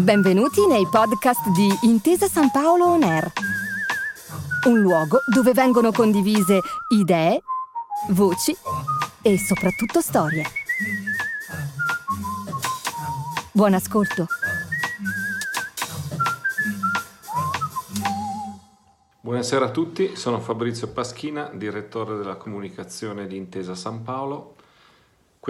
Benvenuti 0.00 0.66
nei 0.66 0.86
podcast 0.86 1.50
di 1.50 1.68
Intesa 1.82 2.26
San 2.26 2.50
Paolo 2.50 2.86
On 2.86 3.02
Air, 3.02 3.30
un 4.66 4.80
luogo 4.80 5.18
dove 5.26 5.52
vengono 5.52 5.92
condivise 5.92 6.60
idee, 6.88 7.42
voci 8.08 8.56
e 9.20 9.38
soprattutto 9.38 10.00
storie. 10.00 10.44
Buon 13.52 13.74
ascolto. 13.74 14.26
Buonasera 19.20 19.66
a 19.66 19.70
tutti, 19.70 20.16
sono 20.16 20.40
Fabrizio 20.40 20.88
Paschina, 20.88 21.50
direttore 21.52 22.16
della 22.16 22.36
comunicazione 22.36 23.26
di 23.26 23.36
Intesa 23.36 23.74
San 23.74 24.02
Paolo. 24.02 24.54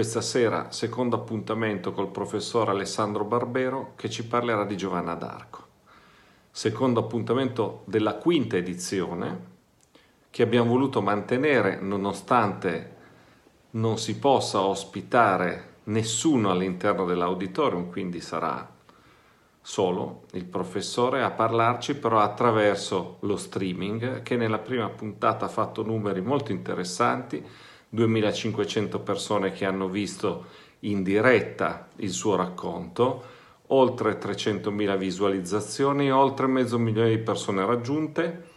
Questa 0.01 0.23
sera 0.23 0.71
secondo 0.71 1.15
appuntamento 1.15 1.93
col 1.93 2.09
professor 2.09 2.71
Alessandro 2.71 3.23
Barbero 3.25 3.93
che 3.97 4.09
ci 4.09 4.25
parlerà 4.27 4.65
di 4.65 4.75
Giovanna 4.75 5.13
d'Arco. 5.13 5.67
Secondo 6.51 7.01
appuntamento 7.01 7.83
della 7.85 8.15
quinta 8.15 8.57
edizione 8.57 9.41
che 10.31 10.43
abbiamo 10.43 10.71
voluto 10.71 11.03
mantenere 11.03 11.81
nonostante 11.83 12.97
non 13.73 13.99
si 13.99 14.17
possa 14.17 14.63
ospitare 14.63 15.81
nessuno 15.85 16.51
all'interno 16.51 17.05
dell'auditorium, 17.05 17.91
quindi 17.91 18.23
sarà 18.23 18.67
solo 19.61 20.23
il 20.33 20.47
professore 20.47 21.23
a 21.23 21.31
parlarci 21.31 21.97
però 21.97 22.21
attraverso 22.21 23.19
lo 23.21 23.37
streaming 23.37 24.23
che 24.23 24.39
nella 24.39 24.61
prima 24.61 24.89
puntata 24.89 25.45
ha 25.45 25.51
fatto 25.51 25.85
numeri 25.85 26.23
molto 26.23 26.53
interessanti 26.53 27.69
2500 27.91 29.01
persone 29.01 29.53
che 29.53 29.65
hanno 29.65 29.89
visto 29.89 30.47
in 30.81 31.03
diretta 31.03 31.89
il 31.97 32.11
suo 32.11 32.37
racconto, 32.37 33.39
oltre 33.69 34.19
300.000 34.19 34.97
visualizzazioni, 34.97 36.11
oltre 36.11 36.47
mezzo 36.47 36.79
milione 36.79 37.11
di 37.11 37.19
persone 37.19 37.65
raggiunte, 37.67 38.49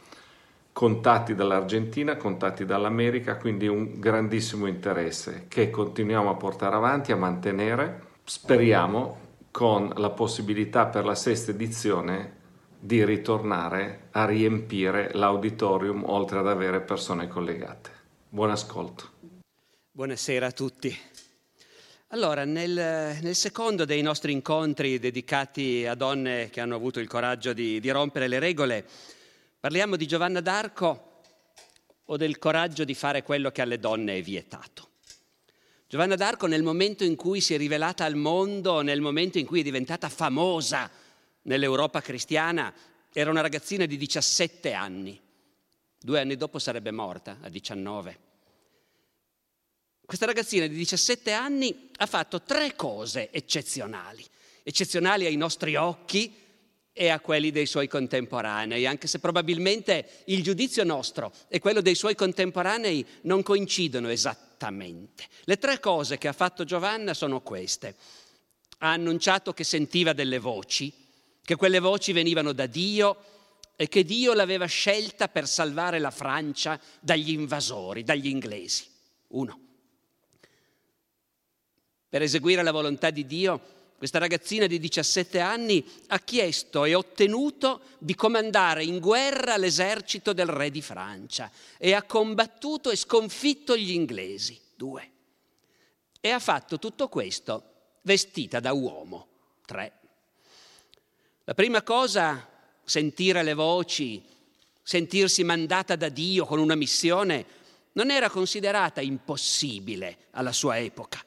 contatti 0.71 1.35
dall'Argentina, 1.35 2.15
contatti 2.17 2.65
dall'America, 2.65 3.37
quindi 3.37 3.67
un 3.67 3.99
grandissimo 3.99 4.67
interesse 4.67 5.45
che 5.47 5.69
continuiamo 5.69 6.29
a 6.29 6.35
portare 6.35 6.75
avanti, 6.75 7.11
a 7.11 7.17
mantenere. 7.17 8.11
Speriamo 8.23 9.17
con 9.51 9.91
la 9.97 10.09
possibilità 10.09 10.87
per 10.87 11.05
la 11.05 11.15
sesta 11.15 11.51
edizione 11.51 12.41
di 12.79 13.05
ritornare 13.05 14.07
a 14.11 14.25
riempire 14.25 15.11
l'auditorium 15.13 16.03
oltre 16.05 16.39
ad 16.39 16.47
avere 16.47 16.81
persone 16.81 17.27
collegate. 17.27 17.91
Buon 18.29 18.49
ascolto. 18.49 19.12
Buonasera 19.95 20.47
a 20.47 20.51
tutti. 20.51 20.97
Allora, 22.07 22.45
nel, 22.45 22.71
nel, 23.21 23.35
secondo 23.35 23.85
dei 23.85 24.01
nostri 24.01 24.31
incontri 24.31 24.97
dedicati 24.97 25.85
a 25.85 25.93
donne 25.93 26.49
che 26.49 26.61
hanno 26.61 26.73
avuto 26.73 26.99
il 26.99 27.07
coraggio 27.07 27.53
di, 27.53 27.79
di 27.79 27.91
rompere 27.91 28.27
le 28.27 28.39
regole, 28.39 28.83
parliamo 29.59 29.95
di 29.95 30.07
Giovanna 30.07 30.41
d'Arco 30.41 31.21
o 32.05 32.17
del 32.17 32.39
coraggio 32.39 32.85
di 32.85 32.95
fare 32.95 33.21
quello 33.21 33.51
che 33.51 33.61
alle 33.61 33.77
donne 33.77 34.17
è 34.17 34.23
vietato. 34.23 34.89
Giovanna 35.87 36.15
d'Arco 36.15 36.47
nel 36.47 36.63
momento 36.63 37.03
in 37.03 37.15
cui 37.15 37.39
si 37.39 37.53
è 37.53 37.57
rivelata 37.57 38.03
al 38.03 38.15
mondo, 38.15 38.81
nel 38.81 38.99
momento 38.99 39.37
in 39.37 39.45
cui 39.45 39.59
è 39.59 39.63
diventata 39.63 40.09
famosa 40.09 40.89
nell'Europa 41.43 42.01
cristiana, 42.01 42.73
era 43.13 43.29
una 43.29 43.41
ragazzina 43.41 43.85
di 43.85 43.97
17 43.97 44.73
anni. 44.73 45.21
Due 45.99 46.19
anni 46.19 46.35
dopo 46.35 46.57
sarebbe 46.57 46.89
morta, 46.89 47.37
a 47.41 47.47
19. 47.47 48.31
Questa 50.05 50.25
ragazzina 50.25 50.67
di 50.67 50.75
17 50.75 51.31
anni 51.31 51.89
ha 51.97 52.05
fatto 52.05 52.41
tre 52.41 52.75
cose 52.75 53.31
eccezionali, 53.31 54.23
eccezionali 54.61 55.25
ai 55.25 55.37
nostri 55.37 55.75
occhi 55.75 56.35
e 56.91 57.07
a 57.07 57.21
quelli 57.21 57.51
dei 57.51 57.65
suoi 57.65 57.87
contemporanei, 57.87 58.85
anche 58.85 59.07
se 59.07 59.19
probabilmente 59.19 60.23
il 60.25 60.43
giudizio 60.43 60.83
nostro 60.83 61.33
e 61.47 61.59
quello 61.59 61.81
dei 61.81 61.95
suoi 61.95 62.15
contemporanei 62.15 63.03
non 63.21 63.41
coincidono 63.43 64.09
esattamente. 64.09 65.23
Le 65.45 65.57
tre 65.57 65.79
cose 65.79 66.17
che 66.17 66.27
ha 66.27 66.33
fatto 66.33 66.65
Giovanna 66.65 67.13
sono 67.13 67.41
queste. 67.41 67.95
Ha 68.79 68.91
annunciato 68.91 69.53
che 69.53 69.63
sentiva 69.63 70.11
delle 70.11 70.37
voci, 70.37 70.93
che 71.41 71.55
quelle 71.55 71.79
voci 71.79 72.11
venivano 72.11 72.51
da 72.51 72.65
Dio 72.67 73.23
e 73.77 73.87
che 73.87 74.03
Dio 74.03 74.33
l'aveva 74.33 74.65
scelta 74.65 75.29
per 75.29 75.47
salvare 75.47 75.97
la 75.97 76.11
Francia 76.11 76.79
dagli 76.99 77.31
invasori, 77.31 78.03
dagli 78.03 78.27
inglesi. 78.27 78.85
Uno 79.29 79.71
per 82.13 82.21
eseguire 82.21 82.61
la 82.61 82.71
volontà 82.71 83.09
di 83.09 83.25
Dio, 83.25 83.59
questa 83.97 84.19
ragazzina 84.19 84.67
di 84.67 84.77
17 84.77 85.39
anni 85.39 85.83
ha 86.09 86.19
chiesto 86.19 86.85
e 86.85 86.93
ottenuto 86.93 87.81
di 87.97 88.13
comandare 88.13 88.83
in 88.83 88.99
guerra 88.99 89.57
l'esercito 89.57 90.31
del 90.31 90.45
re 90.45 90.69
di 90.69 90.83
Francia 90.83 91.49
e 91.75 91.93
ha 91.93 92.03
combattuto 92.03 92.91
e 92.91 92.97
sconfitto 92.97 93.75
gli 93.75 93.89
inglesi, 93.89 94.61
due. 94.75 95.09
E 96.21 96.29
ha 96.29 96.37
fatto 96.37 96.77
tutto 96.77 97.07
questo 97.07 97.63
vestita 98.03 98.59
da 98.59 98.73
uomo, 98.73 99.27
tre. 99.65 99.93
La 101.45 101.55
prima 101.55 101.81
cosa, 101.81 102.47
sentire 102.83 103.41
le 103.41 103.55
voci, 103.55 104.23
sentirsi 104.83 105.43
mandata 105.43 105.95
da 105.95 106.09
Dio 106.09 106.45
con 106.45 106.59
una 106.59 106.75
missione, 106.75 107.43
non 107.93 108.11
era 108.11 108.29
considerata 108.29 109.01
impossibile 109.01 110.27
alla 110.29 110.51
sua 110.51 110.77
epoca. 110.77 111.25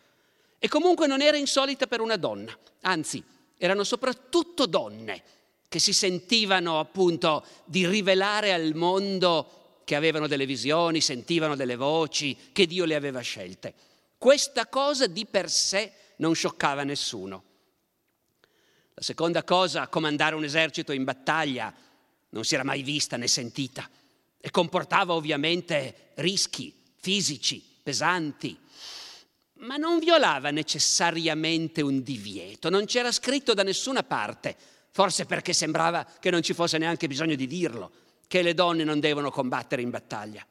E 0.67 0.69
comunque 0.69 1.07
non 1.07 1.23
era 1.23 1.37
insolita 1.37 1.87
per 1.87 2.01
una 2.01 2.17
donna, 2.17 2.53
anzi 2.81 3.23
erano 3.57 3.85
soprattutto 3.85 4.67
donne 4.67 5.23
che 5.69 5.79
si 5.79 5.93
sentivano 5.93 6.81
appunto 6.81 7.47
di 7.67 7.87
rivelare 7.87 8.53
al 8.53 8.75
mondo 8.75 9.83
che 9.85 9.95
avevano 9.95 10.27
delle 10.27 10.45
visioni, 10.45 11.01
sentivano 11.01 11.55
delle 11.55 11.77
voci, 11.77 12.37
che 12.51 12.67
Dio 12.67 12.85
le 12.85 12.97
aveva 12.97 13.21
scelte. 13.21 13.75
Questa 14.19 14.67
cosa 14.67 15.07
di 15.07 15.25
per 15.25 15.49
sé 15.49 15.93
non 16.17 16.35
scioccava 16.35 16.83
nessuno. 16.83 17.45
La 18.93 19.03
seconda 19.03 19.45
cosa, 19.45 19.87
comandare 19.87 20.35
un 20.35 20.43
esercito 20.43 20.91
in 20.91 21.05
battaglia, 21.05 21.73
non 22.31 22.43
si 22.43 22.55
era 22.55 22.65
mai 22.65 22.83
vista 22.83 23.17
né 23.17 23.29
sentita 23.29 23.89
e 24.41 24.51
comportava 24.51 25.15
ovviamente 25.15 26.11
rischi 26.17 26.75
fisici 26.97 27.65
pesanti 27.85 28.65
ma 29.59 29.77
non 29.77 29.99
violava 29.99 30.51
necessariamente 30.51 31.81
un 31.81 32.03
divieto, 32.03 32.69
non 32.69 32.85
c'era 32.85 33.11
scritto 33.13 33.55
da 33.55 33.63
nessuna 33.63 34.03
parte, 34.03 34.57
forse 34.91 35.25
perché 35.25 35.53
sembrava 35.53 36.07
che 36.21 36.31
non 36.31 36.43
ci 36.43 36.53
fosse 36.53 36.79
neanche 36.79 37.07
bisogno 37.07 37.35
di 37.35 37.47
dirlo, 37.47 37.91
che 38.27 38.43
le 38.43 38.55
donne 38.55 38.85
non 38.85 39.01
devono 39.01 39.31
combattere 39.31 39.83
in 39.83 39.91
battaglia. 39.91 40.45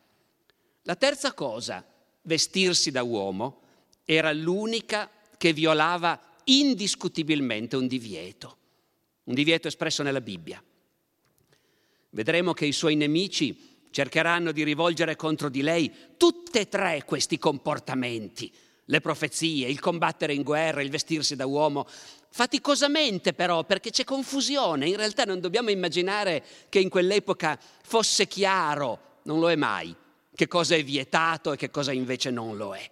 La 0.84 0.96
terza 0.96 1.34
cosa, 1.34 1.86
vestirsi 2.24 2.92
da 2.92 3.04
uomo, 3.04 3.62
era 4.06 4.32
l'unica 4.32 5.10
che 5.38 5.54
violava 5.54 6.20
indiscutibilmente 6.46 7.76
un 7.76 7.88
divieto, 7.88 8.58
un 9.24 9.34
divieto 9.34 9.68
espresso 9.68 10.04
nella 10.04 10.22
Bibbia. 10.22 10.64
Vedremo 12.12 12.54
che 12.54 12.66
i 12.66 12.72
suoi 12.72 12.96
nemici 12.96 13.74
cercheranno 13.92 14.52
di 14.52 14.64
rivolgere 14.64 15.16
contro 15.16 15.50
di 15.50 15.62
lei 15.62 15.92
tutte 16.18 16.62
e 16.62 16.70
tre 16.70 17.04
questi 17.06 17.38
comportamenti 17.38 18.52
le 18.86 19.02
profezie, 19.02 19.68
il 19.68 19.80
combattere 19.80 20.34
in 20.34 20.44
guerra, 20.44 20.82
il 20.82 20.90
vestirsi 20.90 21.36
da 21.36 21.46
uomo, 21.46 21.88
faticosamente 22.30 23.34
però, 23.34 23.64
perché 23.64 23.90
c'è 23.90 24.04
confusione. 24.04 24.88
In 24.88 24.98
realtà 24.98 25.24
non 25.24 25.40
dobbiamo 25.40 25.72
immaginare 25.72 26.44
che 26.70 26.80
in 26.80 26.90
quell'epoca 26.90 27.60
fosse 27.84 28.28
chiaro, 28.28 29.20
non 29.24 29.40
lo 29.40 29.50
è 29.50 29.56
mai, 29.56 29.96
che 30.36 30.48
cosa 30.48 30.76
è 30.76 30.84
vietato 30.84 31.54
e 31.54 31.58
che 31.58 31.72
cosa 31.72 31.92
invece 31.92 32.30
non 32.30 32.58
lo 32.58 32.76
è. 32.76 32.92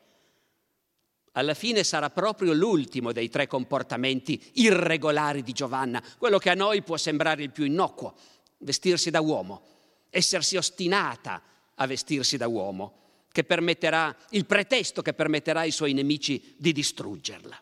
Alla 1.36 1.56
fine 1.56 1.84
sarà 1.84 2.10
proprio 2.10 2.54
l'ultimo 2.54 3.12
dei 3.12 3.30
tre 3.30 3.48
comportamenti 3.48 4.52
irregolari 4.54 5.42
di 5.42 5.52
Giovanna, 5.52 6.02
quello 6.18 6.38
che 6.38 6.52
a 6.52 6.56
noi 6.56 6.84
può 6.84 6.96
sembrare 6.96 7.44
il 7.44 7.52
più 7.52 7.66
innocuo, 7.66 8.14
vestirsi 8.60 9.10
da 9.10 9.20
uomo, 9.20 9.62
essersi 10.10 10.58
ostinata 10.58 11.42
a 11.76 11.88
vestirsi 11.88 12.38
da 12.38 12.48
uomo 12.48 13.03
che 13.34 13.44
permetterà, 13.44 14.16
il 14.30 14.46
pretesto 14.46 15.02
che 15.02 15.14
permetterà 15.14 15.62
ai 15.62 15.72
suoi 15.72 15.94
nemici 15.94 16.54
di 16.56 16.72
distruggerla. 16.72 17.62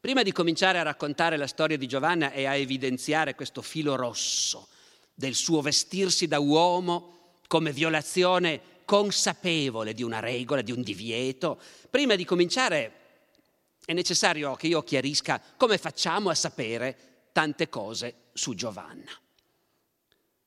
Prima 0.00 0.22
di 0.22 0.32
cominciare 0.32 0.78
a 0.78 0.82
raccontare 0.82 1.36
la 1.36 1.46
storia 1.46 1.76
di 1.76 1.86
Giovanna 1.86 2.32
e 2.32 2.46
a 2.46 2.54
evidenziare 2.54 3.34
questo 3.34 3.60
filo 3.60 3.96
rosso 3.96 4.68
del 5.12 5.34
suo 5.34 5.60
vestirsi 5.60 6.26
da 6.26 6.38
uomo 6.38 7.36
come 7.46 7.70
violazione 7.70 8.60
consapevole 8.86 9.92
di 9.92 10.02
una 10.02 10.20
regola, 10.20 10.62
di 10.62 10.72
un 10.72 10.80
divieto, 10.80 11.60
prima 11.90 12.14
di 12.16 12.24
cominciare 12.24 12.92
è 13.84 13.92
necessario 13.92 14.54
che 14.54 14.68
io 14.68 14.82
chiarisca 14.82 15.40
come 15.58 15.76
facciamo 15.76 16.30
a 16.30 16.34
sapere 16.34 17.28
tante 17.32 17.68
cose 17.68 18.28
su 18.32 18.54
Giovanna. 18.54 19.10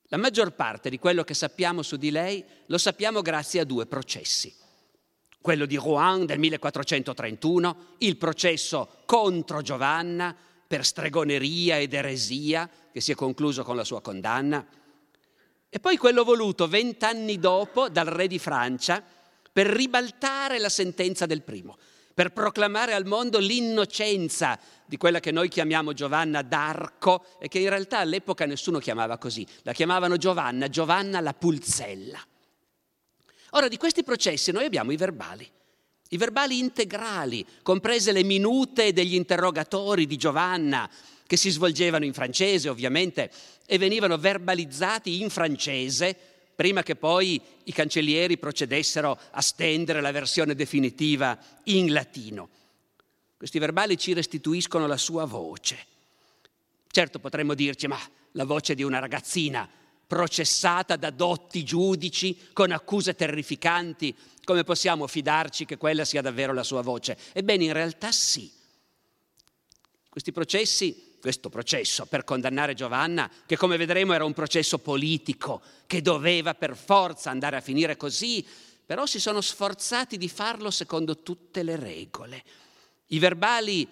La 0.09 0.17
maggior 0.17 0.53
parte 0.53 0.89
di 0.89 0.99
quello 0.99 1.23
che 1.23 1.33
sappiamo 1.33 1.81
su 1.81 1.97
di 1.97 2.11
lei 2.11 2.43
lo 2.67 2.77
sappiamo 2.77 3.21
grazie 3.21 3.59
a 3.59 3.65
due 3.65 3.85
processi. 3.87 4.53
Quello 5.41 5.65
di 5.65 5.75
Rouen 5.75 6.25
del 6.25 6.39
1431, 6.39 7.95
il 7.99 8.15
processo 8.15 9.01
contro 9.05 9.61
Giovanna, 9.61 10.35
per 10.67 10.85
stregoneria 10.85 11.77
ed 11.77 11.93
eresia, 11.93 12.69
che 12.91 13.01
si 13.01 13.11
è 13.11 13.15
concluso 13.15 13.63
con 13.63 13.75
la 13.75 13.83
sua 13.83 14.01
condanna, 14.01 14.65
e 15.69 15.79
poi 15.79 15.97
quello 15.97 16.23
voluto 16.23 16.67
vent'anni 16.67 17.37
dopo 17.39 17.89
dal 17.89 18.07
re 18.07 18.27
di 18.27 18.39
Francia 18.39 19.03
per 19.51 19.67
ribaltare 19.67 20.59
la 20.59 20.69
sentenza 20.69 21.25
del 21.25 21.41
primo, 21.41 21.77
per 22.17 22.31
proclamare 22.31 22.95
al 22.95 23.05
mondo 23.05 23.37
l'innocenza 23.37 24.59
di 24.87 24.97
quella 24.97 25.19
che 25.19 25.29
noi 25.29 25.49
chiamiamo 25.49 25.93
Giovanna 25.93 26.41
d'Arco 26.41 27.23
e 27.39 27.47
che 27.47 27.59
in 27.59 27.69
realtà 27.69 27.99
all'epoca 27.99 28.47
nessuno 28.47 28.79
chiamava 28.79 29.19
così, 29.19 29.45
la 29.61 29.71
chiamavano 29.71 30.17
Giovanna, 30.17 30.67
Giovanna 30.67 31.19
la 31.19 31.35
Pulzella. 31.35 32.19
Ora 33.51 33.67
di 33.67 33.77
questi 33.77 34.03
processi 34.03 34.51
noi 34.51 34.65
abbiamo 34.65 34.91
i 34.91 34.95
verbali, 34.95 35.47
i 36.09 36.17
verbali 36.17 36.57
integrali, 36.57 37.45
comprese 37.61 38.11
le 38.11 38.23
minute 38.23 38.93
degli 38.93 39.13
interrogatori 39.13 40.07
di 40.07 40.17
Giovanna, 40.17 40.89
che 41.27 41.37
si 41.37 41.51
svolgevano 41.51 42.03
in 42.03 42.13
francese 42.13 42.67
ovviamente 42.67 43.29
e 43.67 43.77
venivano 43.77 44.17
verbalizzati 44.17 45.21
in 45.21 45.29
francese 45.29 46.36
prima 46.57 46.81
che 46.81 46.95
poi 46.95 47.39
i 47.65 47.71
cancellieri 47.71 48.39
procedessero 48.39 49.19
a 49.29 49.41
stendere 49.41 50.01
la 50.01 50.09
versione 50.09 50.55
definitiva 50.55 51.37
in 51.65 51.93
latino. 51.93 52.49
Questi 53.37 53.59
verbali 53.59 53.95
ci 53.95 54.13
restituiscono 54.13 54.87
la 54.87 54.97
sua 54.97 55.25
voce. 55.25 55.77
Certo 56.87 57.19
potremmo 57.19 57.53
dirci, 57.53 57.85
ma 57.85 57.99
la 58.31 58.43
voce 58.43 58.73
di 58.73 58.81
una 58.81 58.97
ragazzina 58.97 59.69
processata 60.07 60.95
da 60.95 61.11
dotti 61.11 61.63
giudici 61.63 62.49
con 62.53 62.71
accuse 62.71 63.13
terrificanti, 63.13 64.15
come 64.43 64.63
possiamo 64.63 65.05
fidarci 65.05 65.63
che 65.65 65.77
quella 65.77 66.05
sia 66.05 66.23
davvero 66.23 66.53
la 66.53 66.63
sua 66.63 66.81
voce? 66.81 67.15
Ebbene, 67.33 67.65
in 67.65 67.73
realtà 67.73 68.11
sì. 68.11 68.51
Questi 70.09 70.31
processi, 70.31 71.06
questo 71.19 71.49
processo 71.49 72.05
per 72.05 72.23
condannare 72.23 72.73
Giovanna, 72.73 73.29
che 73.45 73.57
come 73.57 73.77
vedremo 73.77 74.13
era 74.13 74.25
un 74.25 74.33
processo 74.33 74.77
politico, 74.77 75.61
che 75.85 76.01
doveva 76.01 76.53
per 76.53 76.75
forza 76.75 77.29
andare 77.29 77.57
a 77.57 77.61
finire 77.61 77.97
così, 77.97 78.45
però 78.85 79.05
si 79.05 79.19
sono 79.19 79.41
sforzati 79.41 80.17
di 80.17 80.29
farlo 80.29 80.71
secondo 80.71 81.21
tutte 81.21 81.63
le 81.63 81.75
regole. 81.75 82.43
I 83.07 83.19
verbali 83.19 83.87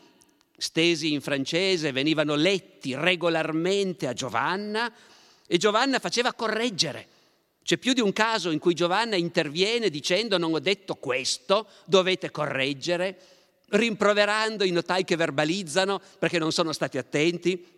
stesi 0.57 1.11
in 1.11 1.21
francese 1.21 1.91
venivano 1.91 2.35
letti 2.35 2.95
regolarmente 2.95 4.07
a 4.07 4.13
Giovanna 4.13 4.91
e 5.45 5.57
Giovanna 5.57 5.99
faceva 5.99 6.33
correggere. 6.33 7.07
C'è 7.63 7.77
più 7.77 7.93
di 7.93 7.99
un 7.99 8.13
caso 8.13 8.51
in 8.51 8.59
cui 8.59 8.73
Giovanna 8.73 9.15
interviene 9.15 9.89
dicendo 9.89 10.37
non 10.37 10.53
ho 10.53 10.59
detto 10.59 10.95
questo, 10.95 11.67
dovete 11.85 12.29
correggere, 12.29 13.19
rimproverando 13.69 14.63
i 14.63 14.71
notai 14.71 15.03
che 15.03 15.15
verbalizzano 15.15 16.01
perché 16.19 16.39
non 16.39 16.51
sono 16.51 16.71
stati 16.71 16.97
attenti. 16.97 17.73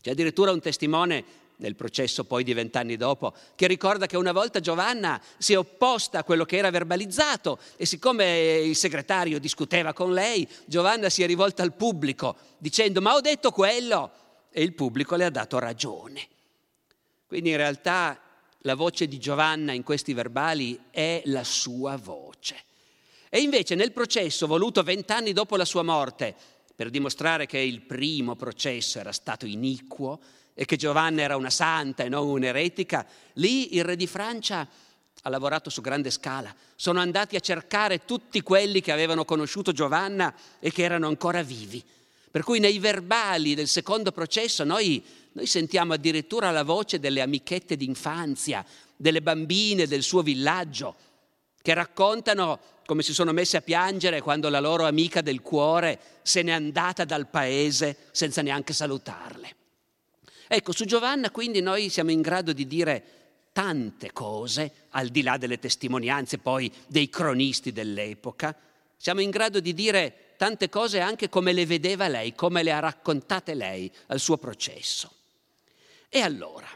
C'è 0.00 0.10
addirittura 0.10 0.52
un 0.52 0.60
testimone 0.60 1.40
nel 1.56 1.76
processo 1.76 2.24
poi 2.24 2.44
di 2.44 2.52
vent'anni 2.52 2.96
dopo, 2.96 3.34
che 3.54 3.66
ricorda 3.66 4.06
che 4.06 4.16
una 4.16 4.32
volta 4.32 4.60
Giovanna 4.60 5.20
si 5.38 5.52
è 5.52 5.58
opposta 5.58 6.18
a 6.18 6.24
quello 6.24 6.44
che 6.44 6.56
era 6.56 6.70
verbalizzato 6.70 7.58
e 7.76 7.86
siccome 7.86 8.56
il 8.56 8.76
segretario 8.76 9.38
discuteva 9.38 9.92
con 9.92 10.12
lei, 10.12 10.46
Giovanna 10.66 11.08
si 11.08 11.22
è 11.22 11.26
rivolta 11.26 11.62
al 11.62 11.74
pubblico 11.74 12.36
dicendo 12.58 13.00
ma 13.00 13.14
ho 13.14 13.20
detto 13.20 13.52
quello 13.52 14.10
e 14.50 14.62
il 14.62 14.74
pubblico 14.74 15.14
le 15.14 15.24
ha 15.24 15.30
dato 15.30 15.58
ragione. 15.58 16.26
Quindi 17.26 17.50
in 17.50 17.56
realtà 17.56 18.20
la 18.62 18.74
voce 18.74 19.06
di 19.06 19.18
Giovanna 19.18 19.72
in 19.72 19.82
questi 19.82 20.12
verbali 20.12 20.78
è 20.90 21.22
la 21.26 21.44
sua 21.44 21.96
voce. 21.96 22.70
E 23.34 23.40
invece 23.40 23.74
nel 23.74 23.92
processo 23.92 24.46
voluto 24.46 24.82
vent'anni 24.82 25.32
dopo 25.32 25.56
la 25.56 25.64
sua 25.64 25.82
morte, 25.82 26.36
per 26.76 26.90
dimostrare 26.90 27.46
che 27.46 27.56
il 27.56 27.80
primo 27.80 28.36
processo 28.36 28.98
era 28.98 29.10
stato 29.10 29.46
iniquo 29.46 30.20
e 30.52 30.66
che 30.66 30.76
Giovanna 30.76 31.22
era 31.22 31.36
una 31.36 31.48
santa 31.48 32.02
e 32.02 32.10
non 32.10 32.28
un'eretica, 32.28 33.06
lì 33.34 33.74
il 33.74 33.84
re 33.84 33.96
di 33.96 34.06
Francia 34.06 34.68
ha 35.22 35.28
lavorato 35.30 35.70
su 35.70 35.80
grande 35.80 36.10
scala. 36.10 36.54
Sono 36.76 37.00
andati 37.00 37.34
a 37.34 37.40
cercare 37.40 38.04
tutti 38.04 38.42
quelli 38.42 38.82
che 38.82 38.92
avevano 38.92 39.24
conosciuto 39.24 39.72
Giovanna 39.72 40.34
e 40.60 40.70
che 40.70 40.82
erano 40.82 41.06
ancora 41.06 41.42
vivi. 41.42 41.82
Per 42.30 42.42
cui 42.42 42.58
nei 42.58 42.78
verbali 42.78 43.54
del 43.54 43.68
secondo 43.68 44.12
processo 44.12 44.62
noi 44.62 45.02
noi 45.32 45.46
sentiamo 45.46 45.94
addirittura 45.94 46.50
la 46.50 46.64
voce 46.64 47.00
delle 47.00 47.22
amichette 47.22 47.76
d'infanzia, 47.76 48.62
delle 48.94 49.22
bambine 49.22 49.86
del 49.86 50.02
suo 50.02 50.20
villaggio, 50.20 50.94
che 51.62 51.72
raccontano 51.74 52.60
come 52.84 53.02
si 53.02 53.14
sono 53.14 53.32
messe 53.32 53.56
a 53.56 53.62
piangere 53.62 54.20
quando 54.20 54.48
la 54.48 54.60
loro 54.60 54.84
amica 54.84 55.22
del 55.22 55.40
cuore 55.40 55.98
se 56.22 56.42
n'è 56.42 56.50
andata 56.50 57.04
dal 57.04 57.28
paese 57.28 57.96
senza 58.10 58.42
neanche 58.42 58.72
salutarle. 58.72 59.56
Ecco, 60.48 60.72
su 60.72 60.84
Giovanna 60.84 61.30
quindi 61.30 61.60
noi 61.60 61.88
siamo 61.88 62.10
in 62.10 62.20
grado 62.20 62.52
di 62.52 62.66
dire 62.66 63.20
tante 63.52 64.12
cose, 64.12 64.72
al 64.90 65.08
di 65.08 65.22
là 65.22 65.36
delle 65.36 65.58
testimonianze 65.58 66.38
poi 66.38 66.70
dei 66.88 67.08
cronisti 67.08 67.72
dell'epoca, 67.72 68.54
siamo 68.96 69.20
in 69.20 69.30
grado 69.30 69.60
di 69.60 69.74
dire 69.74 70.34
tante 70.36 70.68
cose 70.68 71.00
anche 71.00 71.28
come 71.28 71.52
le 71.52 71.66
vedeva 71.66 72.08
lei, 72.08 72.34
come 72.34 72.62
le 72.62 72.72
ha 72.72 72.78
raccontate 72.78 73.54
lei 73.54 73.90
al 74.06 74.20
suo 74.20 74.38
processo. 74.38 75.10
E 76.08 76.20
allora? 76.20 76.68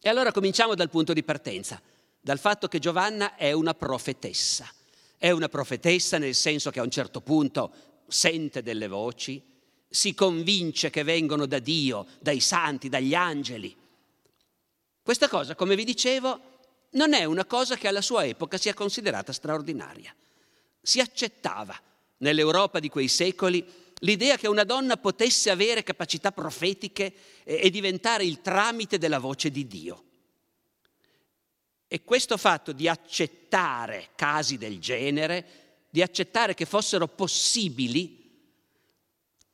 E 0.00 0.08
allora 0.08 0.32
cominciamo 0.32 0.74
dal 0.74 0.90
punto 0.90 1.12
di 1.12 1.22
partenza, 1.22 1.80
dal 2.20 2.38
fatto 2.38 2.68
che 2.68 2.78
Giovanna 2.78 3.36
è 3.36 3.52
una 3.52 3.74
profetessa. 3.74 4.68
È 5.16 5.30
una 5.30 5.48
profetessa 5.48 6.18
nel 6.18 6.34
senso 6.34 6.70
che 6.70 6.80
a 6.80 6.84
un 6.84 6.90
certo 6.90 7.20
punto 7.20 7.72
sente 8.08 8.62
delle 8.62 8.88
voci, 8.88 9.42
si 9.88 10.14
convince 10.14 10.90
che 10.90 11.02
vengono 11.02 11.46
da 11.46 11.58
Dio, 11.58 12.06
dai 12.20 12.40
santi, 12.40 12.88
dagli 12.88 13.14
angeli. 13.14 13.76
Questa 15.02 15.28
cosa, 15.28 15.54
come 15.54 15.74
vi 15.74 15.84
dicevo, 15.84 16.40
non 16.90 17.12
è 17.12 17.24
una 17.24 17.44
cosa 17.44 17.76
che 17.76 17.88
alla 17.88 18.00
sua 18.00 18.24
epoca 18.24 18.56
sia 18.56 18.74
considerata 18.74 19.32
straordinaria. 19.32 20.14
Si 20.80 21.00
accettava 21.00 21.78
nell'Europa 22.18 22.78
di 22.78 22.88
quei 22.88 23.08
secoli 23.08 23.64
l'idea 24.00 24.36
che 24.36 24.48
una 24.48 24.64
donna 24.64 24.96
potesse 24.96 25.50
avere 25.50 25.82
capacità 25.82 26.32
profetiche 26.32 27.12
e, 27.44 27.68
diventare 27.70 28.24
il 28.24 28.40
tramite 28.40 28.98
della 28.98 29.18
voce 29.18 29.50
di 29.50 29.66
Dio. 29.66 30.04
E 31.92 32.04
questo 32.04 32.36
fatto 32.36 32.70
di 32.70 32.86
accettare 32.86 34.10
casi 34.14 34.58
del 34.58 34.78
genere, 34.78 35.44
di 35.90 36.02
accettare 36.02 36.54
che 36.54 36.64
fossero 36.64 37.08
possibili, 37.08 38.16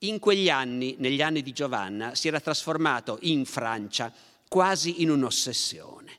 in 0.01 0.19
quegli 0.19 0.51
anni, 0.51 0.97
negli 0.99 1.23
anni 1.23 1.41
di 1.41 1.53
Giovanna, 1.53 2.15
si 2.15 2.29
era 2.29 2.39
trasformato 2.39 3.17
in 3.23 3.47
Francia 3.47 4.13
quasi 4.49 5.01
in 5.01 5.09
un'ossessione. 5.09 6.19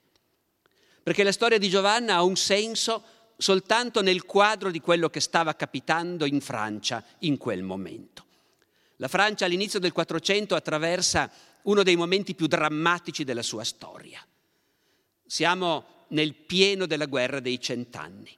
Perché 1.04 1.22
la 1.22 1.32
storia 1.32 1.60
di 1.60 1.70
Giovanna 1.70 2.16
ha 2.16 2.24
un 2.24 2.36
senso 2.36 3.04
soltanto 3.38 4.02
nel 4.02 4.26
quadro 4.26 4.72
di 4.72 4.82
quello 4.82 5.12
che 5.12 5.20
stava 5.20 5.54
capitando 5.54 6.26
in 6.26 6.42
Francia 6.42 7.04
in 7.20 7.38
quel 7.38 7.62
momento. 7.62 8.26
La 8.96 9.08
Francia 9.08 9.46
all'inizio 9.46 9.78
del 9.78 9.92
400 9.92 10.56
attraversa 10.56 11.32
uno 11.62 11.84
dei 11.84 11.96
momenti 11.96 12.34
più 12.34 12.48
drammatici 12.48 13.24
della 13.24 13.44
sua 13.44 13.64
storia. 13.64 14.20
Siamo 15.24 15.97
nel 16.10 16.34
pieno 16.34 16.86
della 16.86 17.06
guerra 17.06 17.40
dei 17.40 17.60
cent'anni 17.60 18.36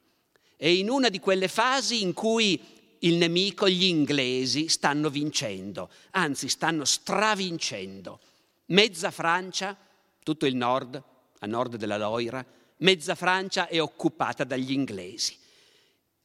e 0.61 0.75
in 0.75 0.89
una 0.89 1.07
di 1.07 1.19
quelle 1.19 1.47
fasi 1.47 2.01
in 2.01 2.11
cui 2.11 2.61
il 2.99 3.15
nemico, 3.15 3.69
gli 3.69 3.85
inglesi, 3.85 4.67
stanno 4.67 5.09
vincendo, 5.09 5.89
anzi 6.11 6.49
stanno 6.49 6.83
stravincendo. 6.83 8.19
Mezza 8.65 9.09
Francia, 9.09 9.77
tutto 10.21 10.45
il 10.45 10.57
nord, 10.57 11.01
a 11.39 11.45
nord 11.47 11.77
della 11.77 11.97
Loira, 11.97 12.45
mezza 12.79 13.15
Francia 13.15 13.69
è 13.69 13.81
occupata 13.81 14.43
dagli 14.43 14.73
inglesi. 14.73 15.37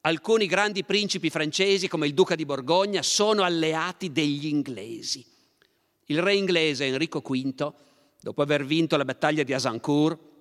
Alcuni 0.00 0.46
grandi 0.46 0.82
principi 0.82 1.30
francesi, 1.30 1.86
come 1.86 2.08
il 2.08 2.14
duca 2.14 2.34
di 2.34 2.44
Borgogna, 2.44 3.02
sono 3.02 3.44
alleati 3.44 4.10
degli 4.10 4.46
inglesi. 4.46 5.24
Il 6.06 6.20
re 6.20 6.34
inglese 6.34 6.86
Enrico 6.86 7.20
V, 7.20 7.72
dopo 8.20 8.42
aver 8.42 8.66
vinto 8.66 8.96
la 8.96 9.04
battaglia 9.04 9.44
di 9.44 9.54
Azincourt, 9.54 10.32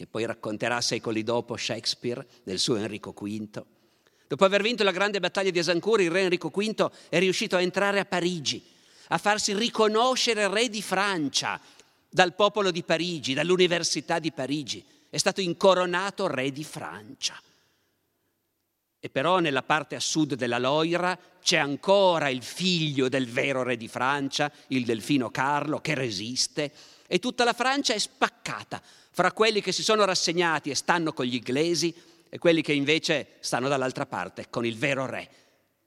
che 0.00 0.06
poi 0.06 0.24
racconterà 0.24 0.80
secoli 0.80 1.22
dopo 1.22 1.58
Shakespeare 1.58 2.26
del 2.42 2.58
suo 2.58 2.76
Enrico 2.76 3.12
V, 3.12 3.62
dopo 4.26 4.44
aver 4.46 4.62
vinto 4.62 4.82
la 4.82 4.92
grande 4.92 5.20
battaglia 5.20 5.50
di 5.50 5.58
Azincourt, 5.58 6.00
il 6.00 6.10
re 6.10 6.22
Enrico 6.22 6.48
V 6.48 6.90
è 7.10 7.18
riuscito 7.18 7.56
a 7.56 7.60
entrare 7.60 8.00
a 8.00 8.06
Parigi, 8.06 8.64
a 9.08 9.18
farsi 9.18 9.52
riconoscere 9.52 10.48
re 10.48 10.70
di 10.70 10.80
Francia 10.80 11.60
dal 12.08 12.34
popolo 12.34 12.70
di 12.70 12.82
Parigi, 12.82 13.34
dall'Università 13.34 14.18
di 14.18 14.32
Parigi. 14.32 14.82
È 15.10 15.18
stato 15.18 15.42
incoronato 15.42 16.26
re 16.28 16.50
di 16.50 16.64
Francia. 16.64 17.38
E 18.98 19.10
però 19.10 19.38
nella 19.38 19.62
parte 19.62 19.96
a 19.96 20.00
sud 20.00 20.32
della 20.32 20.58
Loira 20.58 21.18
c'è 21.42 21.58
ancora 21.58 22.30
il 22.30 22.42
figlio 22.42 23.10
del 23.10 23.28
vero 23.28 23.62
re 23.62 23.76
di 23.76 23.88
Francia, 23.88 24.50
il 24.68 24.86
delfino 24.86 25.30
Carlo, 25.30 25.82
che 25.82 25.92
resiste, 25.92 26.72
e 27.06 27.18
tutta 27.18 27.44
la 27.44 27.52
Francia 27.52 27.92
è 27.92 27.98
spaccata 27.98 28.80
fra 29.10 29.32
quelli 29.32 29.60
che 29.60 29.72
si 29.72 29.82
sono 29.82 30.04
rassegnati 30.04 30.70
e 30.70 30.74
stanno 30.74 31.12
con 31.12 31.26
gli 31.26 31.34
inglesi 31.34 31.94
e 32.28 32.38
quelli 32.38 32.62
che 32.62 32.72
invece 32.72 33.36
stanno 33.40 33.68
dall'altra 33.68 34.06
parte, 34.06 34.46
con 34.50 34.64
il 34.64 34.76
vero 34.76 35.06
re. 35.06 35.28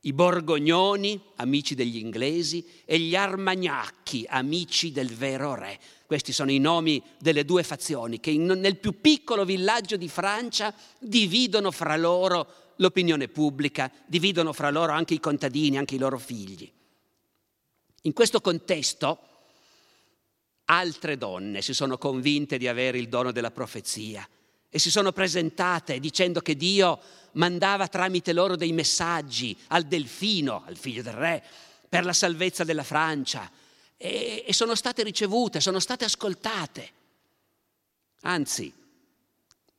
i 0.05 0.11
borgognoni, 0.11 1.21
amici 1.37 1.75
degli 1.75 1.97
inglesi, 1.97 2.65
e 2.83 2.99
gli 2.99 3.15
armagnacchi, 3.15 4.25
amici 4.27 4.91
del 4.91 5.09
vero 5.13 5.55
re. 5.55 5.79
Questi 6.05 6.33
sono 6.33 6.51
i 6.51 6.59
nomi 6.59 7.01
delle 7.19 7.45
due 7.45 7.63
fazioni 7.63 8.19
che 8.19 8.29
in, 8.29 8.45
nel 8.45 8.77
più 8.77 8.99
piccolo 8.99 9.45
villaggio 9.45 9.95
di 9.95 10.09
Francia 10.09 10.73
dividono 10.99 11.71
fra 11.71 11.95
loro 11.95 12.73
l'opinione 12.77 13.29
pubblica, 13.29 13.89
dividono 14.05 14.51
fra 14.51 14.69
loro 14.69 14.91
anche 14.91 15.13
i 15.13 15.19
contadini, 15.19 15.77
anche 15.77 15.95
i 15.95 15.99
loro 15.99 16.17
figli. 16.17 16.69
In 18.01 18.13
questo 18.13 18.41
contesto 18.41 19.19
altre 20.65 21.17
donne 21.17 21.61
si 21.61 21.73
sono 21.73 21.97
convinte 21.97 22.57
di 22.57 22.67
avere 22.67 22.97
il 22.97 23.09
dono 23.09 23.31
della 23.31 23.51
profezia 23.51 24.27
e 24.69 24.79
si 24.79 24.89
sono 24.89 25.11
presentate 25.11 25.99
dicendo 25.99 26.41
che 26.41 26.55
Dio 26.55 26.99
mandava 27.33 27.87
tramite 27.87 28.33
loro 28.33 28.55
dei 28.55 28.71
messaggi 28.71 29.55
al 29.67 29.83
delfino, 29.83 30.63
al 30.65 30.77
figlio 30.77 31.01
del 31.01 31.13
re, 31.13 31.43
per 31.87 32.05
la 32.05 32.13
salvezza 32.13 32.63
della 32.63 32.83
Francia 32.83 33.49
e, 33.97 34.43
e 34.47 34.53
sono 34.53 34.75
state 34.75 35.03
ricevute, 35.03 35.59
sono 35.59 35.79
state 35.79 36.05
ascoltate. 36.05 36.91
Anzi, 38.21 38.73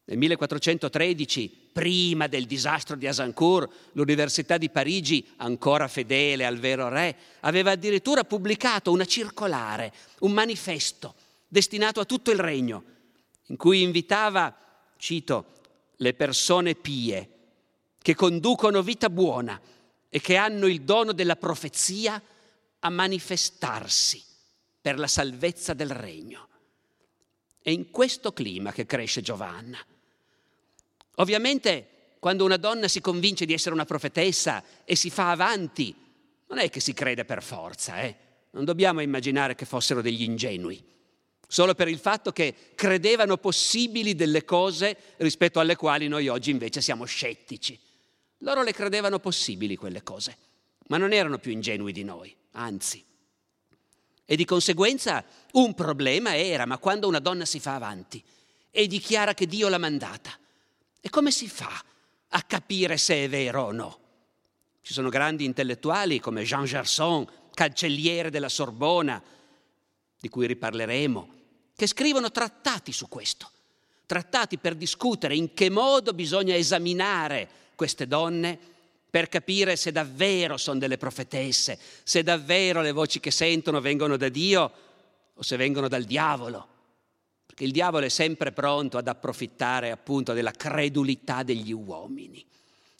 nel 0.04 0.18
1413, 0.18 1.63
prima 1.74 2.28
del 2.28 2.46
disastro 2.46 2.94
di 2.94 3.08
Azincourt, 3.08 3.90
l'Università 3.94 4.58
di 4.58 4.70
Parigi, 4.70 5.26
ancora 5.38 5.88
fedele 5.88 6.46
al 6.46 6.58
vero 6.58 6.88
re, 6.88 7.16
aveva 7.40 7.72
addirittura 7.72 8.22
pubblicato 8.22 8.92
una 8.92 9.04
circolare, 9.04 9.92
un 10.20 10.30
manifesto 10.30 11.16
destinato 11.48 11.98
a 11.98 12.04
tutto 12.04 12.30
il 12.30 12.38
regno, 12.38 12.84
in 13.46 13.56
cui 13.56 13.82
invitava, 13.82 14.56
cito, 14.96 15.46
le 15.96 16.14
persone 16.14 16.76
pie 16.76 17.30
che 18.00 18.14
conducono 18.14 18.80
vita 18.80 19.10
buona 19.10 19.60
e 20.08 20.20
che 20.20 20.36
hanno 20.36 20.66
il 20.66 20.82
dono 20.82 21.12
della 21.12 21.34
profezia 21.34 22.22
a 22.78 22.88
manifestarsi 22.88 24.22
per 24.80 24.96
la 24.96 25.08
salvezza 25.08 25.74
del 25.74 25.90
regno. 25.90 26.48
È 27.60 27.70
in 27.70 27.90
questo 27.90 28.32
clima 28.32 28.70
che 28.70 28.86
cresce 28.86 29.22
Giovanna. 29.22 29.78
Ovviamente 31.16 31.88
quando 32.24 32.44
una 32.44 32.56
donna 32.56 32.88
si 32.88 33.02
convince 33.02 33.44
di 33.44 33.52
essere 33.52 33.74
una 33.74 33.84
profetessa 33.84 34.64
e 34.84 34.96
si 34.96 35.10
fa 35.10 35.30
avanti, 35.30 35.94
non 36.46 36.58
è 36.58 36.70
che 36.70 36.80
si 36.80 36.94
crede 36.94 37.26
per 37.26 37.42
forza, 37.42 38.00
eh? 38.00 38.16
non 38.52 38.64
dobbiamo 38.64 39.02
immaginare 39.02 39.54
che 39.54 39.66
fossero 39.66 40.00
degli 40.00 40.22
ingenui, 40.22 40.82
solo 41.46 41.74
per 41.74 41.88
il 41.88 41.98
fatto 41.98 42.32
che 42.32 42.54
credevano 42.74 43.36
possibili 43.36 44.14
delle 44.14 44.46
cose 44.46 44.96
rispetto 45.18 45.60
alle 45.60 45.76
quali 45.76 46.08
noi 46.08 46.28
oggi 46.28 46.50
invece 46.50 46.80
siamo 46.80 47.04
scettici. 47.04 47.78
Loro 48.38 48.62
le 48.62 48.72
credevano 48.72 49.18
possibili 49.18 49.76
quelle 49.76 50.02
cose, 50.02 50.36
ma 50.86 50.96
non 50.96 51.12
erano 51.12 51.36
più 51.36 51.52
ingenui 51.52 51.92
di 51.92 52.04
noi, 52.04 52.34
anzi. 52.52 53.04
E 54.24 54.36
di 54.36 54.46
conseguenza 54.46 55.22
un 55.52 55.74
problema 55.74 56.34
era, 56.34 56.64
ma 56.64 56.78
quando 56.78 57.06
una 57.06 57.18
donna 57.18 57.44
si 57.44 57.60
fa 57.60 57.74
avanti 57.74 58.22
e 58.70 58.86
dichiara 58.86 59.34
che 59.34 59.46
Dio 59.46 59.68
l'ha 59.68 59.76
mandata, 59.76 60.38
e 61.06 61.10
come 61.10 61.30
si 61.30 61.48
fa 61.48 61.84
a 62.28 62.42
capire 62.44 62.96
se 62.96 63.24
è 63.24 63.28
vero 63.28 63.64
o 63.64 63.72
no? 63.72 63.98
Ci 64.80 64.94
sono 64.94 65.10
grandi 65.10 65.44
intellettuali 65.44 66.18
come 66.18 66.44
Jean 66.44 66.64
Gerson, 66.64 67.28
cancelliere 67.52 68.30
della 68.30 68.48
Sorbona, 68.48 69.22
di 70.18 70.28
cui 70.30 70.46
riparleremo, 70.46 71.28
che 71.76 71.86
scrivono 71.86 72.30
trattati 72.30 72.90
su 72.90 73.06
questo, 73.06 73.50
trattati 74.06 74.56
per 74.56 74.76
discutere 74.76 75.36
in 75.36 75.52
che 75.52 75.68
modo 75.68 76.14
bisogna 76.14 76.54
esaminare 76.54 77.50
queste 77.74 78.06
donne 78.06 78.58
per 79.10 79.28
capire 79.28 79.76
se 79.76 79.92
davvero 79.92 80.56
sono 80.56 80.78
delle 80.78 80.96
profetesse, 80.96 81.78
se 82.02 82.22
davvero 82.22 82.80
le 82.80 82.92
voci 82.92 83.20
che 83.20 83.30
sentono 83.30 83.82
vengono 83.82 84.16
da 84.16 84.30
Dio 84.30 84.72
o 85.34 85.42
se 85.42 85.56
vengono 85.58 85.86
dal 85.86 86.04
diavolo. 86.04 86.68
Perché 87.54 87.68
il 87.68 87.72
diavolo 87.72 88.04
è 88.04 88.08
sempre 88.08 88.50
pronto 88.50 88.98
ad 88.98 89.06
approfittare 89.06 89.92
appunto 89.92 90.32
della 90.32 90.50
credulità 90.50 91.44
degli 91.44 91.70
uomini. 91.70 92.44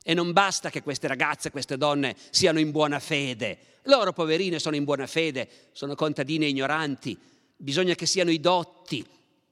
E 0.01 0.15
non 0.15 0.31
basta 0.31 0.71
che 0.71 0.81
queste 0.81 1.09
ragazze, 1.09 1.51
queste 1.51 1.77
donne 1.77 2.15
siano 2.31 2.61
in 2.61 2.71
buona 2.71 3.01
fede. 3.01 3.59
Loro, 3.87 4.13
poverine, 4.13 4.61
sono 4.61 4.77
in 4.77 4.85
buona 4.85 5.09
fede, 5.09 5.49
sono 5.73 5.97
contadine 5.97 6.47
ignoranti. 6.47 7.19
Bisogna 7.57 7.97
che 7.97 8.07
siano 8.07 8.31
i 8.31 8.39
dotti, 8.39 9.05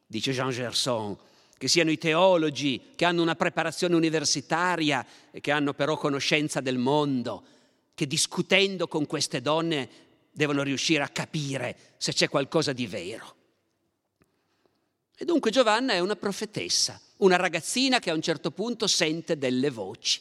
dice 0.07 0.31
Jean 0.31 0.51
Gerson, 0.51 1.19
che 1.59 1.67
siano 1.67 1.91
i 1.91 1.99
teologi, 1.99 2.93
che 2.95 3.05
hanno 3.05 3.23
una 3.23 3.35
preparazione 3.35 3.97
universitaria 3.97 5.05
e 5.33 5.41
che 5.41 5.51
hanno 5.51 5.75
però 5.75 5.97
conoscenza 5.97 6.61
del 6.61 6.79
mondo, 6.79 7.43
che 7.93 8.07
discutendo 8.07 8.87
con 8.87 9.07
queste 9.07 9.43
donne 9.43 9.89
devono 10.31 10.63
riuscire 10.63 11.03
a 11.03 11.09
capire 11.09 11.77
se 11.97 12.13
c'è 12.13 12.29
qualcosa 12.29 12.73
di 12.73 12.87
vero. 12.87 13.41
E 15.23 15.25
dunque 15.25 15.53
Giovanna 15.53 15.93
è 15.93 16.01
una 16.01 16.17
profetessa, 16.17 17.01
una 17.19 17.37
ragazzina 17.37 18.01
che 18.01 18.11
a 18.11 18.15
un 18.15 18.21
certo 18.21 18.51
punto 18.51 18.89
sente 18.89 19.39
delle 19.39 19.71
voci. 19.71 20.21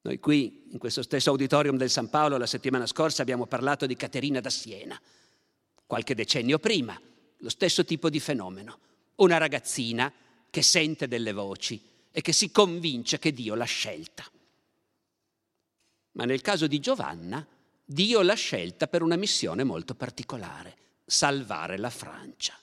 Noi 0.00 0.18
qui, 0.18 0.64
in 0.72 0.78
questo 0.78 1.00
stesso 1.00 1.30
auditorium 1.30 1.76
del 1.76 1.88
San 1.88 2.10
Paolo, 2.10 2.38
la 2.38 2.46
settimana 2.46 2.86
scorsa 2.86 3.22
abbiamo 3.22 3.46
parlato 3.46 3.86
di 3.86 3.94
Caterina 3.94 4.40
da 4.40 4.50
Siena, 4.50 5.00
qualche 5.86 6.16
decennio 6.16 6.58
prima, 6.58 7.00
lo 7.36 7.48
stesso 7.48 7.84
tipo 7.84 8.10
di 8.10 8.18
fenomeno 8.18 8.80
una 9.18 9.36
ragazzina 9.36 10.12
che 10.50 10.62
sente 10.62 11.06
delle 11.06 11.32
voci 11.32 11.80
e 12.10 12.20
che 12.20 12.32
si 12.32 12.50
convince 12.50 13.20
che 13.20 13.32
Dio 13.32 13.54
l'ha 13.54 13.64
scelta. 13.64 14.24
Ma 16.14 16.24
nel 16.24 16.40
caso 16.40 16.66
di 16.66 16.80
Giovanna, 16.80 17.46
Dio 17.84 18.22
l'ha 18.22 18.34
scelta 18.34 18.88
per 18.88 19.02
una 19.02 19.14
missione 19.14 19.62
molto 19.62 19.94
particolare, 19.94 20.76
salvare 21.04 21.78
la 21.78 21.90
Francia. 21.90 22.58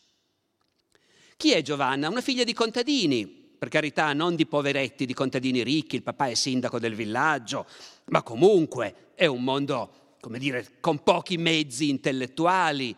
Chi 1.38 1.52
è 1.52 1.62
Giovanna? 1.62 2.08
Una 2.10 2.22
figlia 2.22 2.44
di 2.44 2.54
contadini, 2.54 3.28
per 3.28 3.68
carità 3.68 4.14
non 4.14 4.36
di 4.36 4.46
poveretti, 4.46 5.06
di 5.06 5.14
contadini 5.14 5.64
ricchi, 5.64 5.98
il 5.98 6.04
papà 6.04 6.28
è 6.28 6.34
sindaco 6.34 6.80
del 6.80 6.96
villaggio, 6.96 7.66
ma 8.06 8.24
comunque 8.24 9.12
è 9.16 9.26
un 9.26 9.44
mondo, 9.44 10.16
come 10.22 10.40
dire, 10.40 10.78
con 10.80 11.04
pochi 11.04 11.38
mezzi 11.38 11.90
intellettuali, 11.90 12.96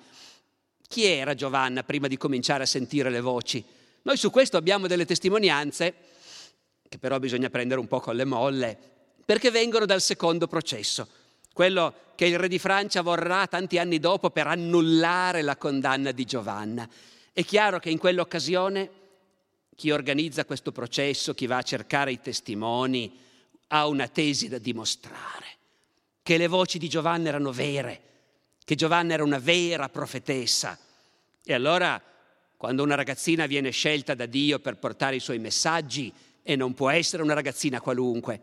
chi 0.87 1.03
era 1.03 1.33
Giovanna 1.33 1.83
prima 1.83 2.07
di 2.07 2.15
cominciare 2.15 2.63
a 2.63 2.67
sentire 2.67 3.09
le 3.09 3.21
voci? 3.21 3.63
Noi 4.03 4.17
su 4.17 4.29
questo 4.29 4.55
abbiamo 4.55 4.87
delle 4.87 5.05
testimonianze, 5.05 5.95
che 6.87 6.97
però 6.99 7.19
bisogna 7.19 7.49
prendere 7.49 7.79
un 7.79 7.87
po' 7.87 7.99
con 7.99 8.15
le 8.15 8.23
molle, 8.23 8.77
perché 9.25 9.51
vengono 9.51 9.85
dal 9.85 9.99
secondo 9.99 10.47
processo, 10.47 11.07
quello 11.51 11.93
che 12.15 12.27
il 12.27 12.37
re 12.37 12.47
di 12.47 12.59
Francia 12.59 13.01
vorrà 13.01 13.47
tanti 13.47 13.79
anni 13.79 13.99
dopo 13.99 14.29
per 14.29 14.47
annullare 14.47 15.41
la 15.41 15.57
condanna 15.57 16.11
di 16.11 16.23
Giovanna. 16.23 16.87
È 17.37 17.45
chiaro 17.45 17.77
che 17.77 17.91
in 17.91 17.99
quell'occasione 17.99 18.89
chi 19.75 19.91
organizza 19.91 20.43
questo 20.43 20.71
processo, 20.71 21.35
chi 21.35 21.45
va 21.45 21.57
a 21.57 21.61
cercare 21.61 22.11
i 22.11 22.19
testimoni, 22.19 23.15
ha 23.67 23.85
una 23.85 24.07
tesi 24.07 24.47
da 24.47 24.57
dimostrare, 24.57 25.45
che 26.23 26.37
le 26.37 26.47
voci 26.47 26.79
di 26.79 26.89
Giovanna 26.89 27.27
erano 27.27 27.51
vere, 27.51 28.01
che 28.65 28.73
Giovanna 28.73 29.13
era 29.13 29.23
una 29.23 29.37
vera 29.37 29.87
profetessa. 29.87 30.79
E 31.43 31.53
allora, 31.53 32.01
quando 32.57 32.81
una 32.81 32.95
ragazzina 32.95 33.45
viene 33.45 33.69
scelta 33.69 34.15
da 34.15 34.25
Dio 34.25 34.57
per 34.57 34.77
portare 34.77 35.17
i 35.17 35.19
suoi 35.19 35.37
messaggi, 35.37 36.11
e 36.41 36.55
non 36.55 36.73
può 36.73 36.89
essere 36.89 37.21
una 37.21 37.35
ragazzina 37.35 37.79
qualunque. 37.79 38.41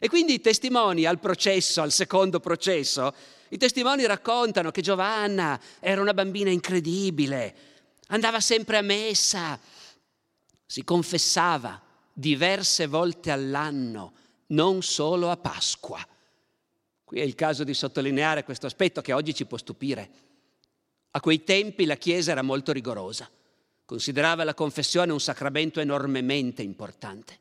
E 0.00 0.08
quindi 0.08 0.34
i 0.34 0.40
testimoni 0.40 1.04
al 1.04 1.20
processo, 1.20 1.80
al 1.80 1.92
secondo 1.92 2.40
processo, 2.40 3.14
i 3.50 3.56
testimoni 3.56 4.04
raccontano 4.04 4.72
che 4.72 4.82
Giovanna 4.82 5.60
era 5.78 6.00
una 6.00 6.12
bambina 6.12 6.50
incredibile, 6.50 7.70
andava 8.12 8.40
sempre 8.40 8.76
a 8.76 8.82
messa, 8.82 9.58
si 10.66 10.84
confessava 10.84 11.80
diverse 12.12 12.86
volte 12.86 13.30
all'anno, 13.30 14.12
non 14.48 14.82
solo 14.82 15.30
a 15.30 15.36
Pasqua. 15.36 16.06
Qui 17.04 17.20
è 17.20 17.22
il 17.22 17.34
caso 17.34 17.64
di 17.64 17.74
sottolineare 17.74 18.44
questo 18.44 18.66
aspetto 18.66 19.00
che 19.00 19.12
oggi 19.12 19.34
ci 19.34 19.46
può 19.46 19.56
stupire. 19.56 20.10
A 21.12 21.20
quei 21.20 21.44
tempi 21.44 21.84
la 21.84 21.96
Chiesa 21.96 22.32
era 22.32 22.42
molto 22.42 22.72
rigorosa, 22.72 23.28
considerava 23.84 24.44
la 24.44 24.54
confessione 24.54 25.12
un 25.12 25.20
sacramento 25.20 25.80
enormemente 25.80 26.62
importante 26.62 27.40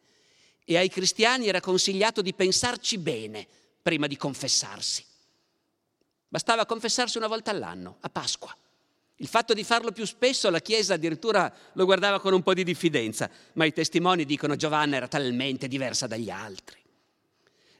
e 0.63 0.77
ai 0.77 0.89
cristiani 0.89 1.47
era 1.47 1.59
consigliato 1.59 2.21
di 2.21 2.33
pensarci 2.33 2.97
bene 2.97 3.47
prima 3.81 4.07
di 4.07 4.15
confessarsi. 4.15 5.03
Bastava 6.27 6.65
confessarsi 6.65 7.17
una 7.17 7.27
volta 7.27 7.51
all'anno, 7.51 7.97
a 8.01 8.09
Pasqua. 8.09 8.55
Il 9.21 9.27
fatto 9.27 9.53
di 9.53 9.63
farlo 9.63 9.91
più 9.91 10.03
spesso 10.03 10.49
la 10.49 10.61
Chiesa 10.61 10.95
addirittura 10.95 11.53
lo 11.73 11.85
guardava 11.85 12.19
con 12.19 12.33
un 12.33 12.41
po' 12.41 12.55
di 12.55 12.63
diffidenza, 12.63 13.29
ma 13.53 13.65
i 13.65 13.71
testimoni 13.71 14.25
dicono 14.25 14.55
Giovanna 14.55 14.95
era 14.95 15.07
talmente 15.07 15.67
diversa 15.67 16.07
dagli 16.07 16.31
altri. 16.31 16.79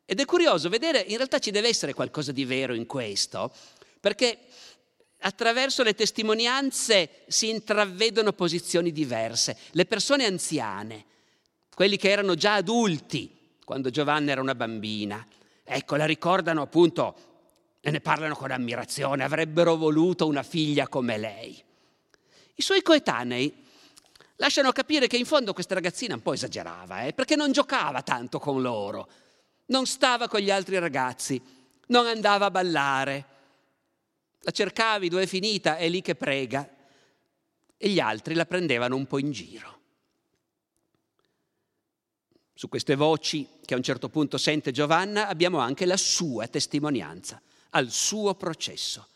Ed 0.05 0.19
è 0.19 0.25
curioso 0.25 0.69
vedere, 0.69 0.99
in 0.99 1.15
realtà 1.15 1.39
ci 1.39 1.49
deve 1.49 1.67
essere 1.67 1.93
qualcosa 1.93 2.31
di 2.31 2.45
vero 2.45 2.75
in 2.75 2.85
questo, 2.85 3.51
perché 3.99 4.37
attraverso 5.21 5.81
le 5.81 5.95
testimonianze 5.95 7.23
si 7.27 7.49
intravedono 7.49 8.33
posizioni 8.33 8.91
diverse. 8.91 9.57
Le 9.71 9.85
persone 9.85 10.25
anziane, 10.25 11.05
quelli 11.73 11.97
che 11.97 12.11
erano 12.11 12.35
già 12.35 12.53
adulti 12.53 13.55
quando 13.65 13.89
Giovanna 13.89 14.31
era 14.31 14.41
una 14.41 14.53
bambina, 14.53 15.25
ecco, 15.63 15.95
la 15.95 16.05
ricordano 16.05 16.61
appunto 16.61 17.30
e 17.81 17.89
ne 17.89 17.99
parlano 17.99 18.35
con 18.35 18.51
ammirazione, 18.51 19.23
avrebbero 19.23 19.75
voluto 19.75 20.27
una 20.27 20.43
figlia 20.43 20.87
come 20.87 21.17
lei. 21.17 21.61
I 22.55 22.61
suoi 22.61 22.83
coetanei 22.83 23.51
lasciano 24.35 24.71
capire 24.71 25.07
che 25.07 25.17
in 25.17 25.25
fondo 25.25 25.51
questa 25.51 25.73
ragazzina 25.73 26.13
un 26.13 26.21
po' 26.21 26.33
esagerava, 26.33 27.05
eh, 27.05 27.13
perché 27.13 27.35
non 27.35 27.51
giocava 27.51 28.03
tanto 28.03 28.37
con 28.37 28.61
loro, 28.61 29.09
non 29.67 29.87
stava 29.87 30.27
con 30.27 30.41
gli 30.41 30.51
altri 30.51 30.77
ragazzi, 30.77 31.41
non 31.87 32.05
andava 32.05 32.45
a 32.45 32.51
ballare. 32.51 33.25
La 34.41 34.51
cercavi, 34.51 35.09
dove 35.09 35.23
è 35.23 35.27
finita? 35.27 35.77
È 35.77 35.89
lì 35.89 36.01
che 36.01 36.15
prega. 36.15 36.67
E 37.77 37.89
gli 37.89 37.99
altri 37.99 38.35
la 38.35 38.45
prendevano 38.45 38.95
un 38.95 39.07
po' 39.07 39.17
in 39.17 39.31
giro. 39.31 39.79
Su 42.53 42.69
queste 42.69 42.95
voci 42.95 43.47
che 43.65 43.73
a 43.73 43.77
un 43.77 43.83
certo 43.83 44.07
punto 44.09 44.37
sente 44.37 44.71
Giovanna 44.71 45.27
abbiamo 45.27 45.57
anche 45.57 45.87
la 45.87 45.97
sua 45.97 46.47
testimonianza 46.47 47.41
al 47.71 47.91
suo 47.91 48.35
processo. 48.35 49.07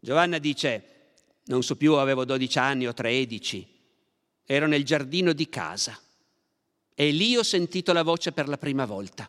Giovanna 0.00 0.38
dice, 0.38 0.84
non 1.44 1.62
so 1.62 1.76
più, 1.76 1.94
avevo 1.94 2.24
12 2.24 2.58
anni 2.58 2.86
o 2.86 2.94
13, 2.94 3.78
ero 4.44 4.66
nel 4.66 4.84
giardino 4.84 5.32
di 5.32 5.48
casa 5.48 5.98
e 6.94 7.10
lì 7.10 7.36
ho 7.36 7.42
sentito 7.42 7.92
la 7.92 8.02
voce 8.02 8.32
per 8.32 8.48
la 8.48 8.58
prima 8.58 8.84
volta. 8.84 9.28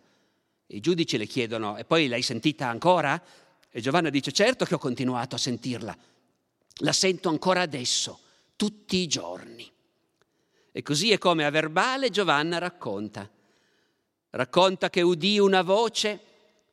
I 0.67 0.79
giudici 0.79 1.17
le 1.17 1.25
chiedono, 1.25 1.77
e 1.77 1.86
poi 1.86 2.08
l'hai 2.08 2.22
sentita 2.22 2.67
ancora? 2.67 3.22
E 3.70 3.81
Giovanna 3.81 4.10
dice, 4.10 4.31
certo 4.31 4.65
che 4.65 4.75
ho 4.75 4.79
continuato 4.79 5.36
a 5.36 5.38
sentirla, 5.38 5.98
la 6.75 6.93
sento 6.93 7.29
ancora 7.29 7.62
adesso, 7.62 8.20
tutti 8.55 8.98
i 8.98 9.08
giorni. 9.08 9.70
E 10.72 10.81
così 10.81 11.12
è 11.12 11.17
come 11.17 11.46
a 11.46 11.50
verbale 11.50 12.10
Giovanna 12.10 12.58
racconta. 12.58 13.29
Racconta 14.29 14.89
che 14.89 15.01
udì 15.01 15.39
una 15.39 15.62
voce 15.62 16.20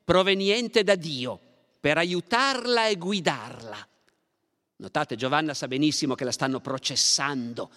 proveniente 0.05 0.85
da 0.85 0.95
Dio 0.95 1.41
per 1.81 1.99
aiutarla 1.99 2.89
e 2.89 2.97
guidarla. 2.97 3.89
Notate, 4.77 5.17
Giovanna 5.17 5.55
sa 5.55 5.69
benissimo 5.69 6.15
che 6.15 6.25
la 6.25 6.33
stanno 6.33 6.61
processando 6.61 7.71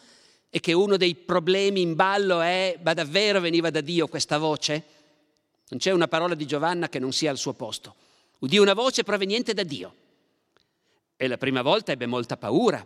e 0.49 0.59
che 0.59 0.73
uno 0.73 0.97
dei 0.97 1.15
problemi 1.15 1.81
in 1.81 1.95
ballo 1.95 2.41
è, 2.41 2.79
ma 2.83 2.93
davvero 2.93 3.39
veniva 3.39 3.69
da 3.69 3.81
Dio 3.81 4.07
questa 4.07 4.37
voce? 4.37 4.83
Non 5.69 5.79
c'è 5.79 5.91
una 5.91 6.07
parola 6.07 6.35
di 6.35 6.45
Giovanna 6.45 6.89
che 6.89 6.99
non 6.99 7.13
sia 7.13 7.31
al 7.31 7.37
suo 7.37 7.53
posto. 7.53 7.95
Udì 8.39 8.57
una 8.57 8.73
voce 8.73 9.03
proveniente 9.03 9.53
da 9.53 9.63
Dio. 9.63 9.95
E 11.15 11.27
la 11.27 11.37
prima 11.37 11.61
volta 11.61 11.91
ebbe 11.91 12.07
molta 12.07 12.37
paura. 12.37 12.85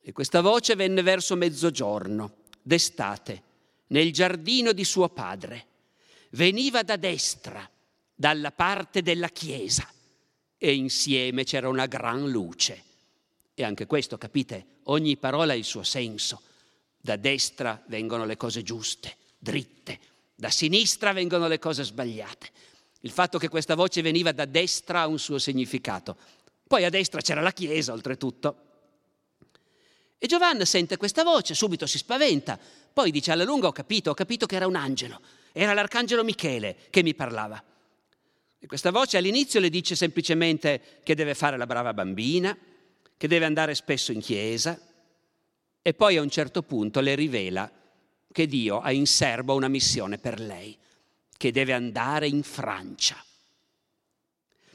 E 0.00 0.12
questa 0.12 0.40
voce 0.40 0.74
venne 0.74 1.02
verso 1.02 1.34
mezzogiorno, 1.36 2.34
d'estate, 2.62 3.42
nel 3.88 4.12
giardino 4.12 4.72
di 4.72 4.84
suo 4.84 5.08
padre. 5.08 5.66
Veniva 6.30 6.82
da 6.82 6.96
destra, 6.96 7.68
dalla 8.14 8.52
parte 8.52 9.02
della 9.02 9.28
chiesa 9.28 9.86
e 10.64 10.74
insieme 10.74 11.42
c'era 11.42 11.68
una 11.68 11.86
gran 11.86 12.30
luce. 12.30 12.84
E 13.52 13.64
anche 13.64 13.86
questo, 13.86 14.16
capite, 14.16 14.78
ogni 14.84 15.16
parola 15.16 15.54
ha 15.54 15.56
il 15.56 15.64
suo 15.64 15.82
senso. 15.82 16.40
Da 17.00 17.16
destra 17.16 17.82
vengono 17.88 18.24
le 18.24 18.36
cose 18.36 18.62
giuste, 18.62 19.16
dritte, 19.36 19.98
da 20.36 20.50
sinistra 20.50 21.12
vengono 21.12 21.48
le 21.48 21.58
cose 21.58 21.82
sbagliate. 21.82 22.50
Il 23.00 23.10
fatto 23.10 23.38
che 23.38 23.48
questa 23.48 23.74
voce 23.74 24.02
veniva 24.02 24.30
da 24.30 24.44
destra 24.44 25.00
ha 25.00 25.08
un 25.08 25.18
suo 25.18 25.40
significato. 25.40 26.16
Poi 26.68 26.84
a 26.84 26.90
destra 26.90 27.20
c'era 27.20 27.40
la 27.40 27.52
chiesa, 27.52 27.92
oltretutto. 27.92 28.56
E 30.16 30.26
Giovanna 30.28 30.64
sente 30.64 30.96
questa 30.96 31.24
voce, 31.24 31.54
subito 31.54 31.86
si 31.86 31.98
spaventa, 31.98 32.56
poi 32.92 33.10
dice 33.10 33.32
alla 33.32 33.42
lunga 33.42 33.66
ho 33.66 33.72
capito, 33.72 34.10
ho 34.10 34.14
capito 34.14 34.46
che 34.46 34.54
era 34.54 34.68
un 34.68 34.76
angelo, 34.76 35.20
era 35.50 35.74
l'arcangelo 35.74 36.22
Michele 36.22 36.76
che 36.88 37.02
mi 37.02 37.16
parlava. 37.16 37.60
E 38.64 38.68
questa 38.68 38.92
voce 38.92 39.16
all'inizio 39.16 39.58
le 39.58 39.70
dice 39.70 39.96
semplicemente 39.96 41.00
che 41.02 41.16
deve 41.16 41.34
fare 41.34 41.56
la 41.56 41.66
brava 41.66 41.92
bambina, 41.92 42.56
che 43.16 43.26
deve 43.26 43.44
andare 43.44 43.74
spesso 43.74 44.12
in 44.12 44.20
chiesa 44.20 44.80
e 45.82 45.94
poi 45.94 46.16
a 46.16 46.22
un 46.22 46.30
certo 46.30 46.62
punto 46.62 47.00
le 47.00 47.16
rivela 47.16 47.68
che 48.30 48.46
Dio 48.46 48.78
ha 48.78 48.92
in 48.92 49.08
serbo 49.08 49.56
una 49.56 49.66
missione 49.66 50.18
per 50.18 50.38
lei, 50.38 50.78
che 51.36 51.50
deve 51.50 51.72
andare 51.72 52.28
in 52.28 52.44
Francia. 52.44 53.20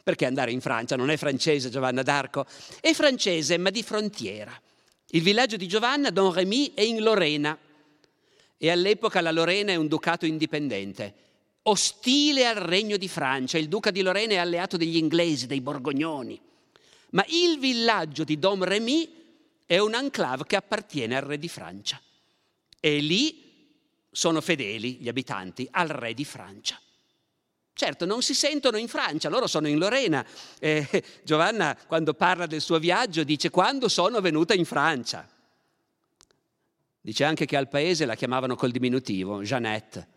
Perché 0.04 0.26
andare 0.26 0.52
in 0.52 0.60
Francia? 0.60 0.98
Non 0.98 1.10
è 1.10 1.16
francese 1.16 1.70
Giovanna 1.70 2.04
d'Arco, 2.04 2.46
è 2.82 2.92
francese 2.92 3.58
ma 3.58 3.70
di 3.70 3.84
frontiera. 3.84 4.52
Il 5.12 5.22
villaggio 5.22 5.56
di 5.56 5.66
Giovanna, 5.66 6.10
Don 6.10 6.34
Remy, 6.34 6.74
è 6.74 6.82
in 6.82 7.02
Lorena 7.02 7.58
e 8.58 8.70
all'epoca 8.70 9.22
la 9.22 9.32
Lorena 9.32 9.72
è 9.72 9.76
un 9.76 9.88
ducato 9.88 10.26
indipendente 10.26 11.27
ostile 11.70 12.46
al 12.46 12.56
regno 12.56 12.98
di 12.98 13.08
Francia. 13.08 13.58
Il 13.58 13.68
duca 13.68 13.92
di 13.92 14.02
Lorena 14.02 14.34
è 14.34 14.38
alleato 14.38 14.78
degli 14.78 14.98
inglesi, 14.98 15.48
dei 15.48 15.62
borgognoni. 15.62 16.40
Ma 17.12 17.26
il 17.30 17.60
villaggio 17.60 18.24
di 18.24 18.38
Dom 18.38 18.64
Remy 18.64 19.16
è 19.66 19.78
un 19.80 19.94
enclave 19.94 20.46
che 20.46 20.56
appartiene 20.56 21.16
al 21.16 21.24
re 21.24 21.38
di 21.38 21.48
Francia. 21.48 22.02
E 22.80 23.00
lì 23.00 23.46
sono 24.12 24.42
fedeli 24.42 24.96
gli 24.96 25.08
abitanti 25.08 25.68
al 25.72 25.88
re 25.88 26.14
di 26.14 26.26
Francia. 26.26 26.80
Certo, 27.74 28.06
non 28.06 28.24
si 28.24 28.34
sentono 28.34 28.78
in 28.78 28.88
Francia, 28.88 29.30
loro 29.30 29.46
sono 29.46 29.68
in 29.68 29.78
Lorena. 29.78 30.26
Eh, 30.60 31.04
Giovanna, 31.24 31.78
quando 31.86 32.14
parla 32.14 32.48
del 32.48 32.62
suo 32.62 32.80
viaggio, 32.80 33.24
dice 33.24 33.50
quando 33.50 33.88
sono 33.88 34.20
venuta 34.20 34.54
in 34.54 34.66
Francia. 34.66 35.30
Dice 37.00 37.24
anche 37.24 37.46
che 37.46 37.56
al 37.56 37.70
paese 37.70 38.06
la 38.06 38.16
chiamavano 38.16 38.56
col 38.56 38.72
diminutivo, 38.72 39.44
Jeannette. 39.44 40.16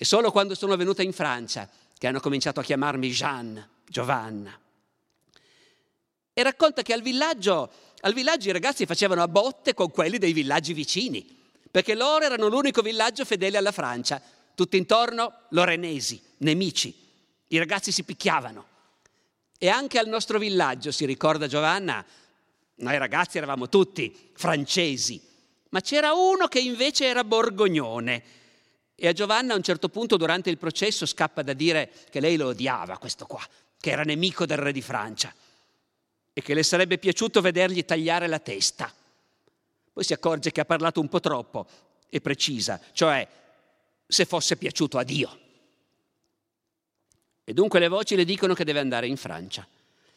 E 0.00 0.06
solo 0.06 0.30
quando 0.30 0.54
sono 0.54 0.76
venuta 0.76 1.02
in 1.02 1.12
Francia 1.12 1.68
che 1.98 2.06
hanno 2.06 2.20
cominciato 2.20 2.58
a 2.58 2.62
chiamarmi 2.62 3.10
Jeanne, 3.10 3.68
Giovanna. 3.86 4.58
E 6.32 6.42
racconta 6.42 6.80
che 6.80 6.94
al 6.94 7.02
villaggio, 7.02 7.70
al 8.00 8.14
villaggio 8.14 8.48
i 8.48 8.52
ragazzi 8.52 8.86
facevano 8.86 9.22
a 9.22 9.28
botte 9.28 9.74
con 9.74 9.90
quelli 9.90 10.16
dei 10.16 10.32
villaggi 10.32 10.72
vicini, 10.72 11.38
perché 11.70 11.94
loro 11.94 12.24
erano 12.24 12.48
l'unico 12.48 12.80
villaggio 12.80 13.26
fedele 13.26 13.58
alla 13.58 13.72
Francia. 13.72 14.22
Tutto 14.54 14.76
intorno 14.76 15.40
lorenesi, 15.50 16.18
nemici. 16.38 16.96
I 17.48 17.58
ragazzi 17.58 17.92
si 17.92 18.02
picchiavano. 18.02 18.68
E 19.58 19.68
anche 19.68 19.98
al 19.98 20.08
nostro 20.08 20.38
villaggio, 20.38 20.92
si 20.92 21.04
ricorda 21.04 21.46
Giovanna, 21.46 22.02
noi 22.76 22.96
ragazzi 22.96 23.36
eravamo 23.36 23.68
tutti 23.68 24.30
francesi, 24.32 25.20
ma 25.68 25.82
c'era 25.82 26.14
uno 26.14 26.46
che 26.46 26.60
invece 26.60 27.04
era 27.04 27.22
borgognone 27.22 28.38
e 29.02 29.08
a 29.08 29.12
Giovanna 29.14 29.54
a 29.54 29.56
un 29.56 29.62
certo 29.62 29.88
punto 29.88 30.18
durante 30.18 30.50
il 30.50 30.58
processo 30.58 31.06
scappa 31.06 31.40
da 31.40 31.54
dire 31.54 31.90
che 32.10 32.20
lei 32.20 32.36
lo 32.36 32.48
odiava, 32.48 32.98
questo 32.98 33.24
qua, 33.24 33.40
che 33.80 33.90
era 33.92 34.02
nemico 34.02 34.44
del 34.44 34.58
re 34.58 34.72
di 34.72 34.82
Francia 34.82 35.34
e 36.34 36.42
che 36.42 36.52
le 36.52 36.62
sarebbe 36.62 36.98
piaciuto 36.98 37.40
vedergli 37.40 37.82
tagliare 37.86 38.26
la 38.26 38.40
testa. 38.40 38.92
Poi 39.90 40.04
si 40.04 40.12
accorge 40.12 40.52
che 40.52 40.60
ha 40.60 40.66
parlato 40.66 41.00
un 41.00 41.08
po' 41.08 41.18
troppo 41.18 41.66
e 42.10 42.20
precisa, 42.20 42.78
cioè 42.92 43.26
se 44.06 44.26
fosse 44.26 44.58
piaciuto 44.58 44.98
a 44.98 45.02
Dio. 45.02 45.38
E 47.42 47.54
dunque 47.54 47.80
le 47.80 47.88
voci 47.88 48.16
le 48.16 48.26
dicono 48.26 48.52
che 48.52 48.64
deve 48.64 48.80
andare 48.80 49.06
in 49.06 49.16
Francia. 49.16 49.66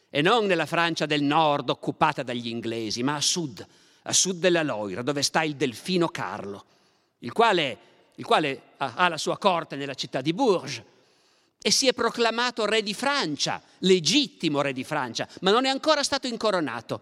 E 0.09 0.21
non 0.21 0.45
nella 0.45 0.65
Francia 0.65 1.05
del 1.05 1.23
nord 1.23 1.69
occupata 1.69 2.21
dagli 2.21 2.49
inglesi, 2.49 3.01
ma 3.01 3.15
a 3.15 3.21
sud, 3.21 3.65
a 4.01 4.11
sud 4.11 4.39
della 4.39 4.61
Loira, 4.61 5.01
dove 5.01 5.21
sta 5.21 5.41
il 5.43 5.55
delfino 5.55 6.09
Carlo, 6.09 6.65
il 7.19 7.31
quale 7.31 7.91
il 8.15 8.25
quale 8.25 8.61
ha 8.77 9.07
la 9.07 9.17
sua 9.17 9.37
corte 9.37 9.75
nella 9.75 9.93
città 9.93 10.21
di 10.21 10.33
Bourges 10.33 10.83
e 11.61 11.71
si 11.71 11.87
è 11.87 11.93
proclamato 11.93 12.65
re 12.65 12.83
di 12.83 12.93
Francia, 12.93 13.61
legittimo 13.79 14.61
re 14.61 14.73
di 14.73 14.83
Francia, 14.83 15.27
ma 15.41 15.51
non 15.51 15.65
è 15.65 15.69
ancora 15.69 16.03
stato 16.03 16.27
incoronato. 16.27 17.01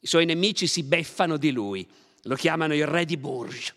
I 0.00 0.06
suoi 0.06 0.26
nemici 0.26 0.66
si 0.66 0.82
beffano 0.82 1.38
di 1.38 1.50
lui, 1.52 1.88
lo 2.24 2.34
chiamano 2.34 2.74
il 2.74 2.86
re 2.86 3.04
di 3.04 3.16
Bourges. 3.16 3.74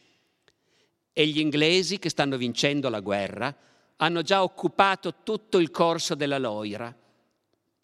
E 1.14 1.28
gli 1.28 1.40
inglesi 1.40 1.98
che 1.98 2.10
stanno 2.10 2.36
vincendo 2.36 2.90
la 2.90 3.00
guerra 3.00 3.56
hanno 3.98 4.22
già 4.22 4.44
occupato 4.44 5.22
tutto 5.24 5.60
il 5.60 5.72
corso 5.72 6.14
della 6.14 6.38
Loira. 6.38 6.94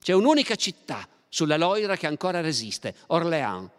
C'è 0.02 0.12
un'unica 0.12 0.56
città 0.56 1.08
sulla 1.30 1.56
Loira 1.56 1.96
che 1.96 2.08
ancora 2.08 2.42
resiste, 2.42 2.94
Orléans. 3.08 3.70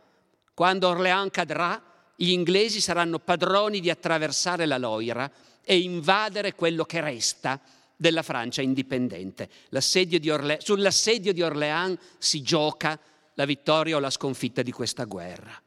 Quando 0.55 0.89
Orléans 0.89 1.31
cadrà, 1.31 1.83
gli 2.23 2.31
inglesi 2.31 2.81
saranno 2.81 3.19
padroni 3.19 3.81
di 3.81 3.91
attraversare 3.91 4.65
la 4.65 4.79
Loira 4.79 5.29
e 5.65 5.81
invadere 5.81 6.55
quello 6.55 6.85
che 6.85 7.01
resta 7.01 7.61
della 7.97 8.23
Francia 8.23 8.63
indipendente. 8.63 9.51
Di 9.69 10.31
Orle- 10.31 10.61
sull'assedio 10.61 11.33
di 11.33 11.43
Orléans 11.43 11.99
si 12.19 12.41
gioca 12.43 12.97
la 13.35 13.45
vittoria 13.45 13.97
o 13.97 13.99
la 13.99 14.09
sconfitta 14.09 14.63
di 14.63 14.71
questa 14.71 15.03
guerra. 15.03 15.61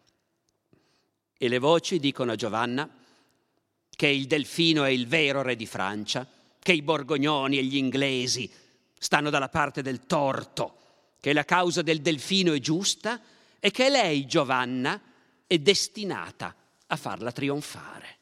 E 1.37 1.47
le 1.49 1.59
voci 1.59 1.99
dicono 1.99 2.31
a 2.31 2.35
Giovanna 2.35 2.89
che 3.89 4.07
il 4.07 4.25
delfino 4.25 4.85
è 4.85 4.89
il 4.91 5.07
vero 5.07 5.41
re 5.41 5.57
di 5.57 5.65
Francia, 5.65 6.25
che 6.57 6.71
i 6.71 6.81
borgognoni 6.81 7.57
e 7.57 7.65
gli 7.65 7.75
inglesi 7.75 8.49
stanno 8.97 9.29
dalla 9.29 9.49
parte 9.49 9.81
del 9.81 10.05
torto, 10.05 10.77
che 11.19 11.33
la 11.33 11.43
causa 11.43 11.81
del 11.81 11.99
delfino 11.99 12.53
è 12.53 12.59
giusta 12.59 13.19
e 13.59 13.71
che 13.71 13.89
lei, 13.89 14.25
Giovanna, 14.25 15.01
è 15.47 15.57
destinata 15.59 16.55
a 16.87 16.95
farla 16.95 17.31
trionfare. 17.31 18.17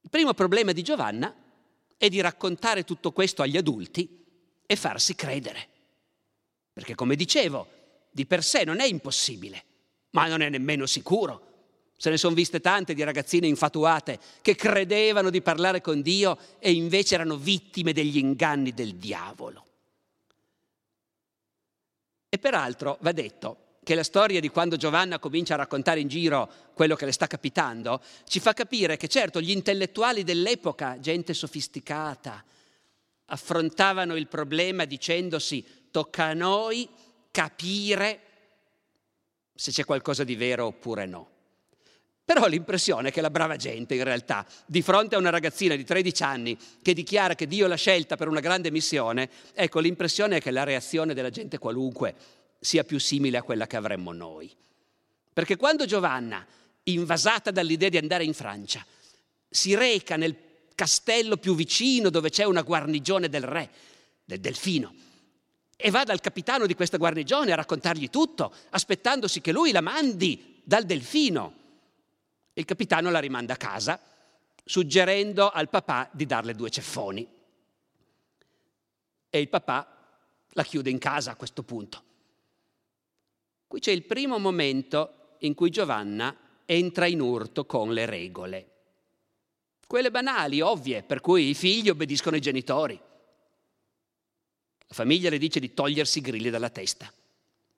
Il 0.00 0.10
primo 0.10 0.32
problema 0.32 0.72
di 0.72 0.82
Giovanna 0.82 1.34
è 1.96 2.08
di 2.08 2.20
raccontare 2.20 2.84
tutto 2.84 3.12
questo 3.12 3.42
agli 3.42 3.56
adulti 3.56 4.24
e 4.64 4.76
farsi 4.76 5.14
credere. 5.14 5.68
Perché 6.72 6.94
come 6.94 7.14
dicevo, 7.14 7.68
di 8.10 8.24
per 8.24 8.42
sé 8.42 8.64
non 8.64 8.80
è 8.80 8.86
impossibile, 8.86 9.64
ma 10.10 10.26
non 10.26 10.40
è 10.40 10.48
nemmeno 10.48 10.86
sicuro. 10.86 11.46
Se 11.96 12.10
ne 12.10 12.16
sono 12.16 12.34
viste 12.34 12.60
tante 12.60 12.94
di 12.94 13.02
ragazzine 13.02 13.48
infatuate 13.48 14.18
che 14.40 14.54
credevano 14.54 15.30
di 15.30 15.42
parlare 15.42 15.80
con 15.80 16.00
Dio 16.00 16.38
e 16.58 16.72
invece 16.72 17.16
erano 17.16 17.36
vittime 17.36 17.92
degli 17.92 18.16
inganni 18.16 18.72
del 18.72 18.94
diavolo. 18.94 19.66
E 22.28 22.38
peraltro 22.38 22.98
va 23.00 23.12
detto 23.12 23.78
che 23.82 23.94
la 23.94 24.02
storia 24.02 24.38
di 24.38 24.50
quando 24.50 24.76
Giovanna 24.76 25.18
comincia 25.18 25.54
a 25.54 25.58
raccontare 25.58 26.00
in 26.00 26.08
giro 26.08 26.50
quello 26.74 26.94
che 26.94 27.06
le 27.06 27.12
sta 27.12 27.26
capitando 27.26 28.02
ci 28.24 28.38
fa 28.38 28.52
capire 28.52 28.98
che 28.98 29.08
certo 29.08 29.40
gli 29.40 29.50
intellettuali 29.50 30.24
dell'epoca, 30.24 31.00
gente 31.00 31.32
sofisticata, 31.32 32.44
affrontavano 33.26 34.14
il 34.16 34.28
problema 34.28 34.84
dicendosi 34.84 35.64
tocca 35.90 36.24
a 36.24 36.34
noi 36.34 36.86
capire 37.30 38.20
se 39.54 39.70
c'è 39.70 39.84
qualcosa 39.84 40.22
di 40.22 40.36
vero 40.36 40.66
oppure 40.66 41.06
no. 41.06 41.30
Però 42.28 42.42
ho 42.42 42.46
l'impressione 42.46 43.10
che 43.10 43.22
la 43.22 43.30
brava 43.30 43.56
gente, 43.56 43.94
in 43.94 44.04
realtà, 44.04 44.44
di 44.66 44.82
fronte 44.82 45.14
a 45.14 45.18
una 45.18 45.30
ragazzina 45.30 45.74
di 45.76 45.82
13 45.82 46.22
anni 46.24 46.58
che 46.82 46.92
dichiara 46.92 47.34
che 47.34 47.46
Dio 47.46 47.66
l'ha 47.66 47.74
scelta 47.74 48.16
per 48.16 48.28
una 48.28 48.40
grande 48.40 48.70
missione, 48.70 49.30
ecco, 49.54 49.80
l'impressione 49.80 50.36
è 50.36 50.40
che 50.42 50.50
la 50.50 50.62
reazione 50.62 51.14
della 51.14 51.30
gente 51.30 51.56
qualunque 51.56 52.14
sia 52.60 52.84
più 52.84 53.00
simile 53.00 53.38
a 53.38 53.42
quella 53.42 53.66
che 53.66 53.76
avremmo 53.76 54.12
noi. 54.12 54.54
Perché 55.32 55.56
quando 55.56 55.86
Giovanna, 55.86 56.46
invasata 56.82 57.50
dall'idea 57.50 57.88
di 57.88 57.96
andare 57.96 58.24
in 58.24 58.34
Francia, 58.34 58.84
si 59.48 59.74
reca 59.74 60.16
nel 60.16 60.36
castello 60.74 61.38
più 61.38 61.54
vicino 61.54 62.10
dove 62.10 62.28
c'è 62.28 62.44
una 62.44 62.60
guarnigione 62.60 63.30
del 63.30 63.44
re, 63.44 63.70
del 64.26 64.40
delfino, 64.40 64.94
e 65.74 65.90
va 65.90 66.04
dal 66.04 66.20
capitano 66.20 66.66
di 66.66 66.74
questa 66.74 66.98
guarnigione 66.98 67.52
a 67.52 67.56
raccontargli 67.56 68.10
tutto, 68.10 68.52
aspettandosi 68.68 69.40
che 69.40 69.50
lui 69.50 69.72
la 69.72 69.80
mandi 69.80 70.60
dal 70.62 70.84
delfino 70.84 71.57
il 72.58 72.64
capitano 72.64 73.10
la 73.10 73.20
rimanda 73.20 73.52
a 73.52 73.56
casa, 73.56 74.00
suggerendo 74.64 75.48
al 75.48 75.68
papà 75.68 76.10
di 76.12 76.26
darle 76.26 76.54
due 76.54 76.70
ceffoni. 76.70 77.26
E 79.30 79.40
il 79.40 79.48
papà 79.48 79.96
la 80.50 80.64
chiude 80.64 80.90
in 80.90 80.98
casa 80.98 81.30
a 81.30 81.36
questo 81.36 81.62
punto. 81.62 82.02
Qui 83.68 83.78
c'è 83.78 83.92
il 83.92 84.02
primo 84.02 84.38
momento 84.38 85.36
in 85.40 85.54
cui 85.54 85.70
Giovanna 85.70 86.36
entra 86.64 87.06
in 87.06 87.20
urto 87.20 87.64
con 87.64 87.92
le 87.92 88.06
regole. 88.06 88.70
Quelle 89.86 90.10
banali, 90.10 90.60
ovvie, 90.60 91.04
per 91.04 91.20
cui 91.20 91.50
i 91.50 91.54
figli 91.54 91.90
obbediscono 91.90 92.34
ai 92.34 92.42
genitori. 92.42 93.00
La 94.78 94.94
famiglia 94.94 95.30
le 95.30 95.38
dice 95.38 95.60
di 95.60 95.72
togliersi 95.72 96.18
i 96.18 96.22
grilli 96.22 96.50
dalla 96.50 96.70
testa. 96.70 97.10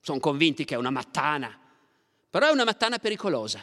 Sono 0.01 0.21
convinti 0.21 0.64
che 0.64 0.75
è 0.75 0.79
una 0.79 0.90
mattana, 0.90 1.55
però 2.31 2.49
è 2.49 2.53
una 2.53 2.64
mattana 2.64 2.99
pericolosa 2.99 3.62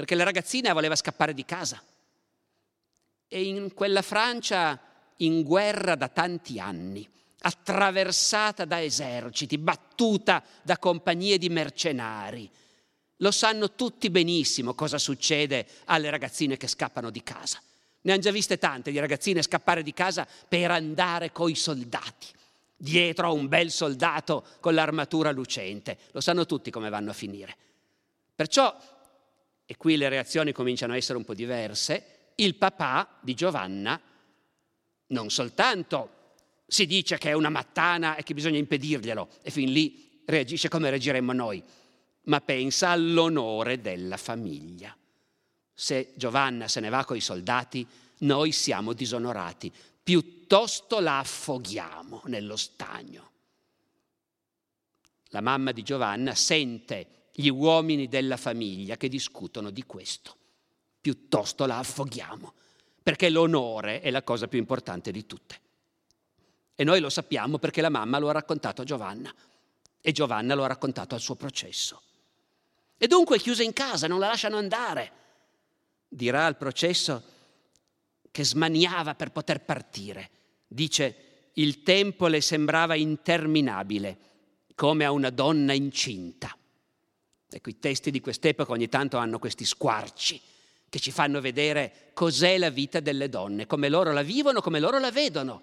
perché 0.00 0.14
la 0.14 0.24
ragazzina 0.24 0.72
voleva 0.72 0.96
scappare 0.96 1.34
di 1.34 1.44
casa. 1.44 1.78
E 3.28 3.42
in 3.42 3.74
quella 3.74 4.00
Francia 4.00 4.80
in 5.18 5.42
guerra 5.42 5.94
da 5.94 6.08
tanti 6.08 6.58
anni, 6.58 7.06
attraversata 7.40 8.64
da 8.64 8.82
eserciti, 8.82 9.58
battuta 9.58 10.42
da 10.62 10.78
compagnie 10.78 11.36
di 11.36 11.50
mercenari, 11.50 12.50
lo 13.16 13.30
sanno 13.30 13.74
tutti 13.74 14.08
benissimo 14.08 14.72
cosa 14.72 14.96
succede 14.96 15.66
alle 15.84 16.08
ragazzine 16.08 16.56
che 16.56 16.66
scappano 16.66 17.10
di 17.10 17.22
casa. 17.22 17.60
Ne 18.00 18.12
hanno 18.12 18.22
già 18.22 18.30
viste 18.30 18.56
tante 18.56 18.90
di 18.90 18.98
ragazzine 18.98 19.42
scappare 19.42 19.82
di 19.82 19.92
casa 19.92 20.26
per 20.48 20.70
andare 20.70 21.30
coi 21.30 21.54
soldati, 21.54 22.28
dietro 22.74 23.26
a 23.26 23.32
un 23.32 23.48
bel 23.48 23.70
soldato 23.70 24.46
con 24.60 24.72
l'armatura 24.72 25.30
lucente. 25.30 25.98
Lo 26.12 26.22
sanno 26.22 26.46
tutti 26.46 26.70
come 26.70 26.88
vanno 26.88 27.10
a 27.10 27.12
finire. 27.12 27.54
Perciò 28.34 28.74
e 29.70 29.76
qui 29.76 29.96
le 29.96 30.08
reazioni 30.08 30.50
cominciano 30.50 30.94
a 30.94 30.96
essere 30.96 31.16
un 31.16 31.22
po' 31.22 31.32
diverse, 31.32 32.32
il 32.34 32.56
papà 32.56 33.20
di 33.20 33.34
Giovanna 33.34 34.00
non 35.06 35.30
soltanto 35.30 36.32
si 36.66 36.86
dice 36.86 37.18
che 37.18 37.28
è 37.28 37.34
una 37.34 37.50
mattana 37.50 38.16
e 38.16 38.24
che 38.24 38.34
bisogna 38.34 38.58
impedirglielo, 38.58 39.28
e 39.42 39.50
fin 39.52 39.70
lì 39.70 40.22
reagisce 40.24 40.68
come 40.68 40.90
reagiremmo 40.90 41.32
noi, 41.32 41.62
ma 42.22 42.40
pensa 42.40 42.88
all'onore 42.88 43.80
della 43.80 44.16
famiglia. 44.16 44.92
Se 45.72 46.14
Giovanna 46.16 46.66
se 46.66 46.80
ne 46.80 46.88
va 46.88 47.04
con 47.04 47.16
i 47.16 47.20
soldati, 47.20 47.86
noi 48.18 48.50
siamo 48.50 48.92
disonorati, 48.92 49.72
piuttosto 50.02 50.98
la 50.98 51.20
affoghiamo 51.20 52.22
nello 52.24 52.56
stagno. 52.56 53.30
La 55.26 55.40
mamma 55.40 55.70
di 55.70 55.84
Giovanna 55.84 56.34
sente 56.34 57.19
gli 57.32 57.48
uomini 57.48 58.08
della 58.08 58.36
famiglia 58.36 58.96
che 58.96 59.08
discutono 59.08 59.70
di 59.70 59.84
questo. 59.84 60.36
Piuttosto 61.00 61.66
la 61.66 61.78
affoghiamo, 61.78 62.52
perché 63.02 63.30
l'onore 63.30 64.00
è 64.00 64.10
la 64.10 64.22
cosa 64.22 64.48
più 64.48 64.58
importante 64.58 65.10
di 65.10 65.26
tutte. 65.26 65.60
E 66.74 66.84
noi 66.84 67.00
lo 67.00 67.10
sappiamo 67.10 67.58
perché 67.58 67.80
la 67.80 67.88
mamma 67.88 68.18
lo 68.18 68.28
ha 68.28 68.32
raccontato 68.32 68.82
a 68.82 68.84
Giovanna 68.84 69.34
e 70.00 70.12
Giovanna 70.12 70.54
lo 70.54 70.64
ha 70.64 70.68
raccontato 70.68 71.14
al 71.14 71.20
suo 71.20 71.34
processo. 71.34 72.02
E 72.96 73.06
dunque 73.06 73.36
è 73.36 73.40
chiusa 73.40 73.62
in 73.62 73.72
casa, 73.72 74.06
non 74.06 74.18
la 74.18 74.28
lasciano 74.28 74.56
andare. 74.56 75.12
Dirà 76.08 76.46
al 76.46 76.56
processo 76.56 77.22
che 78.30 78.44
smaniava 78.44 79.14
per 79.14 79.30
poter 79.30 79.64
partire. 79.64 80.30
Dice, 80.66 81.50
il 81.54 81.82
tempo 81.82 82.26
le 82.26 82.40
sembrava 82.40 82.94
interminabile, 82.94 84.18
come 84.74 85.04
a 85.04 85.12
una 85.12 85.30
donna 85.30 85.72
incinta. 85.72 86.54
Ecco, 87.50 87.68
i 87.68 87.78
testi 87.78 88.10
di 88.10 88.20
quest'epoca 88.20 88.72
ogni 88.72 88.88
tanto 88.88 89.16
hanno 89.16 89.38
questi 89.38 89.64
squarci 89.64 90.40
che 90.88 90.98
ci 91.00 91.10
fanno 91.10 91.40
vedere 91.40 92.10
cos'è 92.14 92.58
la 92.58 92.70
vita 92.70 93.00
delle 93.00 93.28
donne, 93.28 93.66
come 93.66 93.88
loro 93.88 94.12
la 94.12 94.22
vivono, 94.22 94.60
come 94.60 94.80
loro 94.80 94.98
la 94.98 95.10
vedono. 95.10 95.62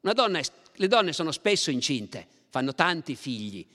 Donna, 0.00 0.40
le 0.74 0.88
donne 0.88 1.12
sono 1.12 1.32
spesso 1.32 1.70
incinte, 1.70 2.26
fanno 2.48 2.74
tanti 2.74 3.16
figli 3.16 3.66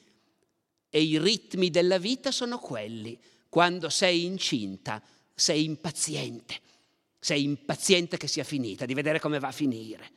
e 0.89 1.02
i 1.02 1.19
ritmi 1.19 1.69
della 1.69 1.97
vita 1.97 2.32
sono 2.32 2.58
quelli. 2.58 3.19
Quando 3.50 3.89
sei 3.89 4.26
incinta 4.26 5.02
sei 5.34 5.63
impaziente, 5.63 6.62
sei 7.19 7.43
impaziente 7.43 8.17
che 8.17 8.28
sia 8.28 8.43
finita, 8.43 8.86
di 8.86 8.93
vedere 8.93 9.19
come 9.19 9.39
va 9.39 9.47
a 9.47 9.52
finire. 9.52 10.12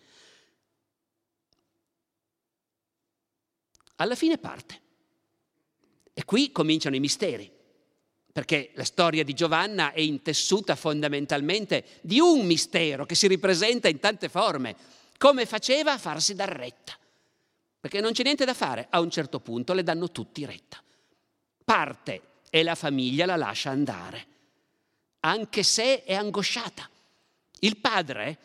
Alla 3.96 4.14
fine 4.14 4.38
parte. 4.38 4.82
E 6.14 6.24
qui 6.24 6.52
cominciano 6.52 6.94
i 6.94 7.00
misteri, 7.00 7.50
perché 8.32 8.70
la 8.74 8.84
storia 8.84 9.24
di 9.24 9.34
Giovanna 9.34 9.92
è 9.92 10.00
intessuta 10.00 10.76
fondamentalmente 10.76 11.84
di 12.02 12.20
un 12.20 12.46
mistero 12.46 13.04
che 13.04 13.16
si 13.16 13.26
ripresenta 13.26 13.88
in 13.88 13.98
tante 13.98 14.28
forme. 14.28 14.76
Come 15.18 15.44
faceva 15.44 15.92
a 15.92 15.98
farsi 15.98 16.34
dar 16.34 16.48
retta? 16.48 16.96
Perché 17.80 18.00
non 18.00 18.12
c'è 18.12 18.22
niente 18.22 18.44
da 18.44 18.54
fare, 18.54 18.86
a 18.90 19.00
un 19.00 19.10
certo 19.10 19.40
punto 19.40 19.72
le 19.72 19.82
danno 19.82 20.10
tutti 20.12 20.44
retta. 20.44 20.80
Parte 21.64 22.22
e 22.48 22.62
la 22.62 22.76
famiglia 22.76 23.26
la 23.26 23.36
lascia 23.36 23.70
andare, 23.70 24.26
anche 25.20 25.64
se 25.64 26.04
è 26.04 26.14
angosciata. 26.14 26.88
Il 27.60 27.78
padre 27.78 28.38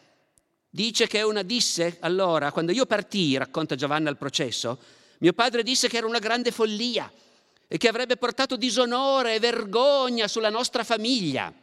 dice 0.70 1.06
che 1.06 1.22
una 1.22 1.44
disse, 1.44 1.98
allora, 2.00 2.52
quando 2.52 2.72
io 2.72 2.88
partii, 2.88 3.38
racconta 3.38 3.76
Giovanna 3.76 4.10
al 4.10 4.18
processo, 4.18 4.80
mio 5.20 5.34
padre 5.34 5.62
disse 5.62 5.88
che 5.88 5.98
era 5.98 6.08
una 6.08 6.20
grande 6.20 6.52
follia 6.52 7.12
e 7.72 7.78
che 7.78 7.88
avrebbe 7.88 8.18
portato 8.18 8.58
disonore 8.58 9.36
e 9.36 9.40
vergogna 9.40 10.28
sulla 10.28 10.50
nostra 10.50 10.84
famiglia. 10.84 11.54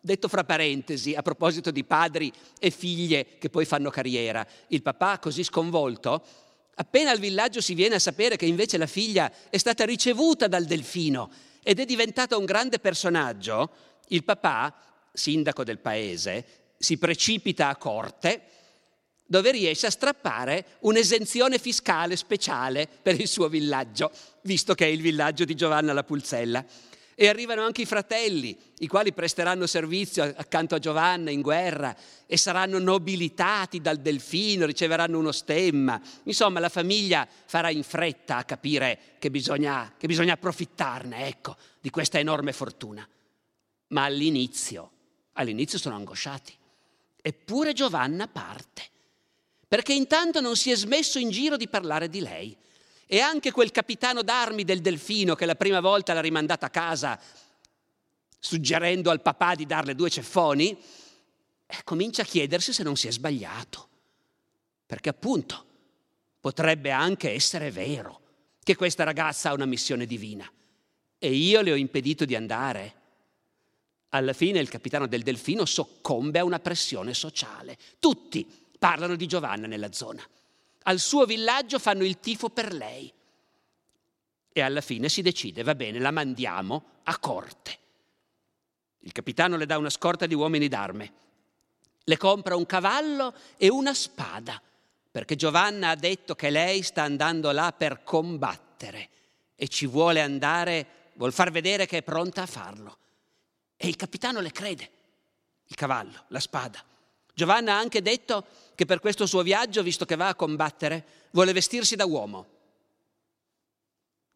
Detto 0.00 0.28
fra 0.28 0.42
parentesi, 0.42 1.14
a 1.14 1.22
proposito 1.22 1.70
di 1.70 1.84
padri 1.84 2.32
e 2.58 2.70
figlie 2.70 3.38
che 3.38 3.48
poi 3.48 3.64
fanno 3.64 3.90
carriera, 3.90 4.44
il 4.68 4.82
papà 4.82 5.20
così 5.20 5.44
sconvolto, 5.44 6.24
appena 6.74 7.12
al 7.12 7.20
villaggio 7.20 7.60
si 7.60 7.74
viene 7.74 7.94
a 7.94 8.00
sapere 8.00 8.36
che 8.36 8.46
invece 8.46 8.76
la 8.76 8.88
figlia 8.88 9.30
è 9.48 9.56
stata 9.56 9.84
ricevuta 9.84 10.48
dal 10.48 10.64
delfino 10.64 11.30
ed 11.62 11.78
è 11.78 11.84
diventata 11.84 12.36
un 12.36 12.44
grande 12.44 12.80
personaggio, 12.80 13.70
il 14.08 14.24
papà, 14.24 14.74
sindaco 15.12 15.62
del 15.62 15.78
paese, 15.78 16.72
si 16.76 16.98
precipita 16.98 17.68
a 17.68 17.76
corte 17.76 18.42
dove 19.26 19.52
riesce 19.52 19.86
a 19.86 19.90
strappare 19.90 20.76
un'esenzione 20.80 21.58
fiscale 21.58 22.16
speciale 22.16 22.88
per 23.02 23.18
il 23.18 23.28
suo 23.28 23.48
villaggio, 23.48 24.10
visto 24.42 24.74
che 24.74 24.86
è 24.86 24.88
il 24.88 25.00
villaggio 25.00 25.44
di 25.44 25.54
Giovanna 25.54 25.92
la 25.92 26.04
Pulzella. 26.04 26.64
E 27.16 27.28
arrivano 27.28 27.62
anche 27.62 27.82
i 27.82 27.86
fratelli, 27.86 28.56
i 28.78 28.88
quali 28.88 29.12
presteranno 29.12 29.66
servizio 29.66 30.24
accanto 30.24 30.74
a 30.74 30.80
Giovanna 30.80 31.30
in 31.30 31.42
guerra 31.42 31.96
e 32.26 32.36
saranno 32.36 32.80
nobilitati 32.80 33.80
dal 33.80 33.98
delfino, 33.98 34.66
riceveranno 34.66 35.18
uno 35.18 35.30
stemma. 35.30 36.00
Insomma, 36.24 36.58
la 36.58 36.68
famiglia 36.68 37.28
farà 37.46 37.70
in 37.70 37.84
fretta 37.84 38.38
a 38.38 38.44
capire 38.44 38.98
che 39.20 39.30
bisogna, 39.30 39.94
che 39.96 40.08
bisogna 40.08 40.32
approfittarne, 40.32 41.28
ecco, 41.28 41.56
di 41.80 41.90
questa 41.90 42.18
enorme 42.18 42.52
fortuna. 42.52 43.08
Ma 43.88 44.04
all'inizio 44.04 44.90
All'inizio 45.34 45.78
sono 45.78 45.96
angosciati. 45.96 46.56
Eppure 47.20 47.72
Giovanna 47.72 48.28
parte, 48.28 48.82
perché 49.66 49.92
intanto 49.92 50.40
non 50.40 50.56
si 50.56 50.70
è 50.70 50.76
smesso 50.76 51.18
in 51.18 51.30
giro 51.30 51.56
di 51.56 51.68
parlare 51.68 52.08
di 52.08 52.20
lei. 52.20 52.56
E 53.06 53.20
anche 53.20 53.50
quel 53.52 53.70
capitano 53.70 54.22
d'armi 54.22 54.64
del 54.64 54.80
Delfino 54.80 55.34
che 55.34 55.46
la 55.46 55.54
prima 55.54 55.80
volta 55.80 56.14
l'ha 56.14 56.20
rimandata 56.20 56.66
a 56.66 56.70
casa, 56.70 57.20
suggerendo 58.38 59.10
al 59.10 59.20
papà 59.20 59.54
di 59.54 59.66
darle 59.66 59.94
due 59.94 60.10
ceffoni, 60.10 60.76
eh, 61.66 61.76
comincia 61.84 62.22
a 62.22 62.26
chiedersi 62.26 62.72
se 62.72 62.82
non 62.82 62.96
si 62.96 63.08
è 63.08 63.10
sbagliato. 63.10 63.88
Perché 64.86 65.10
appunto 65.10 65.64
potrebbe 66.40 66.90
anche 66.90 67.30
essere 67.30 67.70
vero 67.70 68.20
che 68.62 68.76
questa 68.76 69.04
ragazza 69.04 69.50
ha 69.50 69.54
una 69.54 69.66
missione 69.66 70.06
divina. 70.06 70.50
E 71.18 71.32
io 71.32 71.60
le 71.60 71.72
ho 71.72 71.76
impedito 71.76 72.24
di 72.24 72.34
andare. 72.34 73.02
Alla 74.10 74.32
fine 74.32 74.60
il 74.60 74.68
capitano 74.68 75.06
del 75.06 75.22
Delfino 75.22 75.64
soccombe 75.64 76.38
a 76.38 76.44
una 76.44 76.60
pressione 76.60 77.14
sociale. 77.14 77.78
Tutti 77.98 78.46
parlano 78.84 79.16
di 79.16 79.26
Giovanna 79.26 79.66
nella 79.66 79.94
zona. 79.94 80.22
Al 80.82 80.98
suo 80.98 81.24
villaggio 81.24 81.78
fanno 81.78 82.04
il 82.04 82.20
tifo 82.20 82.50
per 82.50 82.74
lei. 82.74 83.10
E 84.52 84.60
alla 84.60 84.82
fine 84.82 85.08
si 85.08 85.22
decide, 85.22 85.62
va 85.62 85.74
bene, 85.74 85.98
la 85.98 86.10
mandiamo 86.10 86.84
a 87.04 87.18
corte. 87.18 87.78
Il 88.98 89.12
capitano 89.12 89.56
le 89.56 89.64
dà 89.64 89.78
una 89.78 89.88
scorta 89.88 90.26
di 90.26 90.34
uomini 90.34 90.68
d'arme. 90.68 91.12
Le 92.04 92.16
compra 92.18 92.56
un 92.56 92.66
cavallo 92.66 93.34
e 93.56 93.70
una 93.70 93.94
spada, 93.94 94.60
perché 95.10 95.34
Giovanna 95.34 95.88
ha 95.88 95.96
detto 95.96 96.34
che 96.34 96.50
lei 96.50 96.82
sta 96.82 97.04
andando 97.04 97.50
là 97.52 97.72
per 97.72 98.02
combattere 98.02 99.08
e 99.54 99.66
ci 99.68 99.86
vuole 99.86 100.20
andare, 100.20 101.12
vuol 101.14 101.32
far 101.32 101.50
vedere 101.50 101.86
che 101.86 101.98
è 101.98 102.02
pronta 102.02 102.42
a 102.42 102.46
farlo. 102.46 102.98
E 103.78 103.88
il 103.88 103.96
capitano 103.96 104.40
le 104.40 104.50
crede, 104.50 104.90
il 105.68 105.74
cavallo, 105.74 106.24
la 106.28 106.40
spada. 106.40 106.84
Giovanna 107.34 107.74
ha 107.74 107.78
anche 107.78 108.00
detto 108.00 108.46
che 108.74 108.84
per 108.84 109.00
questo 109.00 109.26
suo 109.26 109.42
viaggio, 109.42 109.82
visto 109.82 110.04
che 110.04 110.16
va 110.16 110.28
a 110.28 110.34
combattere, 110.34 111.28
vuole 111.32 111.52
vestirsi 111.52 111.96
da 111.96 112.06
uomo. 112.06 112.46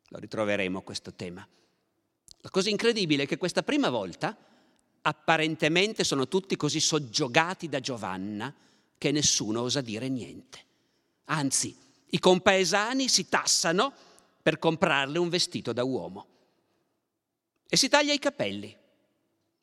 Lo 0.08 0.18
ritroveremo 0.18 0.82
questo 0.82 1.14
tema. 1.14 1.46
La 2.40 2.50
cosa 2.50 2.70
incredibile 2.70 3.22
è 3.22 3.26
che 3.26 3.36
questa 3.36 3.62
prima 3.62 3.88
volta 3.88 4.36
apparentemente 5.02 6.04
sono 6.04 6.28
tutti 6.28 6.56
così 6.56 6.80
soggiogati 6.80 7.68
da 7.68 7.80
Giovanna 7.80 8.52
che 8.96 9.10
nessuno 9.12 9.62
osa 9.62 9.80
dire 9.80 10.08
niente. 10.08 10.64
Anzi, 11.26 11.76
i 12.10 12.18
compaesani 12.18 13.08
si 13.08 13.28
tassano 13.28 13.92
per 14.42 14.58
comprarle 14.58 15.18
un 15.18 15.28
vestito 15.28 15.72
da 15.72 15.84
uomo. 15.84 16.26
E 17.68 17.76
si 17.76 17.88
taglia 17.88 18.12
i 18.12 18.18
capelli 18.18 18.76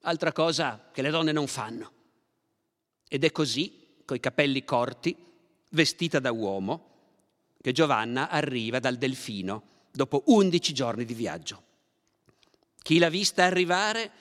altra 0.01 0.31
cosa 0.31 0.89
che 0.91 1.01
le 1.01 1.09
donne 1.09 1.31
non 1.31 1.47
fanno. 1.47 1.94
Ed 3.07 3.23
è 3.23 3.31
così, 3.31 4.01
coi 4.05 4.19
capelli 4.19 4.63
corti, 4.63 5.15
vestita 5.69 6.19
da 6.19 6.31
uomo, 6.31 6.93
che 7.61 7.71
Giovanna 7.71 8.29
arriva 8.29 8.79
dal 8.79 8.97
Delfino 8.97 9.63
dopo 9.91 10.23
undici 10.27 10.73
giorni 10.73 11.05
di 11.05 11.13
viaggio. 11.13 11.63
Chi 12.81 12.99
l'ha 12.99 13.09
vista 13.09 13.43
arrivare 13.43 14.11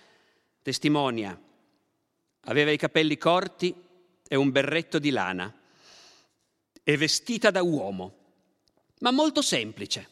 testimonia. 0.63 1.39
Aveva 2.47 2.71
i 2.71 2.79
capelli 2.79 3.19
corti 3.19 3.75
e 4.27 4.37
un 4.37 4.51
berretto 4.51 4.99
di 4.99 5.11
lana 5.11 5.55
e 6.83 6.97
vestita 6.97 7.51
da 7.51 7.63
uomo, 7.63 8.15
ma 9.01 9.11
molto 9.11 9.43
semplice. 9.43 10.09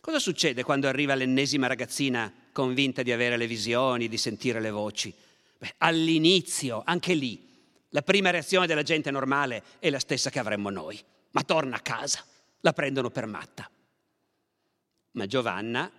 Cosa 0.00 0.18
succede 0.18 0.62
quando 0.62 0.88
arriva 0.88 1.14
l'ennesima 1.14 1.66
ragazzina 1.66 2.32
convinta 2.52 3.02
di 3.02 3.12
avere 3.12 3.36
le 3.36 3.46
visioni, 3.46 4.08
di 4.08 4.16
sentire 4.16 4.60
le 4.60 4.70
voci. 4.70 5.14
Beh, 5.60 5.74
all'inizio, 5.76 6.80
anche 6.86 7.12
lì, 7.12 7.38
la 7.90 8.00
prima 8.00 8.30
reazione 8.30 8.66
della 8.66 8.82
gente 8.82 9.10
normale 9.10 9.62
è 9.78 9.90
la 9.90 9.98
stessa 9.98 10.30
che 10.30 10.38
avremmo 10.38 10.70
noi. 10.70 10.98
Ma 11.32 11.42
torna 11.42 11.76
a 11.76 11.80
casa, 11.80 12.24
la 12.60 12.72
prendono 12.72 13.10
per 13.10 13.26
matta. 13.26 13.70
Ma 15.10 15.26
Giovanna 15.26 15.90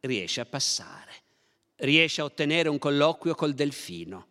riesce 0.00 0.42
a 0.42 0.44
passare, 0.44 1.12
riesce 1.76 2.20
a 2.20 2.24
ottenere 2.24 2.68
un 2.68 2.78
colloquio 2.78 3.34
col 3.34 3.54
delfino. 3.54 4.26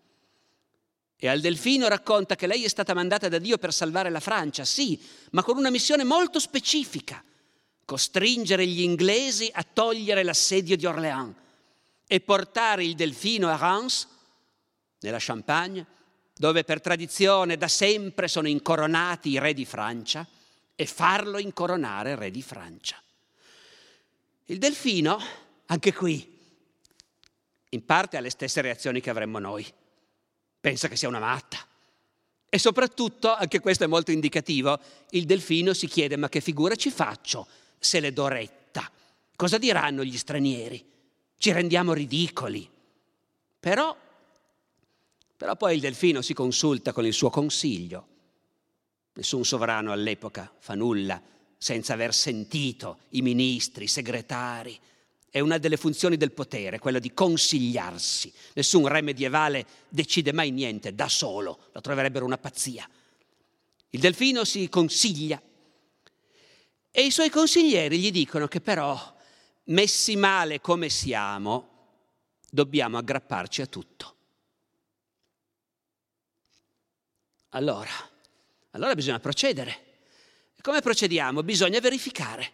E 1.16 1.28
al 1.28 1.40
delfino 1.40 1.88
racconta 1.88 2.36
che 2.36 2.46
lei 2.46 2.64
è 2.64 2.70
stata 2.70 2.94
mandata 2.94 3.28
da 3.28 3.40
Dio 3.40 3.58
per 3.58 3.74
salvare 3.74 4.12
la 4.12 4.20
Francia, 4.20 4.66
sì, 4.66 5.02
ma 5.32 5.42
con 5.42 5.58
una 5.58 5.72
missione 5.72 6.04
molto 6.04 6.40
specifica, 6.40 7.24
costringere 7.86 8.68
gli 8.68 8.82
inglesi 8.82 9.50
a 9.52 9.64
togliere 9.64 10.22
l'assedio 10.22 10.78
di 10.78 10.86
Orléans 10.86 11.36
e 12.06 12.20
portare 12.20 12.84
il 12.84 12.94
delfino 12.94 13.50
a 13.50 13.58
Reims, 13.58 14.08
nella 15.00 15.18
Champagne, 15.20 15.86
dove 16.36 16.64
per 16.64 16.82
tradizione 16.82 17.58
da 17.58 17.68
sempre 17.68 18.28
sono 18.28 18.48
incoronati 18.48 19.30
i 19.30 19.40
re 19.40 19.54
di 19.54 19.66
Francia, 19.66 20.26
e 20.76 20.86
farlo 20.86 21.38
incoronare 21.40 22.16
re 22.16 22.32
di 22.32 22.42
Francia. 22.42 23.02
Il 24.46 24.58
delfino, 24.58 25.20
anche 25.66 25.94
qui, 25.94 26.38
in 27.70 27.86
parte 27.86 28.18
ha 28.18 28.22
le 28.22 28.30
stesse 28.30 28.62
reazioni 28.62 29.02
che 29.02 29.10
avremmo 29.10 29.40
noi. 29.40 29.68
Pensa 30.62 30.88
che 30.88 30.96
sia 30.96 31.10
una 31.10 31.20
matta. 31.20 31.58
E 32.48 32.58
soprattutto, 32.58 33.34
anche 33.34 33.60
questo 33.60 33.84
è 33.84 33.88
molto 33.88 34.12
indicativo, 34.12 34.80
il 35.12 35.26
delfino 35.26 35.74
si 35.74 35.88
chiede 35.88 36.16
ma 36.16 36.30
che 36.30 36.42
figura 36.42 36.76
ci 36.76 36.90
faccio 36.90 37.48
se 37.78 38.00
le 38.00 38.14
do 38.14 38.28
retta? 38.28 38.90
Cosa 39.36 39.58
diranno 39.58 40.04
gli 40.04 40.18
stranieri? 40.18 40.90
ci 41.40 41.52
rendiamo 41.52 41.94
ridicoli. 41.94 42.70
Però, 43.60 43.98
però 45.40 45.56
poi 45.56 45.76
il 45.76 45.80
delfino 45.80 46.22
si 46.22 46.34
consulta 46.34 46.92
con 46.92 47.06
il 47.06 47.14
suo 47.14 47.30
consiglio. 47.30 48.08
Nessun 49.14 49.46
sovrano 49.46 49.94
all'epoca 49.94 50.54
fa 50.60 50.76
nulla 50.76 51.22
senza 51.58 51.94
aver 51.94 52.14
sentito 52.14 52.98
i 53.12 53.22
ministri, 53.22 53.86
i 53.86 53.88
segretari. 53.88 54.78
È 55.30 55.40
una 55.40 55.58
delle 55.58 55.78
funzioni 55.78 56.18
del 56.18 56.34
potere, 56.34 56.80
quella 56.80 57.00
di 57.00 57.14
consigliarsi. 57.14 58.34
Nessun 58.56 58.86
re 58.90 59.00
medievale 59.00 59.66
decide 59.88 60.34
mai 60.34 60.52
niente 60.52 60.94
da 60.94 61.08
solo, 61.08 61.70
lo 61.72 61.80
troverebbero 61.80 62.26
una 62.26 62.38
pazzia. 62.38 62.86
Il 63.92 64.00
delfino 64.02 64.44
si 64.44 64.68
consiglia 64.68 65.42
e 66.92 67.02
i 67.02 67.12
suoi 67.12 67.30
consiglieri 67.30 67.98
gli 67.98 68.12
dicono 68.12 68.50
che 68.50 68.60
però 68.60 69.16
messi 69.68 70.18
male 70.18 70.60
come 70.60 70.90
siamo, 70.90 71.70
dobbiamo 72.50 72.98
aggrapparci 72.98 73.62
a 73.62 73.68
tutto. 73.68 74.16
Allora, 77.50 77.90
allora 78.72 78.94
bisogna 78.96 79.20
procedere. 79.20 79.88
E 80.56 80.62
come 80.62 80.82
procediamo? 80.82 81.42
Bisogna 81.42 81.80
verificare. 81.80 82.52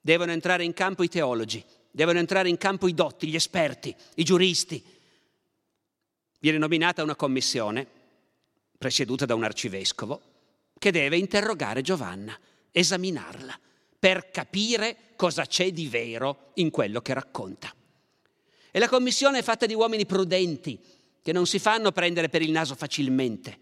Devono 0.00 0.32
entrare 0.32 0.64
in 0.64 0.72
campo 0.72 1.02
i 1.02 1.08
teologi, 1.08 1.64
devono 1.90 2.18
entrare 2.18 2.48
in 2.48 2.56
campo 2.56 2.88
i 2.88 2.94
dotti, 2.94 3.28
gli 3.28 3.34
esperti, 3.34 3.94
i 4.14 4.24
giuristi. 4.24 4.82
Viene 6.38 6.58
nominata 6.58 7.02
una 7.02 7.16
commissione, 7.16 7.86
presieduta 8.78 9.26
da 9.26 9.34
un 9.34 9.44
arcivescovo, 9.44 10.22
che 10.78 10.90
deve 10.90 11.16
interrogare 11.18 11.82
Giovanna, 11.82 12.38
esaminarla 12.70 13.58
per 13.98 14.30
capire 14.30 14.96
cosa 15.16 15.46
c'è 15.46 15.72
di 15.72 15.88
vero 15.88 16.50
in 16.54 16.70
quello 16.70 17.00
che 17.00 17.14
racconta. 17.14 17.74
E 18.70 18.78
la 18.78 18.88
commissione 18.88 19.38
è 19.38 19.42
fatta 19.42 19.66
di 19.66 19.74
uomini 19.74 20.06
prudenti, 20.06 20.78
che 21.22 21.32
non 21.32 21.46
si 21.46 21.58
fanno 21.58 21.92
prendere 21.92 22.28
per 22.28 22.42
il 22.42 22.50
naso 22.50 22.74
facilmente. 22.74 23.58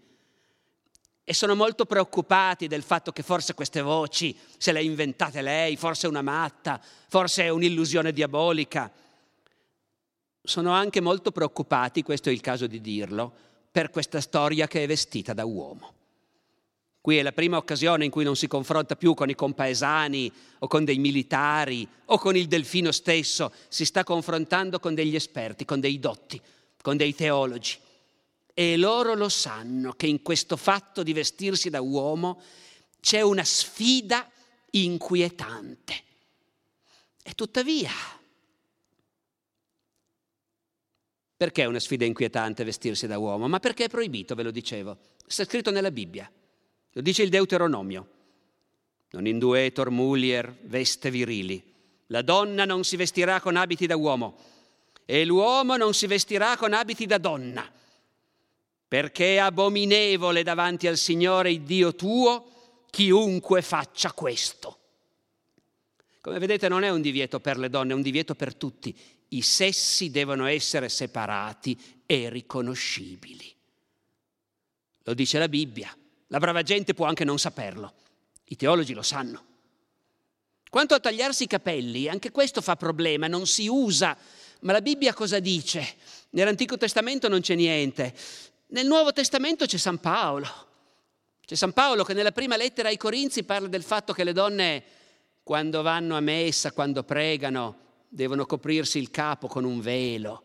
E 1.27 1.33
sono 1.33 1.55
molto 1.55 1.85
preoccupati 1.85 2.67
del 2.67 2.83
fatto 2.83 3.11
che 3.11 3.23
forse 3.23 3.55
queste 3.55 3.81
voci 3.81 4.37
se 4.57 4.71
le 4.71 4.77
ha 4.77 4.83
inventate 4.83 5.41
lei, 5.41 5.75
forse 5.75 6.05
è 6.05 6.09
una 6.09 6.21
matta, 6.21 6.79
forse 7.07 7.45
è 7.45 7.49
un'illusione 7.49 8.13
diabolica. 8.13 8.91
Sono 10.43 10.71
anche 10.71 11.01
molto 11.01 11.31
preoccupati, 11.31 12.03
questo 12.03 12.29
è 12.29 12.31
il 12.31 12.41
caso 12.41 12.67
di 12.67 12.79
dirlo, 12.79 13.33
per 13.71 13.89
questa 13.89 14.21
storia 14.21 14.67
che 14.67 14.83
è 14.83 14.87
vestita 14.87 15.33
da 15.33 15.45
uomo. 15.45 15.93
Qui 17.01 17.17
è 17.17 17.23
la 17.23 17.31
prima 17.31 17.57
occasione 17.57 18.05
in 18.05 18.11
cui 18.11 18.23
non 18.23 18.35
si 18.35 18.47
confronta 18.47 18.95
più 18.95 19.15
con 19.15 19.29
i 19.29 19.35
compaesani 19.35 20.31
o 20.59 20.67
con 20.67 20.85
dei 20.85 20.99
militari 20.99 21.87
o 22.05 22.19
con 22.19 22.35
il 22.35 22.47
delfino 22.47 22.91
stesso, 22.91 23.51
si 23.67 23.83
sta 23.83 24.03
confrontando 24.03 24.79
con 24.79 24.93
degli 24.93 25.15
esperti, 25.15 25.65
con 25.65 25.79
dei 25.79 25.99
dotti, 25.99 26.39
con 26.81 26.97
dei 26.97 27.15
teologi. 27.15 27.77
E 28.57 28.77
loro 28.77 29.15
lo 29.15 29.27
sanno 29.27 29.91
che 29.93 30.07
in 30.07 30.21
questo 30.21 30.55
fatto 30.55 31.03
di 31.03 31.11
vestirsi 31.11 31.69
da 31.69 31.81
uomo 31.81 32.41
c'è 33.01 33.19
una 33.19 33.43
sfida 33.43 34.27
inquietante. 34.71 36.03
E 37.21 37.33
tuttavia, 37.33 37.91
perché 41.37 41.63
è 41.63 41.65
una 41.65 41.79
sfida 41.79 42.05
inquietante 42.05 42.63
vestirsi 42.63 43.07
da 43.07 43.17
uomo? 43.17 43.49
Ma 43.49 43.59
perché 43.59 43.85
è 43.85 43.89
proibito, 43.89 44.35
ve 44.35 44.43
lo 44.43 44.51
dicevo. 44.51 44.97
Sta 45.27 45.43
scritto 45.43 45.69
nella 45.69 45.91
Bibbia. 45.91 46.31
Lo 46.93 47.01
dice 47.01 47.23
il 47.23 47.29
Deuteronomio. 47.29 48.09
Non 49.11 49.27
induetor 49.27 49.89
mulier 49.89 50.55
veste 50.61 51.11
virili. 51.11 51.61
La 52.07 52.21
donna 52.21 52.63
non 52.63 52.85
si 52.85 52.95
vestirà 52.95 53.41
con 53.41 53.57
abiti 53.57 53.85
da 53.85 53.97
uomo. 53.97 54.37
e 55.05 55.23
l'uomo 55.23 55.77
non 55.77 55.93
si 55.93 56.07
vestirà 56.07 56.57
con 56.57 56.73
abiti 56.73 57.05
da 57.05 57.19
donna, 57.19 57.71
perché 58.87 59.35
è 59.35 59.39
abominevole 59.39 60.43
davanti 60.43 60.87
al 60.87 60.97
Signore 60.97 61.51
il 61.51 61.61
Dio 61.61 61.95
tuo 61.95 62.83
chiunque 62.89 63.61
faccia 63.61 64.11
questo. 64.13 64.79
Come 66.21 66.39
vedete 66.39 66.67
non 66.67 66.83
è 66.83 66.89
un 66.89 67.01
divieto 67.01 67.39
per 67.39 67.57
le 67.57 67.69
donne, 67.69 67.91
è 67.91 67.95
un 67.95 68.01
divieto 68.01 68.35
per 68.35 68.55
tutti. 68.55 68.97
I 69.29 69.41
sessi 69.41 70.11
devono 70.11 70.45
essere 70.45 70.89
separati 70.89 71.77
e 72.05 72.29
riconoscibili. 72.29 73.53
Lo 75.03 75.13
dice 75.13 75.37
la 75.37 75.47
Bibbia. 75.47 75.95
La 76.27 76.39
brava 76.39 76.63
gente 76.63 76.93
può 76.93 77.05
anche 77.05 77.23
non 77.23 77.37
saperlo. 77.37 77.93
I 78.45 78.55
teologi 78.55 78.93
lo 78.93 79.03
sanno. 79.03 79.45
Quanto 80.69 80.95
a 80.95 80.99
tagliarsi 80.99 81.43
i 81.43 81.47
capelli, 81.47 82.09
anche 82.09 82.31
questo 82.31 82.61
fa 82.61 82.75
problema, 82.75 83.27
non 83.27 83.45
si 83.45 83.67
usa. 83.67 84.17
Ma 84.61 84.71
la 84.71 84.81
Bibbia 84.81 85.13
cosa 85.13 85.39
dice? 85.39 85.95
Nell'Antico 86.31 86.77
Testamento 86.77 87.27
non 87.27 87.41
c'è 87.41 87.55
niente. 87.55 88.15
Nel 88.67 88.87
Nuovo 88.87 89.11
Testamento 89.13 89.65
c'è 89.65 89.77
San 89.77 89.99
Paolo. 89.99 90.47
C'è 91.45 91.55
San 91.55 91.73
Paolo 91.73 92.03
che 92.03 92.13
nella 92.13 92.31
prima 92.31 92.57
lettera 92.57 92.89
ai 92.89 92.97
Corinzi 92.97 93.43
parla 93.43 93.67
del 93.67 93.83
fatto 93.83 94.13
che 94.13 94.23
le 94.23 94.33
donne 94.33 94.83
quando 95.43 95.83
vanno 95.83 96.17
a 96.17 96.21
messa, 96.21 96.71
quando 96.71 97.03
pregano, 97.03 97.83
devono 98.09 98.47
coprirsi 98.47 98.97
il 98.97 99.11
capo 99.11 99.47
con 99.47 99.63
un 99.63 99.79
velo, 99.79 100.43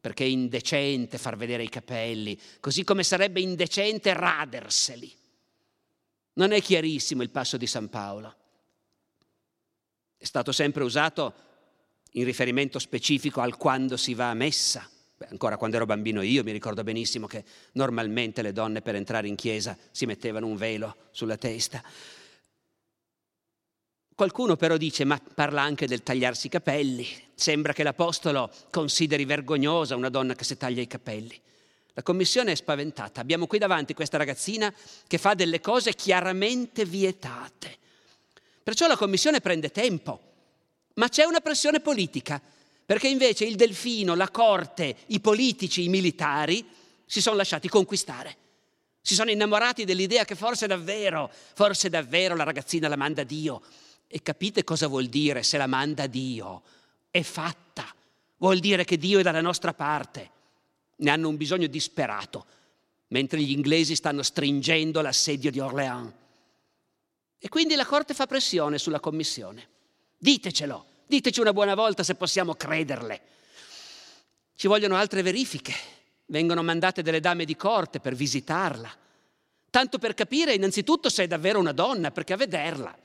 perché 0.00 0.24
è 0.24 0.28
indecente 0.28 1.18
far 1.18 1.36
vedere 1.36 1.64
i 1.64 1.68
capelli, 1.68 2.38
così 2.60 2.84
come 2.84 3.02
sarebbe 3.02 3.40
indecente 3.40 4.12
raderseli. 4.12 5.12
Non 6.34 6.52
è 6.52 6.62
chiarissimo 6.62 7.22
il 7.22 7.30
passo 7.30 7.56
di 7.56 7.66
San 7.66 7.88
Paolo. 7.88 8.36
È 10.16 10.24
stato 10.24 10.52
sempre 10.52 10.84
usato 10.84 11.34
in 12.12 12.24
riferimento 12.24 12.78
specifico 12.78 13.40
al 13.40 13.56
quando 13.56 13.96
si 13.96 14.14
va 14.14 14.30
a 14.30 14.34
messa. 14.34 14.88
Ancora 15.26 15.56
quando 15.56 15.76
ero 15.76 15.86
bambino 15.86 16.22
io 16.22 16.44
mi 16.44 16.52
ricordo 16.52 16.84
benissimo 16.84 17.26
che 17.26 17.44
normalmente 17.72 18.40
le 18.40 18.52
donne 18.52 18.82
per 18.82 18.94
entrare 18.94 19.26
in 19.26 19.34
chiesa 19.34 19.76
si 19.90 20.06
mettevano 20.06 20.46
un 20.46 20.56
velo 20.56 20.96
sulla 21.10 21.36
testa. 21.36 21.82
Qualcuno 24.14 24.56
però 24.56 24.76
dice, 24.76 25.04
ma 25.04 25.20
parla 25.34 25.62
anche 25.62 25.86
del 25.86 26.02
tagliarsi 26.02 26.48
i 26.48 26.50
capelli. 26.50 27.06
Sembra 27.34 27.72
che 27.72 27.84
l'Apostolo 27.84 28.50
consideri 28.70 29.24
vergognosa 29.24 29.94
una 29.94 30.08
donna 30.08 30.34
che 30.34 30.42
si 30.42 30.56
taglia 30.56 30.82
i 30.82 30.88
capelli. 30.88 31.40
La 31.92 32.02
commissione 32.02 32.52
è 32.52 32.54
spaventata. 32.56 33.20
Abbiamo 33.20 33.46
qui 33.46 33.58
davanti 33.58 33.94
questa 33.94 34.16
ragazzina 34.18 34.72
che 35.06 35.18
fa 35.18 35.34
delle 35.34 35.60
cose 35.60 35.94
chiaramente 35.94 36.84
vietate. 36.84 37.76
Perciò 38.62 38.86
la 38.86 38.96
commissione 38.96 39.40
prende 39.40 39.70
tempo. 39.70 40.20
Ma 40.94 41.08
c'è 41.08 41.24
una 41.24 41.40
pressione 41.40 41.78
politica, 41.78 42.42
perché 42.88 43.08
invece 43.08 43.44
il 43.44 43.56
delfino, 43.56 44.14
la 44.14 44.30
corte, 44.30 44.96
i 45.08 45.20
politici, 45.20 45.84
i 45.84 45.90
militari 45.90 46.66
si 47.04 47.20
sono 47.20 47.36
lasciati 47.36 47.68
conquistare. 47.68 48.34
Si 49.02 49.12
sono 49.12 49.30
innamorati 49.30 49.84
dell'idea 49.84 50.24
che 50.24 50.34
forse 50.34 50.66
davvero, 50.66 51.30
forse 51.52 51.90
davvero 51.90 52.34
la 52.34 52.44
ragazzina 52.44 52.88
la 52.88 52.96
manda 52.96 53.24
Dio 53.24 53.60
e 54.06 54.22
capite 54.22 54.64
cosa 54.64 54.86
vuol 54.86 55.08
dire 55.08 55.42
se 55.42 55.58
la 55.58 55.66
manda 55.66 56.06
Dio? 56.06 56.62
È 57.10 57.20
fatta. 57.20 57.94
Vuol 58.38 58.58
dire 58.58 58.84
che 58.84 58.96
Dio 58.96 59.18
è 59.18 59.22
dalla 59.22 59.42
nostra 59.42 59.74
parte. 59.74 60.30
Ne 60.96 61.10
hanno 61.10 61.28
un 61.28 61.36
bisogno 61.36 61.66
disperato, 61.66 62.46
mentre 63.08 63.42
gli 63.42 63.50
inglesi 63.50 63.96
stanno 63.96 64.22
stringendo 64.22 65.02
l'assedio 65.02 65.50
di 65.50 65.60
Orléans. 65.60 66.10
E 67.38 67.50
quindi 67.50 67.74
la 67.74 67.84
Corte 67.84 68.14
fa 68.14 68.26
pressione 68.26 68.78
sulla 68.78 68.98
Commissione. 68.98 69.68
Ditecelo, 70.16 70.86
diteci 71.08 71.40
una 71.40 71.52
buona 71.52 71.74
volta 71.74 72.02
se 72.02 72.14
possiamo 72.14 72.54
crederle. 72.54 73.20
Ci 74.54 74.66
vogliono 74.66 74.96
altre 74.96 75.22
verifiche. 75.22 75.72
Vengono 76.26 76.62
mandate 76.62 77.02
delle 77.02 77.20
dame 77.20 77.46
di 77.46 77.56
corte 77.56 77.98
per 77.98 78.14
visitarla. 78.14 78.94
Tanto 79.70 79.98
per 79.98 80.14
capire 80.14 80.52
innanzitutto 80.52 81.08
se 81.08 81.24
è 81.24 81.26
davvero 81.26 81.58
una 81.58 81.72
donna, 81.72 82.10
perché 82.10 82.34
a 82.34 82.36
vederla 82.36 82.96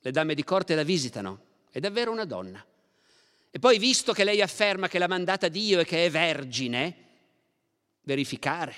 le 0.00 0.10
dame 0.10 0.34
di 0.34 0.44
corte 0.44 0.74
la 0.74 0.82
visitano, 0.82 1.40
è 1.70 1.78
davvero 1.78 2.10
una 2.10 2.24
donna. 2.24 2.64
E 3.50 3.58
poi, 3.58 3.78
visto 3.78 4.12
che 4.12 4.24
lei 4.24 4.42
afferma 4.42 4.88
che 4.88 4.98
l'ha 4.98 5.08
mandata 5.08 5.48
Dio 5.48 5.80
e 5.80 5.84
che 5.84 6.06
è 6.06 6.10
vergine, 6.10 6.96
verificare. 8.02 8.74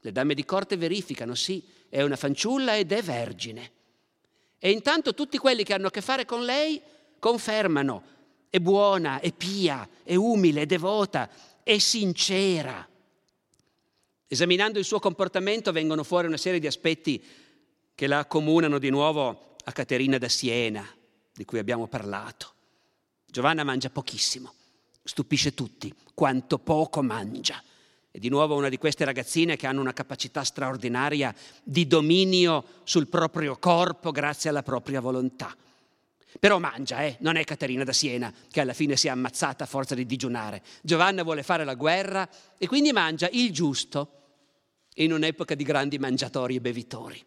Le 0.00 0.12
dame 0.12 0.34
di 0.34 0.44
corte 0.44 0.76
verificano, 0.76 1.34
sì, 1.34 1.62
è 1.88 2.02
una 2.02 2.16
fanciulla 2.16 2.76
ed 2.76 2.92
è 2.92 3.02
vergine. 3.02 3.72
E 4.58 4.70
intanto 4.70 5.14
tutti 5.14 5.38
quelli 5.38 5.64
che 5.64 5.74
hanno 5.74 5.88
a 5.88 5.90
che 5.90 6.00
fare 6.00 6.24
con 6.24 6.44
lei 6.44 6.80
confermano, 7.26 8.02
è 8.48 8.60
buona, 8.60 9.18
è 9.18 9.32
pia, 9.32 9.88
è 10.04 10.14
umile, 10.14 10.62
è 10.62 10.66
devota, 10.66 11.28
è 11.64 11.76
sincera. 11.78 12.88
Esaminando 14.28 14.78
il 14.78 14.84
suo 14.84 15.00
comportamento 15.00 15.72
vengono 15.72 16.04
fuori 16.04 16.28
una 16.28 16.36
serie 16.36 16.60
di 16.60 16.68
aspetti 16.68 17.20
che 17.96 18.06
la 18.06 18.20
accomunano 18.20 18.78
di 18.78 18.90
nuovo 18.90 19.56
a 19.64 19.72
Caterina 19.72 20.18
da 20.18 20.28
Siena, 20.28 20.88
di 21.34 21.44
cui 21.44 21.58
abbiamo 21.58 21.88
parlato. 21.88 22.52
Giovanna 23.26 23.64
mangia 23.64 23.90
pochissimo, 23.90 24.54
stupisce 25.02 25.52
tutti 25.52 25.92
quanto 26.14 26.58
poco 26.58 27.02
mangia. 27.02 27.60
È 28.08 28.18
di 28.18 28.28
nuovo 28.28 28.54
una 28.54 28.68
di 28.68 28.78
queste 28.78 29.04
ragazzine 29.04 29.56
che 29.56 29.66
hanno 29.66 29.80
una 29.80 29.92
capacità 29.92 30.44
straordinaria 30.44 31.34
di 31.64 31.88
dominio 31.88 32.64
sul 32.84 33.08
proprio 33.08 33.56
corpo 33.56 34.12
grazie 34.12 34.48
alla 34.48 34.62
propria 34.62 35.00
volontà. 35.00 35.56
Però 36.38 36.58
mangia, 36.58 37.02
eh? 37.02 37.16
non 37.20 37.36
è 37.36 37.44
Caterina 37.44 37.84
da 37.84 37.92
Siena 37.92 38.32
che 38.50 38.60
alla 38.60 38.74
fine 38.74 38.96
si 38.96 39.06
è 39.06 39.10
ammazzata 39.10 39.64
a 39.64 39.66
forza 39.66 39.94
di 39.94 40.06
digiunare. 40.06 40.62
Giovanna 40.82 41.22
vuole 41.22 41.42
fare 41.42 41.64
la 41.64 41.74
guerra 41.74 42.28
e 42.58 42.66
quindi 42.66 42.92
mangia 42.92 43.28
il 43.30 43.52
giusto 43.52 44.12
in 44.94 45.12
un'epoca 45.12 45.54
di 45.54 45.64
grandi 45.64 45.98
mangiatori 45.98 46.56
e 46.56 46.60
bevitori. 46.60 47.24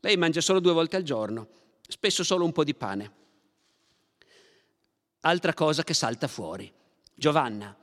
Lei 0.00 0.16
mangia 0.16 0.40
solo 0.40 0.60
due 0.60 0.72
volte 0.72 0.96
al 0.96 1.02
giorno 1.02 1.48
spesso 1.88 2.24
solo 2.24 2.44
un 2.44 2.52
po' 2.52 2.64
di 2.64 2.74
pane. 2.74 3.12
Altra 5.20 5.54
cosa 5.54 5.84
che 5.84 5.94
salta 5.94 6.28
fuori. 6.28 6.70
Giovanna, 7.14 7.76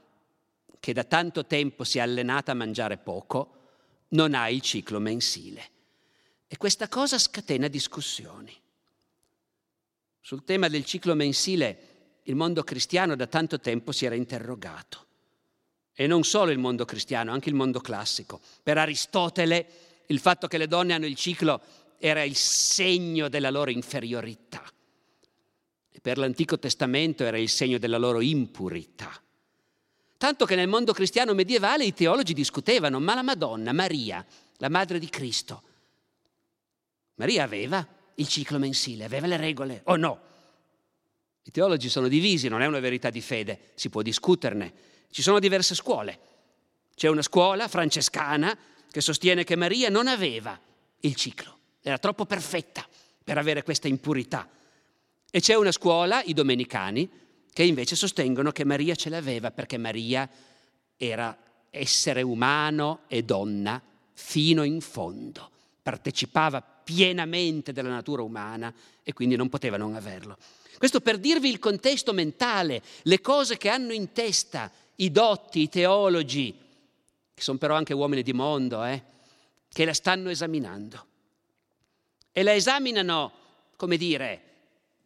che 0.80 0.94
da 0.94 1.04
tanto 1.04 1.46
tempo 1.46 1.84
si 1.84 1.98
è 1.98 2.02
allenata 2.02 2.52
a 2.52 2.56
mangiare 2.56 2.98
poco, 2.98 3.60
non 4.10 4.34
ha 4.34 4.50
il 4.50 4.62
ciclo 4.62 5.00
mensile. 5.00 5.70
E 6.48 6.58
questa 6.58 6.88
cosa 6.88 7.18
scatena 7.18 7.68
discussioni. 7.68 8.60
Sul 10.22 10.44
tema 10.44 10.68
del 10.68 10.86
ciclo 10.86 11.16
mensile 11.16 11.90
il 12.24 12.36
mondo 12.36 12.64
cristiano 12.64 13.16
da 13.16 13.26
tanto 13.26 13.60
tempo 13.60 13.92
si 13.92 14.06
era 14.06 14.16
interrogato. 14.16 15.08
E 15.94 16.06
non 16.08 16.24
solo 16.24 16.52
il 16.52 16.60
mondo 16.60 16.86
cristiano, 16.86 17.32
anche 17.32 17.50
il 17.50 17.56
mondo 17.56 17.80
classico. 17.80 18.40
Per 18.62 18.78
Aristotele 18.78 19.68
il 20.08 20.20
fatto 20.20 20.48
che 20.48 20.60
le 20.60 20.68
donne 20.68 20.94
hanno 20.94 21.08
il 21.08 21.16
ciclo 21.16 21.60
era 21.98 22.24
il 22.24 22.36
segno 22.36 23.30
della 23.30 23.50
loro 23.50 23.72
inferiorità. 23.72 24.64
E 25.90 26.00
per 26.00 26.18
l'Antico 26.18 26.58
Testamento 26.60 27.24
era 27.24 27.38
il 27.38 27.50
segno 27.50 27.80
della 27.80 27.98
loro 27.98 28.22
impurità. 28.22 29.12
Tanto 30.18 30.46
che 30.46 30.56
nel 30.56 30.68
mondo 30.68 30.94
cristiano 30.94 31.34
medievale 31.34 31.84
i 31.84 31.94
teologi 31.96 32.34
discutevano, 32.34 33.00
ma 33.00 33.16
la 33.16 33.24
Madonna, 33.24 33.74
Maria, 33.74 34.24
la 34.58 34.70
madre 34.70 35.00
di 35.00 35.10
Cristo, 35.10 35.64
Maria 37.16 37.44
aveva 37.44 37.86
il 38.16 38.28
ciclo 38.28 38.58
mensile, 38.58 39.06
aveva 39.06 39.28
le 39.28 39.38
regole 39.38 39.82
o 39.86 39.96
no? 39.96 40.20
I 41.44 41.52
teologi 41.52 41.90
sono 41.90 42.08
divisi, 42.08 42.48
non 42.48 42.62
è 42.62 42.68
una 42.68 42.80
verità 42.80 43.10
di 43.10 43.22
fede, 43.22 43.72
si 43.76 43.90
può 43.90 44.02
discuterne. 44.02 44.74
Ci 45.10 45.22
sono 45.22 45.40
diverse 45.40 45.76
scuole. 45.76 46.20
C'è 46.96 47.08
una 47.08 47.24
scuola 47.24 47.68
francescana 47.68 48.56
che 48.92 49.02
sostiene 49.02 49.44
che 49.44 49.56
Maria 49.56 49.90
non 49.90 50.08
aveva 50.08 50.60
il 51.00 51.16
ciclo 51.16 51.60
era 51.82 51.98
troppo 51.98 52.26
perfetta 52.26 52.88
per 53.24 53.38
avere 53.38 53.64
questa 53.64 53.88
impurità. 53.88 54.48
E 55.30 55.40
c'è 55.40 55.56
una 55.56 55.72
scuola, 55.72 56.22
i 56.24 56.34
domenicani, 56.34 57.10
che 57.52 57.64
invece 57.64 57.96
sostengono 57.96 58.52
che 58.52 58.64
Maria 58.64 58.96
ce 58.96 59.10
l'aveva 59.10 59.52
perché 59.52 59.78
Maria 59.78 60.30
era 60.96 61.36
essere 61.70 62.22
umano 62.22 63.02
e 63.08 63.24
donna 63.24 63.82
fino 64.14 64.64
in 64.64 64.82
fondo, 64.82 65.50
partecipava 65.82 66.81
pienamente 66.84 67.74
della 67.74 67.90
natura 67.90 68.22
umana 68.22 68.74
e 69.04 69.14
quindi 69.14 69.36
non 69.36 69.50
poteva 69.50 69.78
non 69.78 69.96
averlo. 69.96 70.38
Questo 70.78 71.02
per 71.02 71.18
dirvi 71.18 71.50
il 71.50 71.60
contesto 71.60 72.14
mentale, 72.14 72.82
le 73.04 73.22
cose 73.22 73.58
che 73.58 73.70
hanno 73.70 73.94
in 73.94 74.12
testa 74.14 74.72
i 74.96 75.12
dotti, 75.12 75.62
i 75.62 75.70
teologi, 75.70 76.56
che 77.34 77.42
sono 77.42 77.58
però 77.58 77.76
anche 77.76 77.94
uomini 77.94 78.24
di 78.24 78.34
mondo, 78.34 78.84
eh, 78.84 79.04
che 79.72 79.86
la 79.86 79.94
stanno 79.94 80.30
esaminando 80.30 81.06
e 82.32 82.44
la 82.44 82.54
esaminano, 82.54 83.32
come 83.76 83.98
dire, 83.98 84.42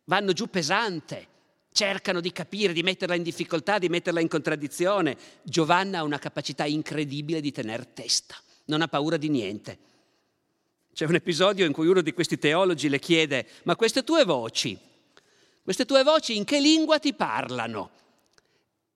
vanno 0.06 0.34
giù 0.34 0.50
pesante, 0.50 1.28
cercano 1.72 2.22
di 2.22 2.32
capire, 2.32 2.72
di 2.72 2.84
metterla 2.84 3.16
in 3.16 3.24
difficoltà, 3.24 3.80
di 3.80 3.90
metterla 3.90 4.20
in 4.20 4.28
contraddizione. 4.28 5.18
Giovanna 5.44 6.00
ha 6.00 6.04
una 6.04 6.20
capacità 6.20 6.66
incredibile 6.66 7.42
di 7.42 7.52
tener 7.52 7.86
testa, 7.86 8.36
non 8.66 8.82
ha 8.82 8.88
paura 8.88 9.18
di 9.18 9.30
niente. 9.30 9.78
C'è 10.96 11.04
un 11.04 11.16
episodio 11.16 11.66
in 11.66 11.74
cui 11.74 11.88
uno 11.88 12.00
di 12.00 12.14
questi 12.14 12.40
teologi 12.40 12.88
le 12.88 13.00
chiede, 13.00 13.46
ma 13.64 13.76
queste 13.76 14.06
tue 14.06 14.24
voci, 14.24 14.80
queste 15.62 15.84
tue 15.84 16.04
voci 16.04 16.38
in 16.38 16.46
che 16.46 16.62
lingua 16.62 17.00
ti 17.00 17.14
parlano? 17.14 17.90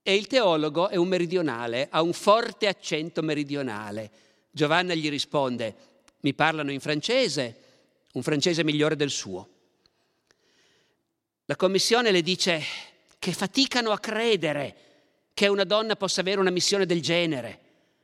E 0.02 0.14
il 0.14 0.26
teologo 0.26 0.88
è 0.88 0.96
un 0.96 1.08
meridionale, 1.08 1.88
ha 1.90 2.00
un 2.00 2.14
forte 2.14 2.68
accento 2.68 3.20
meridionale. 3.20 4.10
Giovanna 4.50 4.94
gli 4.94 5.10
risponde, 5.10 5.74
mi 6.20 6.32
parlano 6.32 6.72
in 6.72 6.80
francese, 6.80 7.56
un 8.14 8.22
francese 8.22 8.64
migliore 8.64 8.96
del 8.96 9.10
suo. 9.10 9.48
La 11.44 11.56
commissione 11.56 12.12
le 12.12 12.22
dice 12.22 12.62
che 13.18 13.34
faticano 13.34 13.90
a 13.90 13.98
credere 13.98 14.76
che 15.34 15.48
una 15.48 15.64
donna 15.64 15.96
possa 15.96 16.22
avere 16.22 16.40
una 16.40 16.48
missione 16.48 16.86
del 16.86 17.02
genere. 17.02 17.60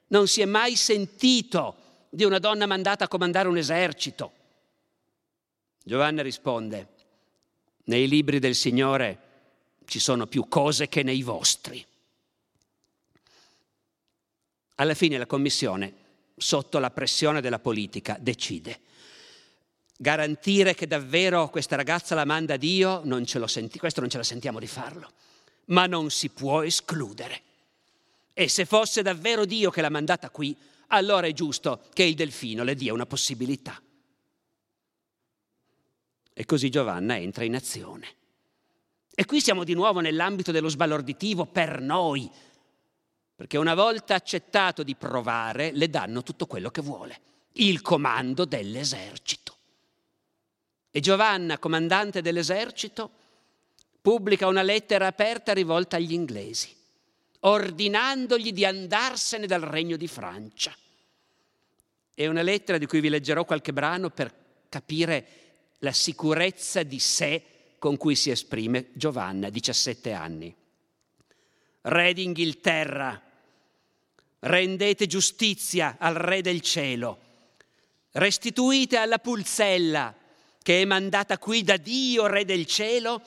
Non 0.08 0.28
si 0.28 0.42
è 0.42 0.44
mai 0.44 0.76
sentito 0.76 1.84
di 2.16 2.24
una 2.24 2.38
donna 2.38 2.64
mandata 2.64 3.04
a 3.04 3.08
comandare 3.08 3.46
un 3.46 3.58
esercito. 3.58 4.32
Giovanna 5.84 6.22
risponde, 6.22 6.88
nei 7.84 8.08
libri 8.08 8.38
del 8.38 8.54
Signore 8.54 9.18
ci 9.84 9.98
sono 9.98 10.26
più 10.26 10.48
cose 10.48 10.88
che 10.88 11.02
nei 11.02 11.20
vostri. 11.22 11.84
Alla 14.76 14.94
fine 14.94 15.18
la 15.18 15.26
commissione, 15.26 15.92
sotto 16.34 16.78
la 16.78 16.90
pressione 16.90 17.42
della 17.42 17.58
politica, 17.58 18.16
decide. 18.18 18.80
Garantire 19.98 20.74
che 20.74 20.86
davvero 20.86 21.50
questa 21.50 21.76
ragazza 21.76 22.14
la 22.14 22.24
manda 22.24 22.56
Dio, 22.56 23.02
non 23.04 23.26
senti, 23.26 23.78
questo 23.78 24.00
non 24.00 24.08
ce 24.08 24.16
la 24.16 24.22
sentiamo 24.22 24.58
di 24.58 24.66
farlo, 24.66 25.12
ma 25.66 25.84
non 25.84 26.08
si 26.08 26.30
può 26.30 26.62
escludere. 26.62 27.42
E 28.32 28.48
se 28.48 28.64
fosse 28.64 29.02
davvero 29.02 29.44
Dio 29.44 29.70
che 29.70 29.82
l'ha 29.82 29.90
mandata 29.90 30.30
qui, 30.30 30.56
allora 30.88 31.26
è 31.26 31.32
giusto 31.32 31.82
che 31.92 32.02
il 32.04 32.14
delfino 32.14 32.62
le 32.62 32.74
dia 32.74 32.92
una 32.92 33.06
possibilità. 33.06 33.80
E 36.38 36.44
così 36.44 36.68
Giovanna 36.68 37.16
entra 37.16 37.44
in 37.44 37.54
azione. 37.54 38.14
E 39.14 39.24
qui 39.24 39.40
siamo 39.40 39.64
di 39.64 39.72
nuovo 39.72 40.00
nell'ambito 40.00 40.52
dello 40.52 40.68
sbalorditivo 40.68 41.46
per 41.46 41.80
noi, 41.80 42.30
perché 43.34 43.56
una 43.56 43.74
volta 43.74 44.14
accettato 44.14 44.82
di 44.82 44.94
provare 44.94 45.72
le 45.72 45.88
danno 45.88 46.22
tutto 46.22 46.46
quello 46.46 46.70
che 46.70 46.82
vuole, 46.82 47.20
il 47.52 47.80
comando 47.80 48.44
dell'esercito. 48.44 49.56
E 50.90 51.00
Giovanna, 51.00 51.58
comandante 51.58 52.20
dell'esercito, 52.20 53.10
pubblica 54.02 54.46
una 54.46 54.62
lettera 54.62 55.06
aperta 55.06 55.54
rivolta 55.54 55.96
agli 55.96 56.12
inglesi, 56.12 56.75
ordinandogli 57.46 58.52
di 58.52 58.64
andarsene 58.64 59.46
dal 59.46 59.60
regno 59.60 59.96
di 59.96 60.08
Francia. 60.08 60.74
È 62.14 62.26
una 62.26 62.42
lettera 62.42 62.78
di 62.78 62.86
cui 62.86 63.00
vi 63.00 63.08
leggerò 63.08 63.44
qualche 63.44 63.72
brano 63.72 64.10
per 64.10 64.32
capire 64.68 65.26
la 65.78 65.92
sicurezza 65.92 66.82
di 66.82 66.98
sé 66.98 67.42
con 67.78 67.96
cui 67.96 68.16
si 68.16 68.30
esprime 68.30 68.88
Giovanna, 68.94 69.48
17 69.48 70.12
anni. 70.12 70.54
Re 71.82 72.12
d'Inghilterra, 72.14 73.22
rendete 74.40 75.06
giustizia 75.06 75.96
al 76.00 76.14
Re 76.14 76.40
del 76.40 76.60
cielo, 76.62 77.20
restituite 78.12 78.96
alla 78.96 79.18
pulzella 79.18 80.12
che 80.62 80.82
è 80.82 80.84
mandata 80.84 81.38
qui 81.38 81.62
da 81.62 81.76
Dio, 81.76 82.26
Re 82.26 82.44
del 82.44 82.66
cielo, 82.66 83.22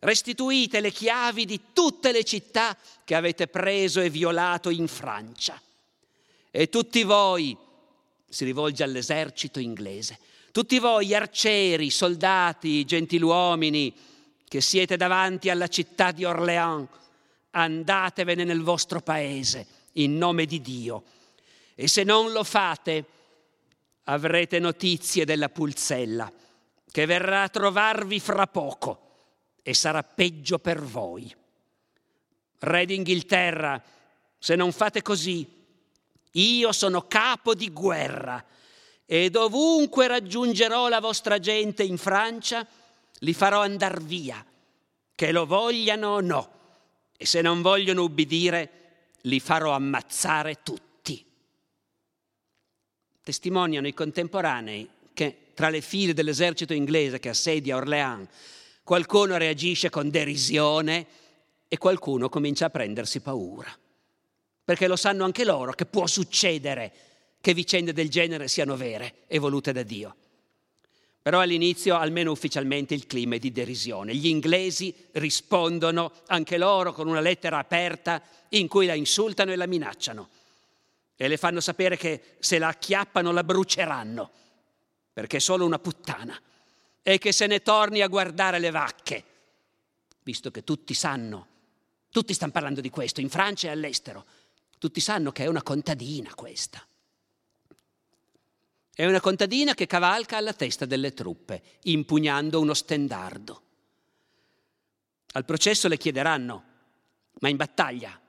restituite 0.00 0.80
le 0.80 0.90
chiavi 0.90 1.44
di 1.44 1.60
tutte 1.72 2.12
le 2.12 2.24
città 2.24 2.76
che 3.04 3.14
avete 3.14 3.46
preso 3.46 4.00
e 4.00 4.10
violato 4.10 4.70
in 4.70 4.88
Francia. 4.88 5.60
E 6.50 6.68
tutti 6.68 7.02
voi, 7.02 7.56
si 8.28 8.44
rivolge 8.44 8.82
all'esercito 8.82 9.60
inglese, 9.60 10.18
tutti 10.52 10.78
voi 10.78 11.14
arcieri, 11.14 11.90
soldati, 11.90 12.84
gentiluomini 12.84 13.94
che 14.48 14.60
siete 14.60 14.96
davanti 14.96 15.48
alla 15.48 15.68
città 15.68 16.10
di 16.10 16.24
Orléans, 16.24 16.88
andatevene 17.52 18.44
nel 18.44 18.62
vostro 18.62 19.00
paese 19.00 19.66
in 19.94 20.16
nome 20.16 20.46
di 20.46 20.60
Dio. 20.60 21.02
E 21.74 21.88
se 21.88 22.02
non 22.02 22.32
lo 22.32 22.42
fate, 22.42 23.04
avrete 24.04 24.58
notizie 24.58 25.24
della 25.24 25.48
pulzella 25.48 26.32
che 26.90 27.06
verrà 27.06 27.44
a 27.44 27.48
trovarvi 27.48 28.18
fra 28.18 28.46
poco 28.48 29.09
e 29.70 29.74
sarà 29.74 30.02
peggio 30.02 30.58
per 30.58 30.82
voi. 30.82 31.32
Re 32.58 32.84
d'Inghilterra, 32.86 33.80
se 34.36 34.56
non 34.56 34.72
fate 34.72 35.00
così, 35.00 35.46
io 36.32 36.72
sono 36.72 37.06
capo 37.06 37.54
di 37.54 37.70
guerra 37.70 38.44
e 39.06 39.30
dovunque 39.30 40.08
raggiungerò 40.08 40.88
la 40.88 40.98
vostra 40.98 41.38
gente 41.38 41.84
in 41.84 41.98
Francia, 41.98 42.66
li 43.20 43.32
farò 43.32 43.62
andar 43.62 44.02
via, 44.02 44.44
che 45.14 45.30
lo 45.30 45.46
vogliano 45.46 46.08
o 46.08 46.20
no, 46.20 46.52
e 47.16 47.24
se 47.24 47.40
non 47.40 47.62
vogliono 47.62 48.02
ubbidire, 48.02 48.70
li 49.22 49.38
farò 49.38 49.72
ammazzare 49.72 50.62
tutti. 50.64 51.24
Testimoniano 53.22 53.86
i 53.86 53.94
contemporanei 53.94 54.88
che 55.14 55.52
tra 55.54 55.68
le 55.68 55.80
file 55.80 56.12
dell'esercito 56.12 56.72
inglese 56.72 57.20
che 57.20 57.28
assedia 57.28 57.76
Orléans, 57.76 58.28
qualcuno 58.90 59.36
reagisce 59.36 59.88
con 59.88 60.10
derisione 60.10 61.06
e 61.68 61.78
qualcuno 61.78 62.28
comincia 62.28 62.66
a 62.66 62.70
prendersi 62.70 63.20
paura. 63.20 63.72
Perché 64.64 64.88
lo 64.88 64.96
sanno 64.96 65.22
anche 65.22 65.44
loro 65.44 65.70
che 65.70 65.86
può 65.86 66.08
succedere 66.08 66.92
che 67.40 67.54
vicende 67.54 67.92
del 67.92 68.10
genere 68.10 68.48
siano 68.48 68.76
vere 68.76 69.18
e 69.28 69.38
volute 69.38 69.70
da 69.70 69.84
Dio. 69.84 70.16
Però 71.22 71.38
all'inizio, 71.38 71.94
almeno 71.94 72.32
ufficialmente, 72.32 72.94
il 72.94 73.06
clima 73.06 73.36
è 73.36 73.38
di 73.38 73.52
derisione. 73.52 74.12
Gli 74.12 74.26
inglesi 74.26 74.92
rispondono 75.12 76.10
anche 76.26 76.58
loro 76.58 76.92
con 76.92 77.06
una 77.06 77.20
lettera 77.20 77.58
aperta 77.58 78.20
in 78.48 78.66
cui 78.66 78.86
la 78.86 78.94
insultano 78.94 79.52
e 79.52 79.56
la 79.56 79.66
minacciano 79.66 80.28
e 81.14 81.28
le 81.28 81.36
fanno 81.36 81.60
sapere 81.60 81.96
che 81.96 82.20
se 82.40 82.58
la 82.58 82.66
acchiappano 82.66 83.30
la 83.30 83.44
bruceranno, 83.44 84.30
perché 85.12 85.36
è 85.36 85.40
solo 85.40 85.64
una 85.64 85.78
puttana, 85.78 86.42
e 87.02 87.18
che 87.18 87.32
se 87.32 87.46
ne 87.46 87.62
torni 87.62 88.02
a 88.02 88.08
guardare 88.08 88.58
le 88.58 88.70
vacche, 88.70 89.24
visto 90.22 90.50
che 90.50 90.64
tutti 90.64 90.94
sanno, 90.94 91.46
tutti 92.10 92.34
stanno 92.34 92.52
parlando 92.52 92.80
di 92.80 92.90
questo, 92.90 93.20
in 93.20 93.30
Francia 93.30 93.68
e 93.68 93.70
all'estero, 93.70 94.24
tutti 94.78 95.00
sanno 95.00 95.32
che 95.32 95.44
è 95.44 95.46
una 95.46 95.62
contadina 95.62 96.34
questa. 96.34 96.84
È 98.92 99.06
una 99.06 99.20
contadina 99.20 99.74
che 99.74 99.86
cavalca 99.86 100.36
alla 100.36 100.52
testa 100.52 100.84
delle 100.84 101.14
truppe, 101.14 101.62
impugnando 101.84 102.60
uno 102.60 102.74
stendardo. 102.74 103.62
Al 105.32 105.44
processo 105.44 105.88
le 105.88 105.96
chiederanno, 105.96 106.64
ma 107.40 107.48
in 107.48 107.56
battaglia 107.56 108.20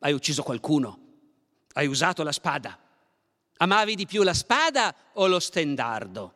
hai 0.00 0.12
ucciso 0.12 0.42
qualcuno? 0.42 0.98
Hai 1.72 1.86
usato 1.86 2.22
la 2.22 2.32
spada? 2.32 2.78
Amavi 3.56 3.94
di 3.94 4.06
più 4.06 4.22
la 4.22 4.34
spada 4.34 4.94
o 5.14 5.26
lo 5.26 5.40
stendardo? 5.40 6.34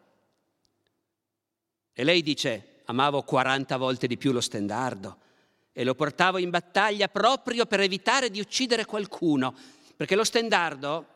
E 1.94 2.04
lei 2.04 2.22
dice, 2.22 2.82
amavo 2.84 3.22
40 3.22 3.76
volte 3.78 4.06
di 4.06 4.18
più 4.18 4.32
lo 4.32 4.42
stendardo 4.42 5.18
e 5.72 5.84
lo 5.84 5.94
portavo 5.94 6.36
in 6.36 6.50
battaglia 6.50 7.08
proprio 7.08 7.64
per 7.64 7.80
evitare 7.80 8.30
di 8.30 8.40
uccidere 8.40 8.84
qualcuno, 8.84 9.54
perché 9.96 10.14
lo 10.14 10.24
stendardo 10.24 11.14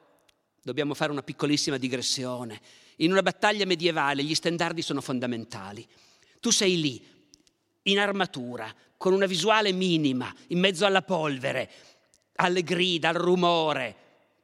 Dobbiamo 0.68 0.92
fare 0.92 1.12
una 1.12 1.22
piccolissima 1.22 1.78
digressione. 1.78 2.60
In 2.96 3.10
una 3.10 3.22
battaglia 3.22 3.64
medievale 3.64 4.22
gli 4.22 4.34
stendardi 4.34 4.82
sono 4.82 5.00
fondamentali. 5.00 5.86
Tu 6.40 6.50
sei 6.50 6.78
lì, 6.78 7.02
in 7.84 7.98
armatura, 7.98 8.70
con 8.98 9.14
una 9.14 9.24
visuale 9.24 9.72
minima, 9.72 10.30
in 10.48 10.58
mezzo 10.58 10.84
alla 10.84 11.00
polvere, 11.00 11.70
alle 12.34 12.62
grida, 12.62 13.08
al 13.08 13.14
rumore. 13.14 13.96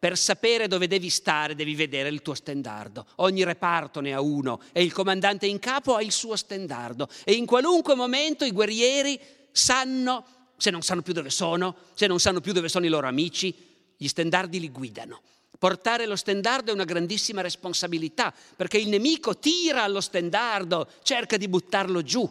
Per 0.05 0.19
sapere 0.19 0.69
dove 0.69 0.87
devi 0.87 1.09
stare 1.09 1.55
devi 1.55 1.75
vedere 1.75 2.11
il 2.11 2.21
tuo 2.21 2.35
stendardo. 2.35 3.07
Ogni 3.17 3.43
reparto 3.43 4.01
ne 4.01 4.13
ha 4.13 4.21
uno 4.21 4.61
e 4.73 4.83
il 4.83 4.93
comandante 4.93 5.47
in 5.47 5.59
capo 5.59 5.95
ha 5.95 6.03
il 6.03 6.13
suo 6.13 6.37
stendardo. 6.37 7.09
E 7.25 7.33
in 7.33 7.47
qualunque 7.47 7.95
momento 7.95 8.45
i 8.45 8.51
guerrieri 8.51 9.19
sanno, 9.51 10.27
se 10.59 10.69
non 10.69 10.83
sanno 10.83 11.01
più 11.01 11.15
dove 11.15 11.31
sono, 11.31 11.75
se 11.95 12.07
non 12.07 12.21
sanno 12.21 12.43
più 12.43 12.53
dove 12.53 12.69
sono 12.69 12.85
i 12.85 12.91
loro 12.91 13.07
amici, 13.07 13.55
gli 13.97 14.07
stendardi 14.07 14.61
li 14.61 14.69
guidano. 14.69 15.23
Portare 15.59 16.05
lo 16.05 16.17
stendardo 16.17 16.71
è 16.71 16.75
una 16.75 16.85
grandissima 16.85 17.41
responsabilità, 17.41 18.31
perché 18.57 18.77
il 18.77 18.91
nemico 18.91 19.39
tira 19.39 19.85
allo 19.85 20.03
stendardo, 20.03 20.87
cerca 21.03 21.39
di 21.39 21.49
buttarlo 21.49 22.03
giù. 22.03 22.31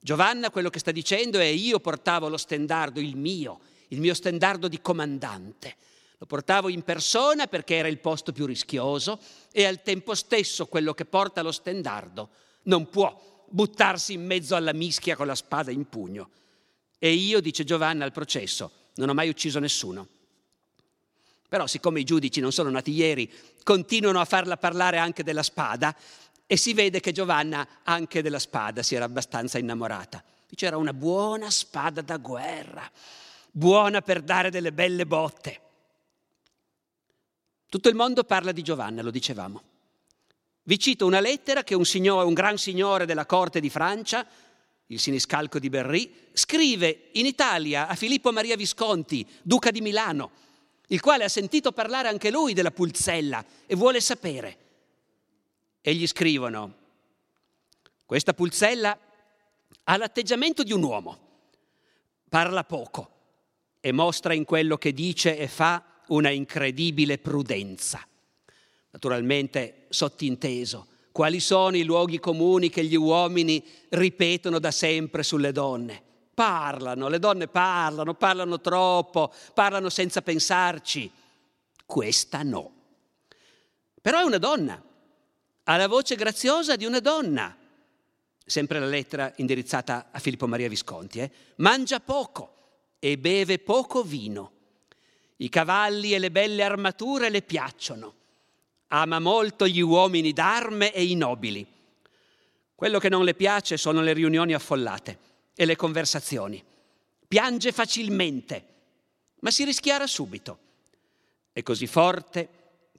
Giovanna 0.00 0.50
quello 0.50 0.70
che 0.70 0.80
sta 0.80 0.90
dicendo 0.90 1.38
è 1.38 1.44
io 1.44 1.78
portavo 1.78 2.28
lo 2.28 2.36
stendardo, 2.36 2.98
il 2.98 3.14
mio, 3.14 3.60
il 3.90 4.00
mio 4.00 4.12
stendardo 4.12 4.66
di 4.66 4.80
comandante. 4.80 5.76
Lo 6.20 6.26
portavo 6.26 6.68
in 6.68 6.82
persona 6.82 7.46
perché 7.46 7.76
era 7.76 7.88
il 7.88 7.98
posto 7.98 8.30
più 8.30 8.44
rischioso 8.44 9.18
e 9.50 9.64
al 9.64 9.80
tempo 9.80 10.14
stesso 10.14 10.66
quello 10.66 10.92
che 10.92 11.06
porta 11.06 11.40
lo 11.40 11.50
stendardo 11.50 12.28
non 12.64 12.90
può 12.90 13.46
buttarsi 13.48 14.12
in 14.12 14.26
mezzo 14.26 14.54
alla 14.54 14.74
mischia 14.74 15.16
con 15.16 15.26
la 15.26 15.34
spada 15.34 15.70
in 15.70 15.88
pugno. 15.88 16.28
E 16.98 17.14
io, 17.14 17.40
dice 17.40 17.64
Giovanna 17.64 18.04
al 18.04 18.12
processo, 18.12 18.70
non 18.96 19.08
ho 19.08 19.14
mai 19.14 19.30
ucciso 19.30 19.58
nessuno. 19.60 20.08
Però 21.48 21.66
siccome 21.66 22.00
i 22.00 22.04
giudici 22.04 22.40
non 22.40 22.52
sono 22.52 22.68
nati 22.68 22.92
ieri, 22.92 23.32
continuano 23.62 24.20
a 24.20 24.26
farla 24.26 24.58
parlare 24.58 24.98
anche 24.98 25.24
della 25.24 25.42
spada 25.42 25.96
e 26.46 26.56
si 26.58 26.74
vede 26.74 27.00
che 27.00 27.12
Giovanna 27.12 27.66
anche 27.82 28.20
della 28.20 28.38
spada 28.38 28.82
si 28.82 28.94
era 28.94 29.06
abbastanza 29.06 29.56
innamorata. 29.56 30.22
C'era 30.54 30.76
una 30.76 30.92
buona 30.92 31.48
spada 31.50 32.02
da 32.02 32.18
guerra, 32.18 32.86
buona 33.50 34.02
per 34.02 34.20
dare 34.20 34.50
delle 34.50 34.70
belle 34.70 35.06
botte. 35.06 35.68
Tutto 37.70 37.88
il 37.88 37.94
mondo 37.94 38.24
parla 38.24 38.50
di 38.50 38.62
Giovanna, 38.62 39.00
lo 39.00 39.12
dicevamo. 39.12 39.62
Vi 40.64 40.76
cito 40.76 41.06
una 41.06 41.20
lettera 41.20 41.62
che 41.62 41.76
un, 41.76 41.84
signore, 41.84 42.26
un 42.26 42.34
gran 42.34 42.58
signore 42.58 43.06
della 43.06 43.26
corte 43.26 43.60
di 43.60 43.70
Francia, 43.70 44.26
il 44.86 44.98
siniscalco 44.98 45.60
di 45.60 45.68
Berry, 45.68 46.12
scrive 46.32 47.10
in 47.12 47.26
Italia 47.26 47.86
a 47.86 47.94
Filippo 47.94 48.32
Maria 48.32 48.56
Visconti, 48.56 49.24
duca 49.40 49.70
di 49.70 49.80
Milano, 49.82 50.32
il 50.88 51.00
quale 51.00 51.22
ha 51.22 51.28
sentito 51.28 51.70
parlare 51.70 52.08
anche 52.08 52.32
lui 52.32 52.54
della 52.54 52.72
pulzella 52.72 53.44
e 53.66 53.76
vuole 53.76 54.00
sapere. 54.00 54.58
E 55.80 55.94
gli 55.94 56.08
scrivono, 56.08 56.74
questa 58.04 58.34
pulzella 58.34 58.98
ha 59.84 59.96
l'atteggiamento 59.96 60.64
di 60.64 60.72
un 60.72 60.82
uomo, 60.82 61.18
parla 62.28 62.64
poco 62.64 63.10
e 63.78 63.92
mostra 63.92 64.34
in 64.34 64.44
quello 64.44 64.76
che 64.76 64.92
dice 64.92 65.38
e 65.38 65.46
fa 65.46 65.84
una 66.10 66.30
incredibile 66.30 67.18
prudenza. 67.18 68.06
Naturalmente 68.90 69.86
sottinteso, 69.88 70.86
quali 71.12 71.40
sono 71.40 71.76
i 71.76 71.84
luoghi 71.84 72.18
comuni 72.18 72.70
che 72.70 72.84
gli 72.84 72.96
uomini 72.96 73.64
ripetono 73.90 74.58
da 74.58 74.70
sempre 74.70 75.22
sulle 75.22 75.52
donne? 75.52 76.02
Parlano, 76.34 77.08
le 77.08 77.18
donne 77.18 77.48
parlano, 77.48 78.14
parlano 78.14 78.60
troppo, 78.60 79.32
parlano 79.52 79.90
senza 79.90 80.22
pensarci. 80.22 81.10
Questa 81.84 82.42
no. 82.42 82.72
Però 84.00 84.20
è 84.20 84.22
una 84.22 84.38
donna, 84.38 84.82
ha 85.64 85.76
la 85.76 85.88
voce 85.88 86.14
graziosa 86.14 86.76
di 86.76 86.84
una 86.84 87.00
donna. 87.00 87.56
Sempre 88.44 88.80
la 88.80 88.86
lettera 88.86 89.32
indirizzata 89.36 90.08
a 90.10 90.18
Filippo 90.18 90.48
Maria 90.48 90.68
Visconti. 90.68 91.20
Eh? 91.20 91.30
Mangia 91.56 92.00
poco 92.00 92.54
e 92.98 93.18
beve 93.18 93.58
poco 93.58 94.02
vino 94.02 94.58
i 95.40 95.48
cavalli 95.48 96.14
e 96.14 96.18
le 96.18 96.30
belle 96.30 96.62
armature 96.62 97.30
le 97.30 97.42
piacciono. 97.42 98.14
Ama 98.88 99.18
molto 99.20 99.66
gli 99.66 99.80
uomini 99.80 100.32
d'arme 100.32 100.92
e 100.92 101.04
i 101.04 101.14
nobili. 101.14 101.66
Quello 102.74 102.98
che 102.98 103.08
non 103.08 103.24
le 103.24 103.34
piace 103.34 103.76
sono 103.76 104.02
le 104.02 104.12
riunioni 104.12 104.52
affollate 104.52 105.18
e 105.54 105.64
le 105.64 105.76
conversazioni. 105.76 106.62
Piange 107.26 107.72
facilmente, 107.72 108.64
ma 109.40 109.50
si 109.50 109.64
rischiara 109.64 110.06
subito. 110.06 110.58
È 111.52 111.62
così 111.62 111.86
forte 111.86 112.48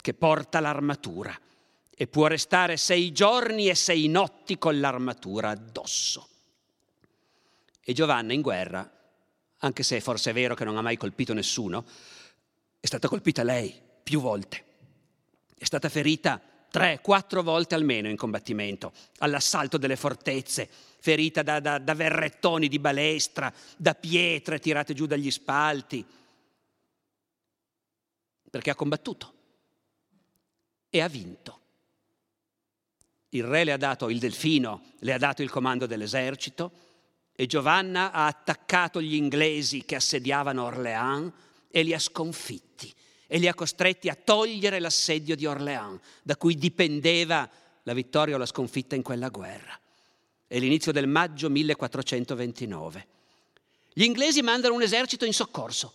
che 0.01 0.13
porta 0.13 0.59
l'armatura 0.59 1.37
e 1.93 2.07
può 2.07 2.27
restare 2.27 2.77
sei 2.77 3.11
giorni 3.11 3.69
e 3.69 3.75
sei 3.75 4.07
notti 4.07 4.57
con 4.57 4.79
l'armatura 4.79 5.49
addosso. 5.49 6.27
E 7.83 7.93
Giovanna 7.93 8.33
in 8.33 8.41
guerra, 8.41 8.89
anche 9.59 9.83
se 9.83 10.01
forse 10.01 10.31
è 10.31 10.33
vero 10.33 10.55
che 10.55 10.63
non 10.63 10.77
ha 10.77 10.81
mai 10.81 10.97
colpito 10.97 11.33
nessuno, 11.33 11.85
è 12.82 12.88
stata 12.88 13.07
colpita 13.07 13.43
lei 13.43 13.79
più 14.03 14.19
volte. 14.19 14.65
È 15.55 15.63
stata 15.63 15.88
ferita 15.88 16.41
tre, 16.71 16.99
quattro 16.99 17.43
volte 17.43 17.75
almeno 17.75 18.09
in 18.09 18.17
combattimento, 18.17 18.91
all'assalto 19.19 19.77
delle 19.77 19.95
fortezze, 19.95 20.67
ferita 20.99 21.43
da, 21.43 21.59
da, 21.59 21.77
da 21.77 21.93
verrettoni 21.93 22.67
di 22.67 22.79
balestra, 22.79 23.53
da 23.77 23.93
pietre 23.93 24.59
tirate 24.59 24.95
giù 24.95 25.05
dagli 25.05 25.29
spalti, 25.29 26.03
perché 28.49 28.71
ha 28.71 28.75
combattuto 28.75 29.34
e 30.89 31.01
ha 31.01 31.07
vinto. 31.07 31.59
Il 33.29 33.43
re 33.43 33.63
le 33.63 33.73
ha 33.73 33.77
dato 33.77 34.09
il 34.09 34.17
delfino, 34.17 34.93
le 34.99 35.13
ha 35.13 35.19
dato 35.19 35.43
il 35.43 35.51
comando 35.51 35.86
dell'esercito 35.86 36.71
e 37.34 37.45
Giovanna 37.45 38.11
ha 38.11 38.25
attaccato 38.25 38.99
gli 39.01 39.13
inglesi 39.13 39.86
che 39.86 39.95
assediavano 39.95 40.63
Orléans 40.63 41.32
e 41.72 41.84
li 41.84 41.93
ha 41.93 41.99
sconfitti 41.99 42.93
e 43.28 43.38
li 43.38 43.47
ha 43.47 43.53
costretti 43.53 44.09
a 44.09 44.17
togliere 44.22 44.80
l'assedio 44.80 45.36
di 45.38 45.45
Orléans, 45.45 46.01
da 46.22 46.36
cui 46.36 46.55
dipendeva 46.55 47.49
la 47.84 47.93
vittoria 47.93 48.36
o 48.36 48.38
la 48.38 48.45
sconfitta 48.45 48.95
in 48.95 49.01
quella 49.01 49.30
guerra. 49.30 49.80
È 50.45 50.59
l'inizio 50.59 50.91
del 50.91 51.07
maggio 51.07 51.49
1429. 51.49 53.07
Gli 53.93 54.03
inglesi 54.03 54.41
mandano 54.41 54.74
un 54.74 54.82
esercito 54.82 55.24
in 55.24 55.34
soccorso 55.34 55.93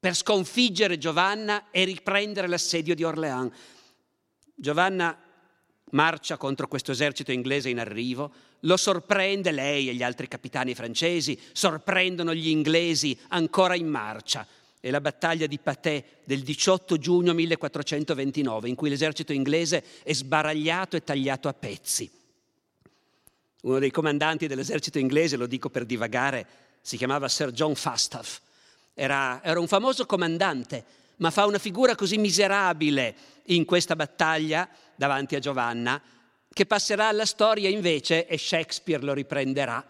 per 0.00 0.14
sconfiggere 0.14 0.96
Giovanna 0.96 1.70
e 1.70 1.84
riprendere 1.84 2.48
l'assedio 2.48 2.94
di 2.94 3.04
Orléans. 3.04 3.52
Giovanna 4.54 5.14
marcia 5.90 6.38
contro 6.38 6.68
questo 6.68 6.92
esercito 6.92 7.32
inglese 7.32 7.68
in 7.68 7.78
arrivo, 7.78 8.32
lo 8.60 8.76
sorprende 8.76 9.50
lei 9.50 9.88
e 9.88 9.94
gli 9.94 10.02
altri 10.02 10.28
capitani 10.28 10.74
francesi, 10.74 11.38
sorprendono 11.52 12.34
gli 12.34 12.48
inglesi 12.48 13.18
ancora 13.28 13.74
in 13.74 13.88
marcia, 13.88 14.46
è 14.80 14.90
la 14.90 15.02
battaglia 15.02 15.46
di 15.46 15.58
Patè 15.58 16.02
del 16.24 16.40
18 16.40 16.96
giugno 16.96 17.34
1429, 17.34 18.68
in 18.68 18.74
cui 18.74 18.88
l'esercito 18.88 19.32
inglese 19.32 19.84
è 20.02 20.12
sbaragliato 20.14 20.96
e 20.96 21.04
tagliato 21.04 21.48
a 21.48 21.52
pezzi. 21.52 22.10
Uno 23.62 23.78
dei 23.78 23.90
comandanti 23.90 24.46
dell'esercito 24.46 24.98
inglese, 24.98 25.36
lo 25.36 25.46
dico 25.46 25.68
per 25.68 25.84
divagare, 25.84 26.46
si 26.80 26.96
chiamava 26.96 27.28
Sir 27.28 27.52
John 27.52 27.74
Falstaff. 27.74 28.40
Era, 28.94 29.42
era 29.44 29.60
un 29.60 29.68
famoso 29.68 30.06
comandante, 30.06 30.82
ma 31.16 31.30
fa 31.30 31.44
una 31.44 31.58
figura 31.58 31.94
così 31.94 32.16
miserabile 32.16 33.14
in 33.44 33.66
questa 33.66 33.94
battaglia 33.94 34.66
davanti 34.96 35.36
a 35.36 35.40
Giovanna, 35.40 36.00
che 36.50 36.64
passerà 36.64 37.08
alla 37.08 37.26
storia 37.26 37.68
invece, 37.68 38.26
e 38.26 38.38
Shakespeare 38.38 39.04
lo 39.04 39.12
riprenderà, 39.12 39.84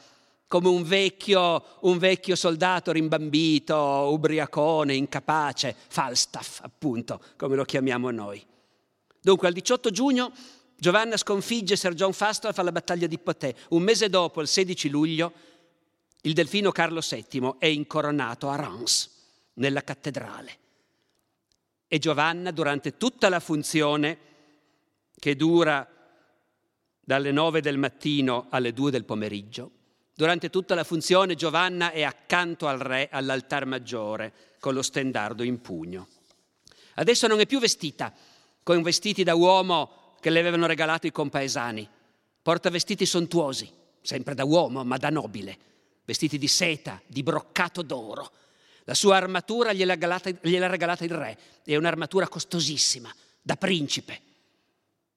come 0.51 0.67
un 0.67 0.83
vecchio, 0.83 1.63
un 1.83 1.97
vecchio 1.99 2.35
soldato 2.35 2.91
rimbambito, 2.91 3.77
ubriacone, 3.77 4.95
incapace, 4.95 5.77
Falstaff 5.87 6.59
appunto, 6.65 7.21
come 7.37 7.55
lo 7.55 7.65
chiamiamo 7.65 8.11
noi. 8.11 8.45
Dunque 9.21 9.47
al 9.47 9.55
18 9.55 9.91
giugno 9.91 10.33
Giovanna 10.75 11.17
sconfigge 11.17 11.77
Sir 11.77 11.95
John 11.95 12.13
Falstaff 12.13 12.59
alla 12.59 12.73
battaglia 12.73 13.07
di 13.07 13.17
Potè. 13.17 13.55
Un 13.69 13.83
mese 13.83 14.09
dopo, 14.09 14.41
il 14.41 14.49
16 14.49 14.89
luglio, 14.89 15.33
il 16.23 16.33
delfino 16.33 16.73
Carlo 16.73 17.01
VII 17.01 17.55
è 17.59 17.67
incoronato 17.67 18.49
a 18.49 18.57
Reims, 18.57 19.09
nella 19.55 19.85
cattedrale. 19.85 20.59
E 21.87 21.99
Giovanna, 22.01 22.51
durante 22.51 22.97
tutta 22.97 23.29
la 23.29 23.39
funzione, 23.39 24.19
che 25.17 25.37
dura 25.37 25.89
dalle 26.99 27.31
9 27.31 27.61
del 27.61 27.79
mattino 27.79 28.47
alle 28.51 28.73
2 28.73 28.91
del 28.91 29.05
pomeriggio, 29.05 29.71
Durante 30.21 30.51
tutta 30.51 30.75
la 30.75 30.85
funzione 30.85 31.35
Giovanna 31.35 31.93
è 31.93 32.03
accanto 32.03 32.69
al 32.69 32.79
re 32.79 33.09
all'altar 33.11 33.65
maggiore 33.65 34.35
con 34.61 34.75
lo 34.75 34.83
stendardo 34.83 35.43
in 35.43 35.63
pugno. 35.63 36.09
Adesso 36.97 37.27
non 37.27 37.41
è 37.41 37.47
più 37.47 37.59
vestita 37.59 38.13
con 38.63 38.83
vestiti 38.83 39.23
da 39.25 39.35
uomo 39.35 40.17
che 40.21 40.29
le 40.29 40.41
avevano 40.41 40.67
regalato 40.67 41.07
i 41.07 41.11
compaesani. 41.11 41.89
Porta 42.43 42.69
vestiti 42.69 43.07
sontuosi, 43.07 43.73
sempre 44.03 44.35
da 44.35 44.45
uomo, 44.45 44.85
ma 44.85 44.99
da 44.99 45.09
nobile. 45.09 45.57
Vestiti 46.05 46.37
di 46.37 46.49
seta, 46.49 47.01
di 47.07 47.23
broccato 47.23 47.81
d'oro. 47.81 48.31
La 48.85 48.93
sua 48.93 49.17
armatura 49.17 49.73
gliel'ha 49.73 49.95
regalata, 49.95 50.29
gliel'ha 50.43 50.67
regalata 50.67 51.03
il 51.03 51.15
re. 51.15 51.39
È 51.65 51.77
un'armatura 51.77 52.29
costosissima, 52.29 53.11
da 53.41 53.57
principe. 53.57 54.21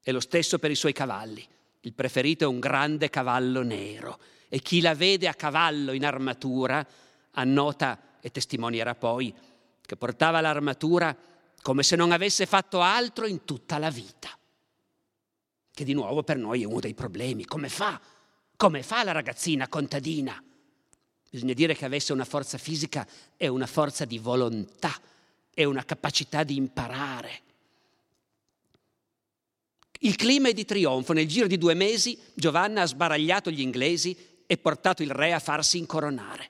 E 0.02 0.14
lo 0.14 0.22
stesso 0.22 0.60
per 0.60 0.72
i 0.72 0.76
suoi 0.76 0.94
cavalli. 0.94 1.46
Il 1.82 1.94
preferito 1.94 2.46
è 2.46 2.48
un 2.48 2.62
grande 2.62 3.10
cavallo 3.10 3.64
nero 3.64 4.18
e 4.54 4.60
chi 4.60 4.82
la 4.82 4.94
vede 4.94 5.28
a 5.28 5.34
cavallo 5.34 5.94
in 5.94 6.06
armatura 6.06 6.86
annota 7.32 8.20
e 8.22 8.30
testimonierà 8.30 8.94
poi 8.94 9.34
che 9.82 9.96
portava 9.96 10.42
l'armatura 10.42 11.18
come 11.60 11.82
se 11.82 11.96
non 11.96 12.12
avesse 12.12 12.46
fatto 12.46 12.80
altro 12.80 13.26
in 13.26 13.46
tutta 13.46 13.80
la 13.80 13.90
vita. 13.90 14.30
Che 15.72 15.84
di 15.84 15.94
nuovo 15.94 16.22
per 16.22 16.38
noi 16.38 16.62
è 16.62 16.66
uno 16.66 16.80
dei 16.82 16.94
problemi. 16.94 17.46
Come 17.46 17.68
fa? 17.68 18.00
Come 18.56 18.84
fa 18.84 19.04
la 19.04 19.12
ragazzina 19.12 19.68
contadina? 19.68 20.40
Bisogna 21.32 21.54
dire 21.54 21.74
che 21.74 21.86
avesse 21.86 22.14
una 22.14 22.24
forza 22.24 22.60
fisica 22.60 23.08
e 23.36 23.48
una 23.48 23.66
forza 23.66 24.06
di 24.06 24.20
volontà 24.20 24.94
e 25.52 25.64
una 25.64 25.84
capacità 25.84 26.44
di 26.44 26.58
imparare. 26.58 27.42
Il 30.02 30.16
clima 30.16 30.50
è 30.50 30.54
di 30.54 30.64
trionfo. 30.64 31.12
Nel 31.14 31.28
giro 31.28 31.48
di 31.48 31.58
due 31.58 31.74
mesi 31.74 32.16
Giovanna 32.36 32.84
ha 32.84 32.86
sbaragliato 32.86 33.50
gli 33.50 33.62
inglesi 33.62 34.30
e 34.46 34.58
portato 34.58 35.04
il 35.04 35.12
re 35.12 35.34
a 35.34 35.40
farsi 35.40 35.78
incoronare. 35.78 36.50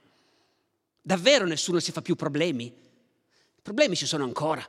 Davvero 1.01 1.45
nessuno 1.45 1.79
si 1.79 1.91
fa 1.91 2.01
più 2.01 2.15
problemi? 2.15 2.73
Problemi 3.61 3.95
ci 3.95 4.05
sono 4.05 4.23
ancora. 4.23 4.67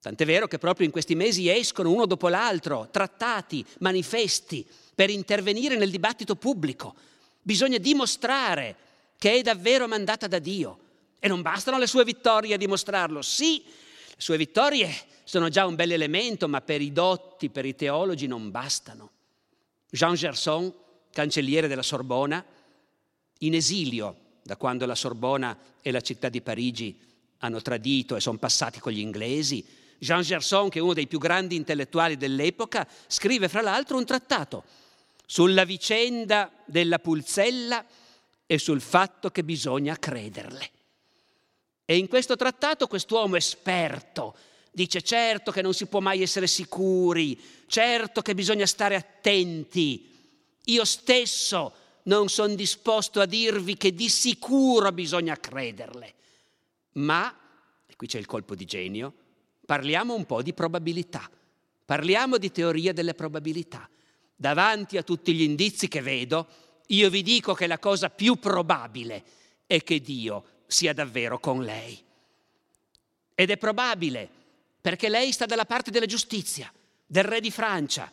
Tant'è 0.00 0.24
vero 0.24 0.46
che 0.46 0.58
proprio 0.58 0.86
in 0.86 0.92
questi 0.92 1.14
mesi 1.14 1.48
escono 1.48 1.90
uno 1.90 2.06
dopo 2.06 2.28
l'altro 2.28 2.88
trattati, 2.90 3.64
manifesti 3.78 4.66
per 4.94 5.10
intervenire 5.10 5.76
nel 5.76 5.90
dibattito 5.90 6.36
pubblico. 6.36 6.94
Bisogna 7.42 7.78
dimostrare 7.78 8.76
che 9.18 9.34
è 9.34 9.42
davvero 9.42 9.88
mandata 9.88 10.26
da 10.26 10.38
Dio. 10.38 10.78
E 11.18 11.28
non 11.28 11.42
bastano 11.42 11.78
le 11.78 11.86
sue 11.86 12.04
vittorie 12.04 12.54
a 12.54 12.58
dimostrarlo. 12.58 13.22
Sì, 13.22 13.62
le 13.64 14.14
sue 14.16 14.36
vittorie 14.36 14.94
sono 15.24 15.48
già 15.48 15.66
un 15.66 15.74
bel 15.74 15.92
elemento, 15.92 16.46
ma 16.46 16.60
per 16.60 16.80
i 16.80 16.92
dotti, 16.92 17.50
per 17.50 17.64
i 17.64 17.74
teologi 17.74 18.26
non 18.26 18.50
bastano. 18.50 19.10
Jean 19.90 20.14
Gerson 20.14 20.72
cancelliere 21.16 21.66
della 21.66 21.82
Sorbona, 21.82 22.44
in 23.38 23.54
esilio 23.54 24.16
da 24.42 24.58
quando 24.58 24.84
la 24.84 24.94
Sorbona 24.94 25.56
e 25.80 25.90
la 25.90 26.02
città 26.02 26.28
di 26.28 26.42
Parigi 26.42 26.94
hanno 27.38 27.62
tradito 27.62 28.16
e 28.16 28.20
sono 28.20 28.36
passati 28.36 28.80
con 28.80 28.92
gli 28.92 28.98
inglesi. 28.98 29.64
Jean 29.98 30.20
Gerson, 30.20 30.68
che 30.68 30.78
è 30.78 30.82
uno 30.82 30.92
dei 30.92 31.06
più 31.06 31.18
grandi 31.18 31.56
intellettuali 31.56 32.18
dell'epoca, 32.18 32.86
scrive 33.06 33.48
fra 33.48 33.62
l'altro 33.62 33.96
un 33.96 34.04
trattato 34.04 34.64
sulla 35.24 35.64
vicenda 35.64 36.52
della 36.66 36.98
pulzella 36.98 37.82
e 38.44 38.58
sul 38.58 38.82
fatto 38.82 39.30
che 39.30 39.42
bisogna 39.42 39.98
crederle. 39.98 40.70
E 41.86 41.96
in 41.96 42.08
questo 42.08 42.36
trattato 42.36 42.88
quest'uomo 42.88 43.36
esperto 43.36 44.36
dice 44.70 45.00
certo 45.00 45.50
che 45.50 45.62
non 45.62 45.72
si 45.72 45.86
può 45.86 46.00
mai 46.00 46.20
essere 46.20 46.46
sicuri, 46.46 47.40
certo 47.68 48.20
che 48.20 48.34
bisogna 48.34 48.66
stare 48.66 48.96
attenti. 48.96 50.12
Io 50.66 50.84
stesso 50.84 51.74
non 52.04 52.28
sono 52.28 52.54
disposto 52.54 53.20
a 53.20 53.26
dirvi 53.26 53.76
che 53.76 53.94
di 53.94 54.08
sicuro 54.08 54.92
bisogna 54.92 55.36
crederle. 55.36 56.14
Ma, 56.92 57.34
e 57.86 57.96
qui 57.96 58.06
c'è 58.06 58.18
il 58.18 58.26
colpo 58.26 58.54
di 58.54 58.64
genio, 58.64 59.12
parliamo 59.64 60.14
un 60.14 60.24
po' 60.24 60.42
di 60.42 60.54
probabilità, 60.54 61.28
parliamo 61.84 62.38
di 62.38 62.50
teoria 62.50 62.92
delle 62.92 63.14
probabilità. 63.14 63.88
Davanti 64.34 64.96
a 64.96 65.02
tutti 65.02 65.34
gli 65.34 65.42
indizi 65.42 65.88
che 65.88 66.00
vedo, 66.00 66.46
io 66.88 67.10
vi 67.10 67.22
dico 67.22 67.54
che 67.54 67.66
la 67.66 67.78
cosa 67.78 68.10
più 68.10 68.36
probabile 68.36 69.24
è 69.66 69.82
che 69.82 70.00
Dio 70.00 70.44
sia 70.66 70.92
davvero 70.92 71.38
con 71.38 71.62
lei. 71.62 72.02
Ed 73.34 73.50
è 73.50 73.56
probabile 73.56 74.28
perché 74.80 75.08
lei 75.08 75.32
sta 75.32 75.46
dalla 75.46 75.64
parte 75.64 75.90
della 75.90 76.06
giustizia, 76.06 76.72
del 77.04 77.24
re 77.24 77.40
di 77.40 77.50
Francia. 77.50 78.10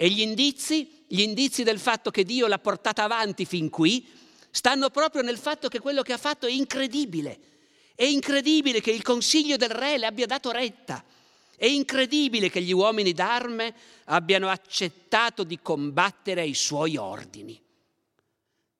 E 0.00 0.08
gli 0.10 0.20
indizi, 0.20 1.02
gli 1.08 1.22
indizi 1.22 1.64
del 1.64 1.80
fatto 1.80 2.12
che 2.12 2.22
Dio 2.22 2.46
l'ha 2.46 2.60
portata 2.60 3.02
avanti 3.02 3.44
fin 3.44 3.68
qui, 3.68 4.08
stanno 4.48 4.90
proprio 4.90 5.22
nel 5.22 5.38
fatto 5.38 5.66
che 5.66 5.80
quello 5.80 6.02
che 6.02 6.12
ha 6.12 6.18
fatto 6.18 6.46
è 6.46 6.52
incredibile. 6.52 7.36
È 7.96 8.04
incredibile 8.04 8.80
che 8.80 8.92
il 8.92 9.02
consiglio 9.02 9.56
del 9.56 9.70
re 9.70 9.98
le 9.98 10.06
abbia 10.06 10.26
dato 10.26 10.52
retta. 10.52 11.04
È 11.56 11.66
incredibile 11.66 12.48
che 12.48 12.62
gli 12.62 12.70
uomini 12.70 13.12
d'arme 13.12 13.74
abbiano 14.04 14.48
accettato 14.48 15.42
di 15.42 15.58
combattere 15.60 16.42
ai 16.42 16.54
suoi 16.54 16.96
ordini. 16.96 17.60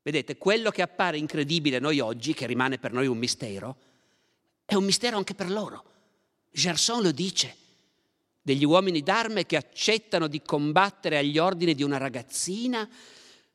Vedete, 0.01 0.39
quello 0.39 0.71
che 0.71 0.83
appare 0.83 1.19
incredibile 1.19 1.79
a 1.79 1.81
noi 1.81 1.99
oggi, 1.99 2.33
che 2.33 2.47
rimane 2.47 2.79
per 2.79 2.93
noi 2.93 3.09
un 3.09 3.19
mistero, 3.19 3.77
è 4.65 4.77
un 4.77 4.85
mistero 4.85 5.17
anche 5.17 5.35
per 5.35 5.51
loro. 5.51 5.85
Gerson 6.53 7.03
lo 7.03 7.11
dice, 7.11 7.57
degli 8.49 8.65
uomini 8.65 9.03
d'arme 9.03 9.45
che 9.45 9.57
accettano 9.59 10.27
di 10.27 10.41
combattere 10.41 11.19
agli 11.19 11.37
ordini 11.37 11.75
di 11.75 11.83
una 11.83 11.99
ragazzina 11.99 12.89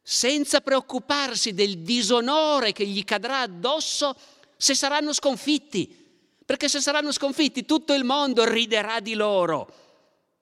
senza 0.04 0.62
preoccuparsi 0.62 1.56
del 1.56 1.80
disonore 1.80 2.74
che 2.74 2.86
gli 2.86 3.04
cadrà 3.04 3.39
addosso 3.39 4.16
se 4.56 4.76
saranno 4.76 5.12
sconfitti 5.12 6.02
perché 6.46 6.70
se 6.70 6.80
saranno 6.80 7.12
sconfitti 7.12 7.66
tutto 7.66 7.94
il 7.94 8.04
mondo 8.04 8.48
riderà 8.48 9.00
di 9.00 9.16
loro. 9.16 9.82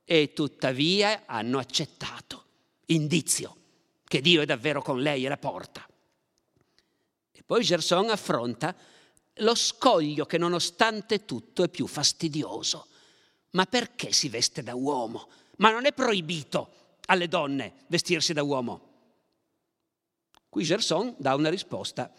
E 0.03 0.33
tuttavia 0.33 1.23
hanno 1.25 1.57
accettato, 1.57 2.43
indizio, 2.87 3.55
che 4.05 4.19
Dio 4.19 4.41
è 4.41 4.45
davvero 4.45 4.81
con 4.81 4.99
lei 4.99 5.23
e 5.25 5.29
la 5.29 5.37
porta. 5.37 5.87
E 7.31 7.43
poi 7.45 7.63
Gerson 7.63 8.09
affronta 8.09 8.75
lo 9.35 9.55
scoglio 9.55 10.25
che 10.25 10.37
nonostante 10.37 11.23
tutto 11.23 11.63
è 11.63 11.69
più 11.69 11.87
fastidioso. 11.87 12.87
Ma 13.51 13.65
perché 13.65 14.11
si 14.11 14.29
veste 14.29 14.63
da 14.63 14.75
uomo? 14.75 15.27
Ma 15.57 15.71
non 15.71 15.85
è 15.85 15.93
proibito 15.93 16.79
alle 17.07 17.27
donne 17.27 17.73
vestirsi 17.87 18.33
da 18.33 18.43
uomo. 18.43 18.89
Qui 20.49 20.63
Gerson 20.63 21.15
dà 21.17 21.35
una 21.35 21.49
risposta 21.49 22.11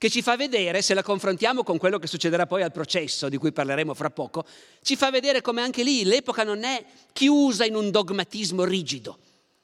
che 0.00 0.08
ci 0.08 0.22
fa 0.22 0.34
vedere, 0.34 0.80
se 0.80 0.94
la 0.94 1.02
confrontiamo 1.02 1.62
con 1.62 1.76
quello 1.76 1.98
che 1.98 2.06
succederà 2.06 2.46
poi 2.46 2.62
al 2.62 2.72
processo, 2.72 3.28
di 3.28 3.36
cui 3.36 3.52
parleremo 3.52 3.92
fra 3.92 4.08
poco, 4.08 4.46
ci 4.80 4.96
fa 4.96 5.10
vedere 5.10 5.42
come 5.42 5.60
anche 5.60 5.82
lì 5.82 6.04
l'epoca 6.04 6.42
non 6.42 6.64
è 6.64 6.82
chiusa 7.12 7.66
in 7.66 7.74
un 7.74 7.90
dogmatismo 7.90 8.64
rigido. 8.64 9.18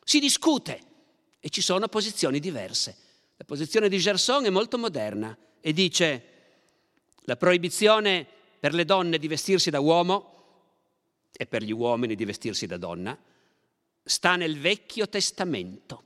Si 0.05 0.19
discute 0.19 0.81
e 1.41 1.49
ci 1.49 1.63
sono 1.63 1.89
posizioni 1.89 2.39
diverse. 2.39 2.97
La 3.37 3.45
posizione 3.45 3.89
di 3.89 3.99
Gerson 3.99 4.45
è 4.45 4.51
molto 4.51 4.77
moderna 4.77 5.35
e 5.59 5.73
dice 5.73 6.25
la 7.21 7.37
proibizione 7.37 8.27
per 8.61 8.75
le 8.75 8.85
donne 8.85 9.17
di 9.19 9.29
vestirsi 9.29 9.71
da 9.71 9.81
uomo 9.81 10.36
e 11.37 11.47
per 11.47 11.63
gli 11.63 11.73
uomini 11.73 12.15
di 12.15 12.25
vestirsi 12.25 12.67
da 12.67 12.77
donna 12.77 13.17
sta 14.03 14.37
nel 14.37 14.59
Vecchio 14.59 15.09
Testamento 15.09 16.05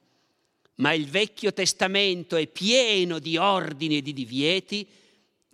ma 0.81 0.93
il 0.93 1.07
Vecchio 1.07 1.53
Testamento 1.53 2.37
è 2.37 2.47
pieno 2.47 3.19
di 3.19 3.37
ordini 3.37 3.99
e 3.99 4.03
di 4.03 4.13
divieti 4.13 4.87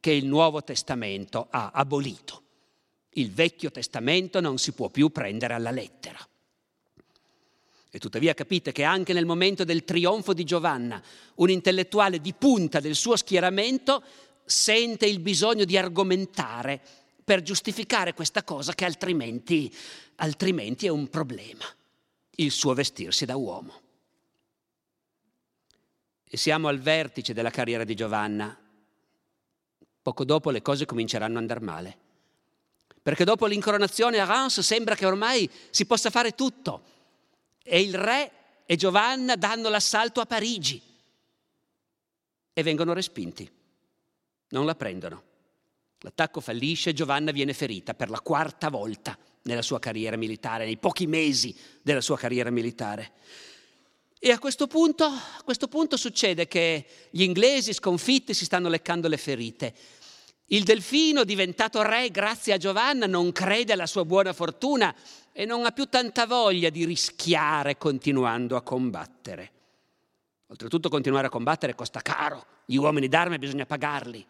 che 0.01 0.13
il 0.13 0.25
Nuovo 0.25 0.63
Testamento 0.63 1.49
ha 1.51 1.71
abolito. 1.75 2.43
Il 3.11 3.33
Vecchio 3.33 3.73
Testamento 3.73 4.41
non 4.41 4.59
si 4.59 4.73
può 4.73 4.89
più 4.89 5.11
prendere 5.11 5.55
alla 5.55 5.73
lettera. 5.73 6.19
E 7.91 7.99
tuttavia 7.99 8.35
capite 8.35 8.73
che 8.73 8.85
anche 8.85 9.13
nel 9.13 9.27
momento 9.27 9.65
del 9.65 9.85
trionfo 9.85 10.33
di 10.33 10.45
Giovanna, 10.45 11.03
un 11.37 11.51
intellettuale 11.51 12.21
di 12.21 12.33
punta 12.33 12.79
del 12.79 12.95
suo 12.95 13.17
schieramento 13.17 14.03
sente 14.45 15.07
il 15.07 15.19
bisogno 15.19 15.65
di 15.65 15.77
argomentare 15.77 16.81
per 17.27 17.43
giustificare 17.43 18.15
questa 18.15 18.45
cosa 18.45 18.73
che 18.73 18.85
altrimenti, 18.85 19.75
altrimenti 20.15 20.87
è 20.87 20.91
un 20.91 21.09
problema, 21.09 21.65
il 22.37 22.53
suo 22.53 22.73
vestirsi 22.73 23.25
da 23.25 23.35
uomo. 23.35 23.81
E 26.23 26.37
siamo 26.37 26.69
al 26.69 26.79
vertice 26.79 27.35
della 27.35 27.51
carriera 27.51 27.83
di 27.83 27.97
Giovanna. 27.97 28.57
Poco 30.03 30.25
dopo 30.25 30.51
le 30.51 30.63
cose 30.63 30.87
cominceranno 30.87 31.35
ad 31.35 31.41
andare 31.41 31.61
male. 31.61 31.99
Perché 33.03 33.25
dopo 33.25 33.47
l'incoronazione 33.47 34.21
a 34.21 34.25
Reims 34.25 34.61
sembra 34.61 34.95
che 34.95 35.07
ormai 35.07 35.51
si 35.71 35.85
possa 35.85 36.11
fare 36.11 36.37
tutto. 36.37 36.85
E 37.65 37.81
il 37.81 37.99
re 37.99 38.31
e 38.67 38.77
Giovanna 38.77 39.35
danno 39.35 39.69
l'assalto 39.69 40.21
a 40.21 40.27
Parigi 40.27 40.81
e 42.53 42.63
vengono 42.63 42.93
respinti. 42.93 43.51
Non 44.51 44.65
la 44.65 44.77
prendono. 44.77 45.35
L'attacco 46.07 46.41
fallisce 46.41 46.91
e 46.91 46.93
Giovanna 46.93 47.33
viene 47.33 47.53
ferita 47.53 47.93
per 47.93 48.11
la 48.11 48.21
quarta 48.21 48.69
volta 48.71 49.19
nella 49.43 49.61
sua 49.61 49.81
carriera 49.81 50.15
militare, 50.15 50.65
nei 50.65 50.77
pochi 50.77 51.09
mesi 51.09 51.53
della 51.83 52.01
sua 52.01 52.17
carriera 52.17 52.49
militare. 52.49 53.11
E 54.17 54.31
a 54.31 54.39
questo, 54.39 54.69
punto, 54.69 55.05
a 55.07 55.43
questo 55.43 55.67
punto 55.67 55.97
succede 55.97 56.47
che 56.47 56.87
gli 57.11 57.23
inglesi 57.23 57.73
sconfitti 57.73 58.35
si 58.35 58.45
stanno 58.45 58.69
leccando 58.69 59.09
le 59.09 59.17
ferite. 59.17 59.75
Il 60.47 60.63
delfino, 60.63 61.25
diventato 61.25 61.83
re 61.83 62.09
grazie 62.13 62.53
a 62.53 62.57
Giovanna, 62.57 63.07
non 63.07 63.33
crede 63.33 63.73
alla 63.73 63.87
sua 63.87 64.05
buona 64.05 64.33
fortuna 64.33 64.95
e 65.33 65.45
non 65.45 65.65
ha 65.65 65.73
più 65.73 65.87
tanta 65.87 66.25
voglia 66.25 66.71
di 66.71 66.85
rischiare 66.85 67.77
continuando 67.79 68.55
a 68.55 68.63
combattere. 68.63 69.51
Oltretutto 70.47 70.89
continuare 70.89 71.27
a 71.27 71.31
combattere 71.31 71.75
costa 71.75 72.01
caro, 72.01 72.47
gli 72.65 72.77
uomini 72.77 73.09
d'arme 73.09 73.41
bisogna 73.41 73.67
pagarli. 73.67 74.25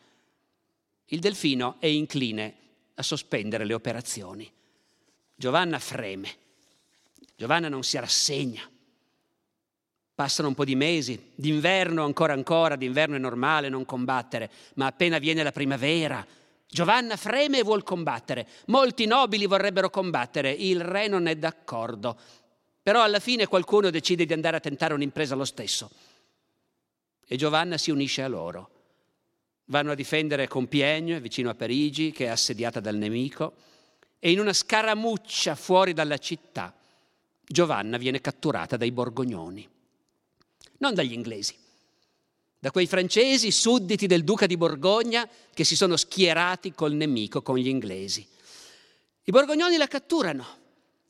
Il 1.06 1.20
delfino 1.20 1.76
è 1.78 1.86
incline 1.86 2.54
a 2.94 3.02
sospendere 3.02 3.64
le 3.64 3.74
operazioni. 3.74 4.50
Giovanna 5.34 5.78
freme, 5.78 6.34
Giovanna 7.36 7.68
non 7.68 7.82
si 7.82 7.98
rassegna. 7.98 8.68
Passano 10.14 10.48
un 10.48 10.54
po' 10.54 10.64
di 10.64 10.74
mesi, 10.74 11.32
d'inverno 11.34 12.04
ancora 12.04 12.32
ancora, 12.32 12.76
d'inverno 12.76 13.16
è 13.16 13.18
normale 13.18 13.68
non 13.68 13.84
combattere, 13.84 14.50
ma 14.74 14.86
appena 14.86 15.18
viene 15.18 15.42
la 15.42 15.52
primavera, 15.52 16.26
Giovanna 16.68 17.16
freme 17.16 17.60
e 17.60 17.62
vuol 17.62 17.84
combattere. 17.84 18.46
Molti 18.66 19.06
nobili 19.06 19.46
vorrebbero 19.46 19.88
combattere, 19.88 20.50
il 20.50 20.80
re 20.80 21.06
non 21.06 21.26
è 21.26 21.36
d'accordo. 21.36 22.18
Però 22.82 23.02
alla 23.02 23.20
fine 23.20 23.46
qualcuno 23.46 23.90
decide 23.90 24.26
di 24.26 24.32
andare 24.32 24.56
a 24.56 24.60
tentare 24.60 24.94
un'impresa 24.94 25.34
lo 25.34 25.44
stesso. 25.44 25.90
E 27.26 27.36
Giovanna 27.36 27.78
si 27.78 27.90
unisce 27.90 28.22
a 28.22 28.28
loro. 28.28 28.70
Vanno 29.66 29.92
a 29.92 29.94
difendere 29.94 30.48
Compiègne, 30.48 31.20
vicino 31.20 31.50
a 31.50 31.54
Parigi, 31.54 32.12
che 32.12 32.26
è 32.26 32.28
assediata 32.28 32.80
dal 32.80 32.96
nemico, 32.96 33.54
e 34.18 34.30
in 34.30 34.40
una 34.40 34.52
scaramuccia 34.52 35.54
fuori 35.54 35.92
dalla 35.92 36.18
città 36.18 36.74
Giovanna 37.48 37.96
viene 37.96 38.20
catturata 38.20 38.76
dai 38.76 38.90
borgognoni. 38.90 39.68
Non 40.78 40.94
dagli 40.94 41.12
inglesi, 41.12 41.56
da 42.58 42.70
quei 42.70 42.86
francesi 42.86 43.50
sudditi 43.50 44.06
del 44.06 44.24
duca 44.24 44.46
di 44.46 44.56
Borgogna 44.56 45.28
che 45.54 45.62
si 45.62 45.76
sono 45.76 45.96
schierati 45.96 46.72
col 46.72 46.94
nemico, 46.94 47.42
con 47.42 47.56
gli 47.56 47.68
inglesi. 47.68 48.26
I 49.22 49.30
borgognoni 49.30 49.76
la 49.76 49.86
catturano 49.86 50.64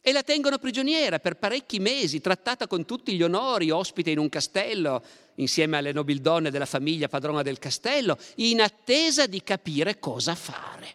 e 0.08 0.12
la 0.12 0.22
tengono 0.22 0.58
prigioniera 0.58 1.18
per 1.18 1.34
parecchi 1.34 1.80
mesi, 1.80 2.20
trattata 2.20 2.68
con 2.68 2.84
tutti 2.84 3.16
gli 3.16 3.24
onori, 3.24 3.72
ospite 3.72 4.12
in 4.12 4.20
un 4.20 4.28
castello, 4.28 5.02
insieme 5.34 5.78
alle 5.78 5.90
nobildonne 5.90 6.52
della 6.52 6.64
famiglia 6.64 7.08
padrona 7.08 7.42
del 7.42 7.58
castello, 7.58 8.16
in 8.36 8.60
attesa 8.60 9.26
di 9.26 9.42
capire 9.42 9.98
cosa 9.98 10.36
fare. 10.36 10.94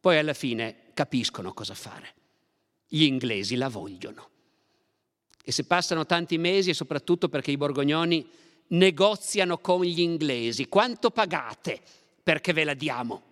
Poi 0.00 0.16
alla 0.16 0.32
fine 0.32 0.76
capiscono 0.94 1.52
cosa 1.52 1.74
fare. 1.74 2.14
Gli 2.88 3.02
inglesi 3.02 3.56
la 3.56 3.68
vogliono. 3.68 4.30
E 5.44 5.52
se 5.52 5.64
passano 5.64 6.06
tanti 6.06 6.38
mesi 6.38 6.70
è 6.70 6.72
soprattutto 6.72 7.28
perché 7.28 7.50
i 7.50 7.58
borgognoni 7.58 8.26
negoziano 8.68 9.58
con 9.58 9.82
gli 9.82 10.00
inglesi. 10.00 10.68
Quanto 10.68 11.10
pagate 11.10 11.82
perché 12.22 12.54
ve 12.54 12.64
la 12.64 12.72
diamo? 12.72 13.31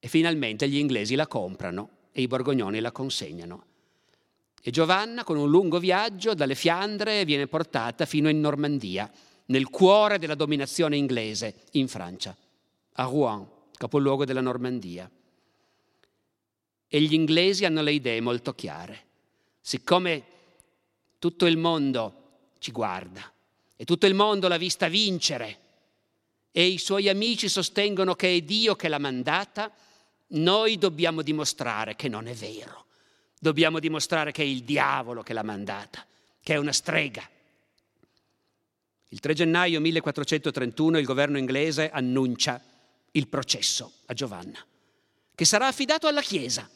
E 0.00 0.08
finalmente 0.08 0.68
gli 0.68 0.78
inglesi 0.78 1.14
la 1.14 1.26
comprano 1.26 1.90
e 2.10 2.22
i 2.22 2.26
borgognoni 2.26 2.80
la 2.80 2.90
consegnano. 2.90 3.64
E 4.62 4.70
Giovanna, 4.70 5.24
con 5.24 5.36
un 5.36 5.48
lungo 5.48 5.78
viaggio 5.78 6.34
dalle 6.34 6.54
Fiandre, 6.54 7.24
viene 7.24 7.46
portata 7.46 8.06
fino 8.06 8.28
in 8.28 8.40
Normandia, 8.40 9.10
nel 9.46 9.68
cuore 9.68 10.18
della 10.18 10.34
dominazione 10.34 10.96
inglese, 10.96 11.64
in 11.72 11.86
Francia, 11.86 12.36
a 12.94 13.04
Rouen, 13.04 13.46
capoluogo 13.76 14.24
della 14.24 14.40
Normandia. 14.40 15.08
E 16.88 17.00
gli 17.00 17.14
inglesi 17.14 17.64
hanno 17.64 17.82
le 17.82 17.92
idee 17.92 18.20
molto 18.20 18.54
chiare. 18.54 19.04
Siccome 19.60 20.24
tutto 21.18 21.46
il 21.46 21.56
mondo 21.56 22.14
ci 22.58 22.72
guarda 22.72 23.30
e 23.76 23.84
tutto 23.84 24.06
il 24.06 24.14
mondo 24.14 24.48
l'ha 24.48 24.56
vista 24.56 24.88
vincere 24.88 25.58
e 26.50 26.66
i 26.66 26.78
suoi 26.78 27.08
amici 27.08 27.48
sostengono 27.48 28.14
che 28.14 28.34
è 28.34 28.40
Dio 28.40 28.74
che 28.74 28.88
l'ha 28.88 28.98
mandata, 28.98 29.72
noi 30.30 30.78
dobbiamo 30.78 31.22
dimostrare 31.22 31.96
che 31.96 32.08
non 32.08 32.26
è 32.26 32.34
vero. 32.34 32.86
Dobbiamo 33.38 33.78
dimostrare 33.78 34.32
che 34.32 34.42
è 34.42 34.46
il 34.46 34.64
diavolo 34.64 35.22
che 35.22 35.32
l'ha 35.32 35.42
mandata, 35.42 36.04
che 36.42 36.54
è 36.54 36.56
una 36.56 36.72
strega. 36.72 37.28
Il 39.08 39.18
3 39.18 39.34
gennaio 39.34 39.80
1431 39.80 40.98
il 40.98 41.04
governo 41.06 41.38
inglese 41.38 41.90
annuncia 41.90 42.62
il 43.12 43.26
processo 43.28 43.92
a 44.06 44.14
Giovanna, 44.14 44.64
che 45.34 45.44
sarà 45.44 45.66
affidato 45.66 46.06
alla 46.06 46.20
Chiesa, 46.20 46.68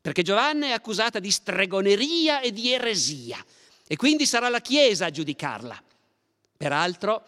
perché 0.00 0.22
Giovanna 0.22 0.66
è 0.66 0.70
accusata 0.70 1.18
di 1.18 1.30
stregoneria 1.30 2.40
e 2.40 2.52
di 2.52 2.72
eresia 2.72 3.44
e 3.86 3.96
quindi 3.96 4.24
sarà 4.24 4.48
la 4.48 4.60
Chiesa 4.60 5.06
a 5.06 5.10
giudicarla. 5.10 5.82
Peraltro, 6.56 7.22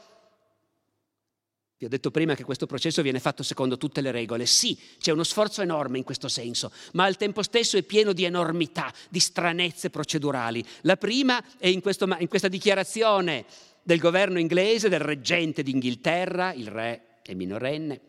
vi 1.80 1.86
ho 1.86 1.88
detto 1.88 2.10
prima 2.10 2.34
che 2.34 2.44
questo 2.44 2.66
processo 2.66 3.00
viene 3.00 3.20
fatto 3.20 3.42
secondo 3.42 3.78
tutte 3.78 4.02
le 4.02 4.10
regole. 4.10 4.44
Sì, 4.44 4.78
c'è 4.98 5.12
uno 5.12 5.24
sforzo 5.24 5.62
enorme 5.62 5.96
in 5.96 6.04
questo 6.04 6.28
senso, 6.28 6.70
ma 6.92 7.04
al 7.04 7.16
tempo 7.16 7.42
stesso 7.42 7.78
è 7.78 7.82
pieno 7.82 8.12
di 8.12 8.24
enormità, 8.24 8.92
di 9.08 9.18
stranezze 9.18 9.88
procedurali. 9.88 10.62
La 10.82 10.98
prima 10.98 11.42
è 11.56 11.68
in, 11.68 11.80
questo, 11.80 12.06
in 12.18 12.28
questa 12.28 12.48
dichiarazione 12.48 13.46
del 13.82 13.98
governo 13.98 14.38
inglese, 14.38 14.90
del 14.90 15.00
reggente 15.00 15.62
d'Inghilterra, 15.62 16.52
il 16.52 16.68
re 16.68 17.20
è 17.22 17.32
minorenne, 17.32 18.00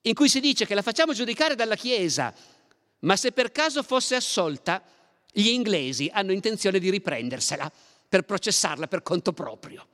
in 0.00 0.14
cui 0.14 0.30
si 0.30 0.40
dice 0.40 0.64
che 0.64 0.74
la 0.74 0.80
facciamo 0.80 1.12
giudicare 1.12 1.54
dalla 1.54 1.76
Chiesa, 1.76 2.32
ma 3.00 3.16
se 3.16 3.32
per 3.32 3.52
caso 3.52 3.82
fosse 3.82 4.14
assolta, 4.14 4.82
gli 5.30 5.48
inglesi 5.48 6.08
hanno 6.10 6.32
intenzione 6.32 6.78
di 6.78 6.88
riprendersela 6.88 7.70
per 8.08 8.22
processarla 8.22 8.88
per 8.88 9.02
conto 9.02 9.34
proprio. 9.34 9.86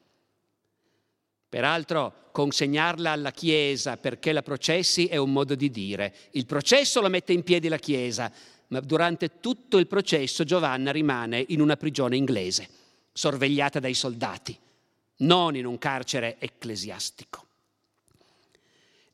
Peraltro 1.55 2.31
consegnarla 2.33 3.13
alla 3.13 3.31
Chiesa 3.31 3.97
perché 3.97 4.33
la 4.33 4.43
processi 4.43 5.07
è 5.07 5.15
un 5.19 5.31
modo 5.31 5.55
di 5.55 5.71
dire. 5.71 6.13
Il 6.33 6.47
processo 6.47 7.01
lo 7.01 7.09
mette 7.09 7.33
in 7.33 7.45
piedi 7.45 7.69
la 7.69 7.77
Chiesa, 7.77 8.29
ma 8.71 8.81
durante 8.81 9.39
tutto 9.39 9.79
il 9.79 9.87
processo 9.87 10.43
Giovanna 10.43 10.91
rimane 10.91 11.45
in 11.51 11.61
una 11.61 11.77
prigione 11.77 12.17
inglese, 12.17 12.69
sorvegliata 13.13 13.79
dai 13.79 13.95
soldati, 13.95 14.59
non 15.19 15.55
in 15.55 15.65
un 15.65 15.79
carcere 15.79 16.39
ecclesiastico. 16.41 17.47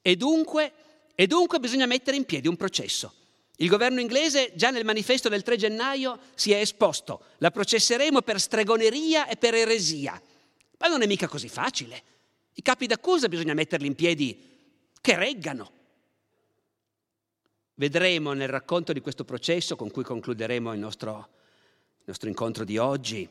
E 0.00 0.16
dunque, 0.16 0.72
e 1.14 1.26
dunque 1.26 1.60
bisogna 1.60 1.84
mettere 1.84 2.16
in 2.16 2.24
piedi 2.24 2.48
un 2.48 2.56
processo. 2.56 3.12
Il 3.56 3.68
governo 3.68 4.00
inglese 4.00 4.52
già 4.54 4.70
nel 4.70 4.86
manifesto 4.86 5.28
del 5.28 5.42
3 5.42 5.56
gennaio 5.56 6.18
si 6.34 6.52
è 6.52 6.56
esposto, 6.58 7.20
la 7.36 7.50
processeremo 7.50 8.22
per 8.22 8.40
stregoneria 8.40 9.28
e 9.28 9.36
per 9.36 9.52
eresia. 9.52 10.18
Ma 10.78 10.86
non 10.86 11.02
è 11.02 11.06
mica 11.06 11.28
così 11.28 11.50
facile. 11.50 12.04
I 12.54 12.62
capi 12.62 12.86
d'accusa 12.86 13.28
bisogna 13.28 13.54
metterli 13.54 13.86
in 13.86 13.94
piedi 13.94 14.48
che 15.00 15.16
reggano. 15.16 15.78
Vedremo 17.74 18.32
nel 18.32 18.48
racconto 18.48 18.92
di 18.92 19.00
questo 19.00 19.24
processo 19.24 19.76
con 19.76 19.90
cui 19.90 20.02
concluderemo 20.02 20.72
il 20.72 20.78
nostro, 20.78 21.28
il 21.98 22.04
nostro 22.04 22.28
incontro 22.28 22.64
di 22.64 22.76
oggi, 22.76 23.26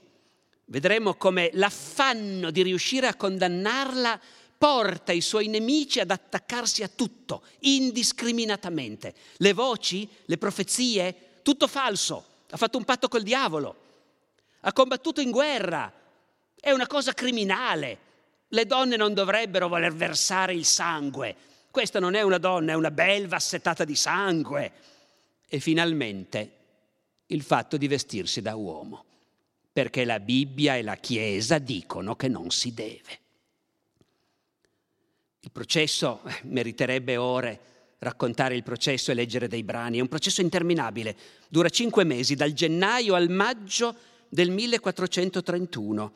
vedremo 0.65 1.15
come 1.15 1.51
l'affanno 1.53 2.49
di 2.49 2.63
riuscire 2.63 3.07
a 3.07 3.15
condannarla 3.15 4.19
porta 4.57 5.11
i 5.11 5.21
suoi 5.21 5.47
nemici 5.47 5.99
ad 5.99 6.11
attaccarsi 6.11 6.83
a 6.83 6.89
tutto, 6.89 7.43
indiscriminatamente. 7.59 9.13
Le 9.37 9.53
voci, 9.53 10.07
le 10.25 10.37
profezie, 10.37 11.39
tutto 11.43 11.67
falso. 11.67 12.25
Ha 12.49 12.57
fatto 12.57 12.77
un 12.77 12.83
patto 12.83 13.07
col 13.07 13.23
diavolo. 13.23 13.75
Ha 14.61 14.73
combattuto 14.73 15.21
in 15.21 15.31
guerra. 15.31 15.91
È 16.59 16.71
una 16.71 16.87
cosa 16.87 17.13
criminale. 17.13 18.07
Le 18.49 18.65
donne 18.65 18.95
non 18.95 19.13
dovrebbero 19.13 19.67
voler 19.67 19.93
versare 19.93 20.53
il 20.53 20.65
sangue. 20.65 21.35
Questa 21.71 21.99
non 21.99 22.15
è 22.15 22.21
una 22.21 22.39
donna, 22.39 22.71
è 22.71 22.75
una 22.75 22.91
belva 22.91 23.35
assetata 23.35 23.83
di 23.83 23.95
sangue. 23.95 24.71
E 25.47 25.59
finalmente 25.59 26.51
il 27.27 27.41
fatto 27.43 27.77
di 27.77 27.87
vestirsi 27.87 28.41
da 28.41 28.55
uomo, 28.55 29.05
perché 29.71 30.03
la 30.03 30.19
Bibbia 30.19 30.75
e 30.75 30.81
la 30.81 30.95
Chiesa 30.95 31.59
dicono 31.59 32.15
che 32.15 32.27
non 32.27 32.49
si 32.49 32.73
deve. 32.73 33.19
Il 35.41 35.51
processo 35.51 36.21
eh, 36.25 36.39
meriterebbe 36.43 37.17
ore 37.17 37.59
raccontare 37.99 38.55
il 38.55 38.63
processo 38.63 39.11
e 39.11 39.13
leggere 39.13 39.47
dei 39.47 39.63
brani. 39.63 39.97
È 39.97 40.01
un 40.01 40.07
processo 40.07 40.41
interminabile, 40.41 41.15
dura 41.47 41.69
cinque 41.69 42.03
mesi, 42.03 42.35
dal 42.35 42.53
gennaio 42.53 43.13
al 43.13 43.29
maggio 43.29 43.95
del 44.27 44.49
1431. 44.49 46.11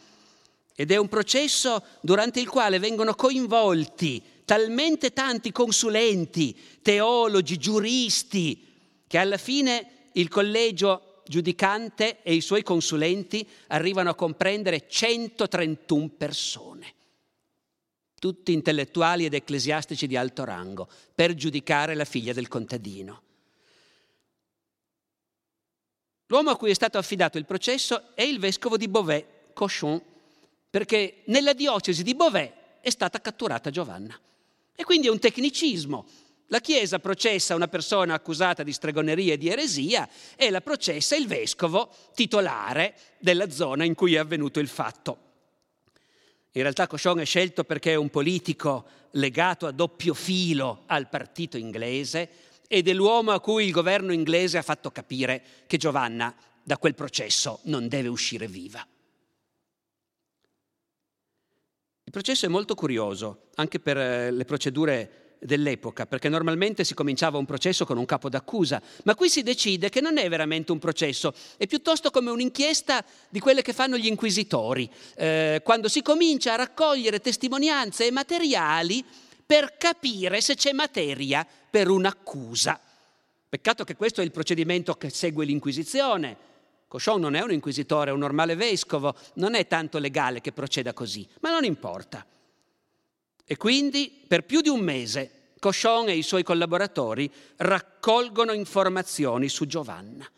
Ed 0.75 0.91
è 0.91 0.97
un 0.97 1.07
processo 1.07 1.83
durante 2.01 2.39
il 2.39 2.49
quale 2.49 2.79
vengono 2.79 3.13
coinvolti 3.13 4.23
talmente 4.45 5.13
tanti 5.13 5.51
consulenti, 5.51 6.55
teologi, 6.81 7.57
giuristi, 7.57 9.01
che 9.07 9.17
alla 9.17 9.37
fine 9.37 10.09
il 10.13 10.27
collegio 10.27 11.21
giudicante 11.25 12.21
e 12.23 12.33
i 12.33 12.41
suoi 12.41 12.63
consulenti 12.63 13.47
arrivano 13.67 14.09
a 14.09 14.15
comprendere 14.15 14.87
131 14.87 16.09
persone 16.09 16.93
tutti 18.23 18.53
intellettuali 18.53 19.25
ed 19.25 19.33
ecclesiastici 19.33 20.07
di 20.07 20.15
alto 20.15 20.45
rango, 20.45 20.87
per 21.13 21.35
giudicare 21.35 21.93
la 21.93 22.05
figlia 22.05 22.31
del 22.31 22.47
contadino. 22.47 23.21
L'uomo 26.27 26.51
a 26.51 26.55
cui 26.55 26.69
è 26.69 26.73
stato 26.73 26.97
affidato 26.97 27.37
il 27.37 27.45
processo 27.45 28.15
è 28.15 28.21
il 28.21 28.39
vescovo 28.39 28.77
di 28.77 28.87
Beauvais, 28.87 29.25
Cochon, 29.53 30.01
perché 30.73 31.21
nella 31.25 31.53
diocesi 31.53 32.01
di 32.01 32.15
Beauvais 32.15 32.49
è 32.81 32.89
stata 32.89 33.21
catturata 33.21 33.69
Giovanna. 33.69 34.19
E 34.75 34.83
quindi 34.83 35.05
è 35.05 35.11
un 35.11 35.19
tecnicismo. 35.19 36.07
La 36.47 36.61
Chiesa 36.61 36.97
processa 36.97 37.53
una 37.53 37.67
persona 37.67 38.15
accusata 38.15 38.63
di 38.63 38.73
stregoneria 38.73 39.33
e 39.33 39.37
di 39.37 39.49
eresia 39.49 40.09
e 40.35 40.49
la 40.49 40.61
processa 40.61 41.15
il 41.15 41.27
vescovo 41.27 41.93
titolare 42.15 42.95
della 43.19 43.51
zona 43.51 43.83
in 43.83 43.93
cui 43.93 44.15
è 44.15 44.17
avvenuto 44.17 44.59
il 44.59 44.67
fatto. 44.67 45.17
In 46.53 46.63
realtà 46.63 46.87
Cochon 46.87 47.19
è 47.19 47.25
scelto 47.25 47.63
perché 47.65 47.91
è 47.91 47.95
un 47.95 48.09
politico 48.09 48.85
legato 49.11 49.67
a 49.67 49.71
doppio 49.71 50.15
filo 50.15 50.85
al 50.87 51.07
partito 51.07 51.55
inglese 51.55 52.29
ed 52.67 52.87
è 52.87 52.93
l'uomo 52.93 53.29
a 53.29 53.39
cui 53.39 53.65
il 53.65 53.71
governo 53.71 54.11
inglese 54.11 54.57
ha 54.57 54.63
fatto 54.63 54.89
capire 54.89 55.43
che 55.67 55.77
Giovanna 55.77 56.35
da 56.63 56.79
quel 56.79 56.95
processo 56.95 57.59
non 57.65 57.87
deve 57.87 58.07
uscire 58.07 58.47
viva. 58.47 58.83
Il 62.15 62.21
processo 62.21 62.45
è 62.45 62.49
molto 62.49 62.75
curioso, 62.75 63.45
anche 63.55 63.79
per 63.79 63.97
eh, 63.97 64.29
le 64.29 64.45
procedure 64.45 65.37
dell'epoca, 65.39 66.05
perché 66.05 66.29
normalmente 66.29 66.83
si 66.83 66.93
cominciava 66.93 67.39
un 67.39 67.45
processo 67.45 67.87
con 67.87 67.97
un 67.97 68.05
capo 68.05 68.29
d'accusa, 68.29 68.79
ma 69.05 69.15
qui 69.15 69.29
si 69.29 69.41
decide 69.41 69.89
che 69.89 69.99
non 69.99 70.19
è 70.19 70.29
veramente 70.29 70.71
un 70.71 70.77
processo, 70.77 71.33
è 71.57 71.65
piuttosto 71.65 72.11
come 72.11 72.29
un'inchiesta 72.29 73.03
di 73.29 73.39
quelle 73.39 73.63
che 73.63 73.73
fanno 73.73 73.97
gli 73.97 74.05
inquisitori, 74.05 74.87
eh, 75.15 75.61
quando 75.63 75.87
si 75.87 76.03
comincia 76.03 76.53
a 76.53 76.57
raccogliere 76.57 77.19
testimonianze 77.19 78.05
e 78.05 78.11
materiali 78.11 79.03
per 79.43 79.75
capire 79.79 80.39
se 80.39 80.53
c'è 80.53 80.71
materia 80.71 81.43
per 81.67 81.89
un'accusa. 81.89 82.79
Peccato 83.49 83.83
che 83.83 83.95
questo 83.95 84.21
è 84.21 84.23
il 84.23 84.29
procedimento 84.29 84.93
che 84.93 85.09
segue 85.09 85.45
l'Inquisizione. 85.45 86.51
Cochon 86.93 87.21
non 87.21 87.33
è 87.33 87.41
un 87.41 87.51
inquisitore, 87.51 88.11
è 88.11 88.13
un 88.13 88.19
normale 88.19 88.53
vescovo, 88.53 89.15
non 89.35 89.55
è 89.55 89.65
tanto 89.65 89.97
legale 89.97 90.41
che 90.41 90.51
proceda 90.51 90.93
così, 90.93 91.27
ma 91.39 91.49
non 91.49 91.63
importa. 91.63 92.23
E 93.43 93.57
quindi 93.57 94.23
per 94.27 94.43
più 94.43 94.61
di 94.61 94.69
un 94.69 94.81
mese 94.81 95.53
Cochon 95.59 96.09
e 96.09 96.15
i 96.15 96.21
suoi 96.21 96.43
collaboratori 96.43 97.31
raccolgono 97.55 98.51
informazioni 98.51 99.49
su 99.49 99.65
Giovanna. 99.65 100.29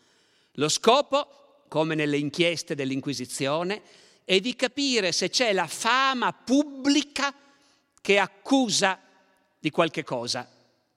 Lo 0.52 0.70
scopo, 0.70 1.64
come 1.68 1.94
nelle 1.94 2.16
inchieste 2.16 2.74
dell'Inquisizione, 2.74 3.82
è 4.24 4.40
di 4.40 4.56
capire 4.56 5.12
se 5.12 5.28
c'è 5.28 5.52
la 5.52 5.66
fama 5.66 6.32
pubblica 6.32 7.34
che 8.00 8.18
accusa 8.18 8.98
di 9.58 9.68
qualche 9.68 10.04
cosa 10.04 10.50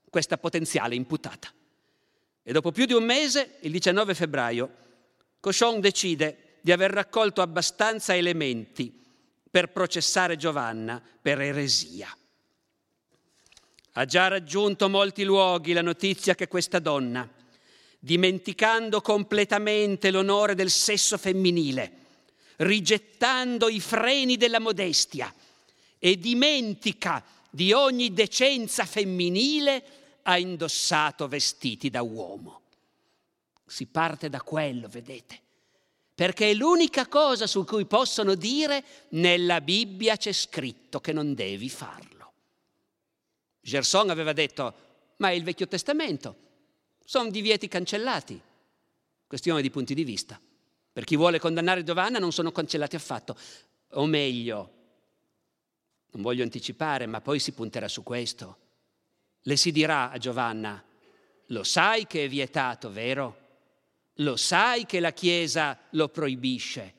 questa 0.08 0.38
potenziale 0.38 0.94
imputata. 0.94 1.52
E 2.42 2.50
dopo 2.50 2.72
più 2.72 2.86
di 2.86 2.94
un 2.94 3.04
mese, 3.04 3.58
il 3.60 3.72
19 3.72 4.14
febbraio, 4.14 4.88
Cochon 5.40 5.80
decide 5.80 6.58
di 6.60 6.70
aver 6.70 6.90
raccolto 6.90 7.40
abbastanza 7.40 8.14
elementi 8.14 8.92
per 9.50 9.72
processare 9.72 10.36
Giovanna 10.36 11.02
per 11.20 11.40
eresia. 11.40 12.14
Ha 13.94 14.04
già 14.04 14.28
raggiunto 14.28 14.88
molti 14.88 15.24
luoghi 15.24 15.72
la 15.72 15.82
notizia 15.82 16.34
che 16.34 16.46
questa 16.46 16.78
donna, 16.78 17.28
dimenticando 17.98 19.00
completamente 19.00 20.10
l'onore 20.10 20.54
del 20.54 20.70
sesso 20.70 21.18
femminile, 21.18 21.92
rigettando 22.56 23.68
i 23.68 23.80
freni 23.80 24.36
della 24.36 24.60
modestia 24.60 25.34
e 25.98 26.18
dimentica 26.18 27.24
di 27.50 27.72
ogni 27.72 28.12
decenza 28.12 28.84
femminile, 28.84 29.82
ha 30.22 30.38
indossato 30.38 31.26
vestiti 31.26 31.90
da 31.90 32.02
uomo. 32.02 32.59
Si 33.70 33.86
parte 33.86 34.28
da 34.28 34.42
quello, 34.42 34.88
vedete, 34.88 35.40
perché 36.12 36.50
è 36.50 36.54
l'unica 36.54 37.06
cosa 37.06 37.46
su 37.46 37.64
cui 37.64 37.84
possono 37.84 38.34
dire 38.34 38.82
nella 39.10 39.60
Bibbia 39.60 40.16
c'è 40.16 40.32
scritto 40.32 41.00
che 41.00 41.12
non 41.12 41.34
devi 41.34 41.68
farlo. 41.70 42.32
Gerson 43.60 44.10
aveva 44.10 44.32
detto, 44.32 44.74
ma 45.18 45.30
è 45.30 45.34
il 45.34 45.44
Vecchio 45.44 45.68
Testamento, 45.68 46.36
sono 47.04 47.30
divieti 47.30 47.68
cancellati. 47.68 48.40
Questione 49.28 49.62
di 49.62 49.70
punti 49.70 49.94
di 49.94 50.02
vista. 50.02 50.40
Per 50.92 51.04
chi 51.04 51.14
vuole 51.14 51.38
condannare 51.38 51.84
Giovanna 51.84 52.18
non 52.18 52.32
sono 52.32 52.50
cancellati 52.50 52.96
affatto. 52.96 53.36
O 53.90 54.04
meglio, 54.04 54.72
non 56.10 56.22
voglio 56.22 56.42
anticipare, 56.42 57.06
ma 57.06 57.20
poi 57.20 57.38
si 57.38 57.52
punterà 57.52 57.86
su 57.86 58.02
questo. 58.02 58.58
Le 59.42 59.54
si 59.54 59.70
dirà 59.70 60.10
a 60.10 60.18
Giovanna, 60.18 60.84
lo 61.46 61.62
sai 61.62 62.08
che 62.08 62.24
è 62.24 62.28
vietato, 62.28 62.90
vero? 62.90 63.49
Lo 64.20 64.36
sai 64.36 64.84
che 64.86 65.00
la 65.00 65.12
Chiesa 65.12 65.78
lo 65.90 66.08
proibisce. 66.08 66.94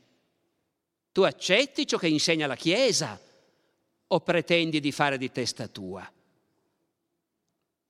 Tu 1.11 1.21
accetti 1.21 1.85
ciò 1.85 1.97
che 1.97 2.07
insegna 2.07 2.47
la 2.47 2.55
Chiesa 2.55 3.19
o 4.07 4.19
pretendi 4.21 4.79
di 4.79 4.91
fare 4.91 5.17
di 5.17 5.31
testa 5.31 5.67
tua? 5.67 6.09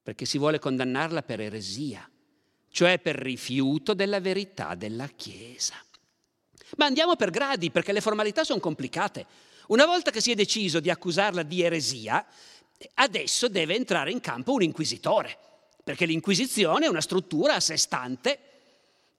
Perché 0.03 0.25
si 0.25 0.37
vuole 0.37 0.59
condannarla 0.59 1.21
per 1.23 1.39
eresia, 1.39 2.09
cioè 2.69 2.99
per 2.99 3.15
rifiuto 3.15 3.93
della 3.93 4.19
verità 4.19 4.75
della 4.75 5.07
Chiesa. 5.07 5.75
Ma 6.77 6.85
andiamo 6.85 7.15
per 7.15 7.29
gradi, 7.29 7.71
perché 7.71 7.93
le 7.93 8.01
formalità 8.01 8.43
sono 8.43 8.59
complicate. 8.59 9.25
Una 9.67 9.85
volta 9.85 10.11
che 10.11 10.21
si 10.21 10.31
è 10.31 10.35
deciso 10.35 10.79
di 10.79 10.89
accusarla 10.89 11.43
di 11.43 11.61
eresia, 11.61 12.25
adesso 12.95 13.47
deve 13.47 13.75
entrare 13.75 14.11
in 14.11 14.19
campo 14.19 14.53
un 14.53 14.63
inquisitore, 14.63 15.37
perché 15.83 16.05
l'Inquisizione 16.05 16.85
è 16.85 16.89
una 16.89 17.01
struttura 17.01 17.55
a 17.55 17.59
sé 17.59 17.77
stante 17.77 18.50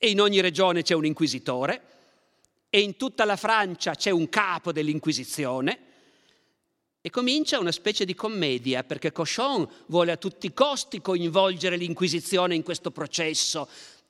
e 0.04 0.10
in 0.10 0.20
ogni 0.20 0.40
regione 0.40 0.82
c'è 0.82 0.94
un 0.94 1.04
inquisitore 1.04 1.80
e 2.70 2.80
in 2.80 2.96
tutta 2.96 3.24
la 3.24 3.36
Francia 3.36 3.94
c'è 3.94 4.10
un 4.10 4.28
capo 4.28 4.72
dell'Inquisizione 4.72 5.78
e 7.00 7.08
comincia 7.08 7.60
una 7.60 7.70
specie 7.70 8.04
di 8.04 8.12
commedia 8.12 8.82
perché 8.82 9.12
Cochon 9.12 9.64
vuole 9.86 10.10
a 10.10 10.16
tutti 10.16 10.46
i 10.46 10.52
costi 10.52 11.00
coinvolgere 11.00 11.76
l'Inquisizione 11.76 12.56
in 12.56 12.64
questo 12.64 12.90
processo 12.90 13.68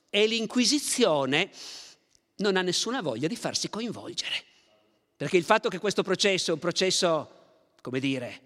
e 0.09 0.25
l'Inquisizione 0.25 1.51
non 2.37 2.57
ha 2.57 2.63
nessuna 2.63 3.03
voglia 3.03 3.27
di 3.27 3.35
farsi 3.35 3.69
coinvolgere. 3.69 4.43
Perché 5.15 5.37
il 5.37 5.43
fatto 5.43 5.69
che 5.69 5.77
questo 5.77 6.01
processo 6.01 6.49
è 6.49 6.53
un 6.55 6.59
processo, 6.59 7.29
come 7.81 7.99
dire, 7.99 8.41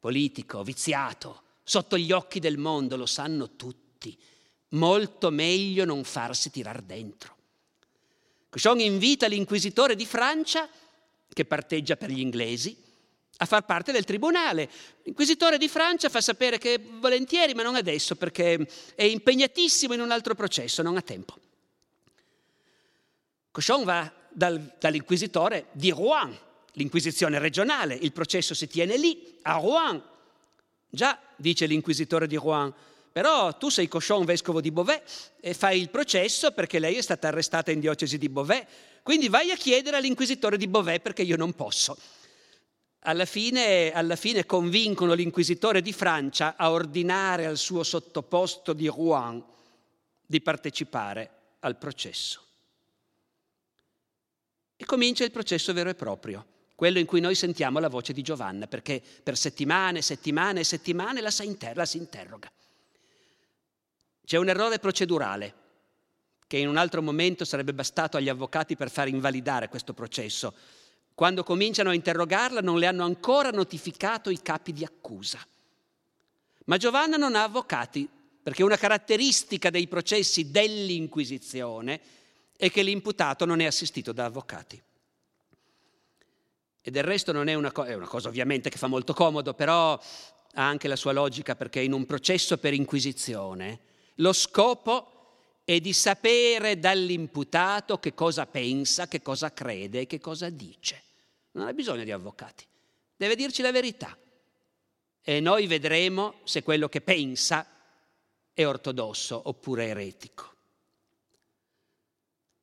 politico, 0.00 0.62
viziato, 0.62 1.42
sotto 1.62 1.98
gli 1.98 2.10
occhi 2.10 2.40
del 2.40 2.56
mondo, 2.56 2.96
lo 2.96 3.04
sanno 3.04 3.54
tutti. 3.54 4.18
Molto 4.70 5.30
meglio 5.30 5.84
non 5.84 6.04
farsi 6.04 6.50
tirar 6.50 6.82
dentro. 6.82 7.34
Cochon 8.48 8.80
invita 8.80 9.26
l'inquisitore 9.26 9.94
di 9.94 10.06
Francia, 10.06 10.68
che 11.32 11.44
parteggia 11.44 11.96
per 11.96 12.10
gli 12.10 12.20
inglesi, 12.20 12.84
a 13.38 13.44
far 13.44 13.64
parte 13.64 13.92
del 13.92 14.04
tribunale. 14.04 14.70
L'inquisitore 15.02 15.58
di 15.58 15.68
Francia 15.68 16.08
fa 16.08 16.20
sapere 16.20 16.58
che 16.58 16.78
volentieri, 16.78 17.54
ma 17.54 17.62
non 17.62 17.74
adesso, 17.74 18.16
perché 18.16 18.66
è 18.94 19.04
impegnatissimo 19.04 19.94
in 19.94 20.00
un 20.00 20.10
altro 20.10 20.34
processo, 20.34 20.82
non 20.82 20.96
ha 20.96 21.02
tempo. 21.02 21.38
Cochon 23.50 23.84
va 23.84 24.10
dal, 24.30 24.74
dall'inquisitore 24.78 25.66
di 25.72 25.90
Rouen, 25.90 26.36
l'inquisizione 26.72 27.38
regionale, 27.38 27.94
il 27.94 28.12
processo 28.12 28.54
si 28.54 28.66
tiene 28.66 28.96
lì, 28.96 29.38
a 29.42 29.58
Rouen. 29.58 30.02
Già, 30.88 31.20
dice 31.36 31.66
l'inquisitore 31.66 32.26
di 32.26 32.36
Rouen, 32.36 32.72
però 33.16 33.56
tu 33.56 33.70
sei 33.70 33.88
Cochon, 33.88 34.26
vescovo 34.26 34.60
di 34.60 34.70
Beauvais, 34.70 35.30
e 35.40 35.54
fai 35.54 35.80
il 35.80 35.88
processo 35.88 36.52
perché 36.52 36.78
lei 36.78 36.96
è 36.96 37.00
stata 37.00 37.28
arrestata 37.28 37.70
in 37.70 37.80
diocesi 37.80 38.18
di 38.18 38.28
Beauvais, 38.28 38.66
quindi 39.02 39.30
vai 39.30 39.50
a 39.50 39.56
chiedere 39.56 39.96
all'inquisitore 39.96 40.58
di 40.58 40.68
Beauvais 40.68 41.00
perché 41.00 41.22
io 41.22 41.38
non 41.38 41.54
posso. 41.54 41.96
Alla 43.04 43.24
fine, 43.24 43.90
alla 43.90 44.16
fine 44.16 44.44
convincono 44.44 45.14
l'inquisitore 45.14 45.80
di 45.80 45.94
Francia 45.94 46.56
a 46.58 46.70
ordinare 46.70 47.46
al 47.46 47.56
suo 47.56 47.82
sottoposto 47.84 48.74
di 48.74 48.86
Rouen 48.86 49.42
di 50.26 50.42
partecipare 50.42 51.30
al 51.60 51.78
processo. 51.78 52.42
E 54.76 54.84
comincia 54.84 55.24
il 55.24 55.30
processo 55.30 55.72
vero 55.72 55.88
e 55.88 55.94
proprio, 55.94 56.44
quello 56.74 56.98
in 56.98 57.06
cui 57.06 57.20
noi 57.20 57.34
sentiamo 57.34 57.78
la 57.78 57.88
voce 57.88 58.12
di 58.12 58.20
Giovanna, 58.20 58.66
perché 58.66 59.00
per 59.22 59.38
settimane, 59.38 60.02
settimane 60.02 60.60
e 60.60 60.64
settimane 60.64 61.22
la 61.22 61.30
si, 61.30 61.46
inter- 61.46 61.76
la 61.76 61.86
si 61.86 61.96
interroga. 61.96 62.50
C'è 64.26 64.36
un 64.38 64.48
errore 64.48 64.80
procedurale 64.80 65.54
che 66.48 66.56
in 66.56 66.66
un 66.66 66.76
altro 66.76 67.00
momento 67.00 67.44
sarebbe 67.44 67.72
bastato 67.72 68.16
agli 68.16 68.28
avvocati 68.28 68.74
per 68.74 68.90
far 68.90 69.06
invalidare 69.06 69.68
questo 69.68 69.94
processo. 69.94 70.52
Quando 71.14 71.44
cominciano 71.44 71.90
a 71.90 71.94
interrogarla 71.94 72.60
non 72.60 72.80
le 72.80 72.86
hanno 72.86 73.04
ancora 73.04 73.50
notificato 73.50 74.28
i 74.28 74.42
capi 74.42 74.72
di 74.72 74.84
accusa. 74.84 75.38
Ma 76.64 76.76
Giovanna 76.76 77.16
non 77.16 77.36
ha 77.36 77.44
avvocati, 77.44 78.08
perché 78.42 78.64
una 78.64 78.76
caratteristica 78.76 79.70
dei 79.70 79.86
processi 79.86 80.50
dell'Inquisizione 80.50 82.00
e 82.56 82.68
che 82.68 82.82
l'imputato 82.82 83.44
non 83.44 83.60
è 83.60 83.64
assistito 83.66 84.10
da 84.10 84.24
avvocati. 84.24 84.82
E 86.80 86.90
del 86.90 87.04
resto 87.04 87.30
non 87.30 87.46
è 87.46 87.54
una, 87.54 87.70
co- 87.70 87.84
è 87.84 87.94
una 87.94 88.08
cosa 88.08 88.26
ovviamente 88.26 88.70
che 88.70 88.78
fa 88.78 88.88
molto 88.88 89.14
comodo, 89.14 89.54
però 89.54 89.92
ha 89.92 90.66
anche 90.66 90.88
la 90.88 90.96
sua 90.96 91.12
logica 91.12 91.54
perché 91.54 91.80
in 91.80 91.92
un 91.92 92.06
processo 92.06 92.58
per 92.58 92.74
inquisizione 92.74 93.94
lo 94.16 94.32
scopo 94.32 95.12
è 95.64 95.80
di 95.80 95.92
sapere 95.92 96.78
dall'imputato 96.78 97.98
che 97.98 98.14
cosa 98.14 98.46
pensa, 98.46 99.08
che 99.08 99.20
cosa 99.20 99.52
crede 99.52 100.00
e 100.00 100.06
che 100.06 100.20
cosa 100.20 100.48
dice. 100.48 101.02
Non 101.52 101.66
ha 101.66 101.72
bisogno 101.72 102.04
di 102.04 102.12
avvocati, 102.12 102.64
deve 103.16 103.34
dirci 103.34 103.62
la 103.62 103.72
verità. 103.72 104.16
E 105.22 105.40
noi 105.40 105.66
vedremo 105.66 106.34
se 106.44 106.62
quello 106.62 106.88
che 106.88 107.00
pensa 107.00 107.66
è 108.52 108.64
ortodosso 108.64 109.40
oppure 109.44 109.86
eretico. 109.86 110.54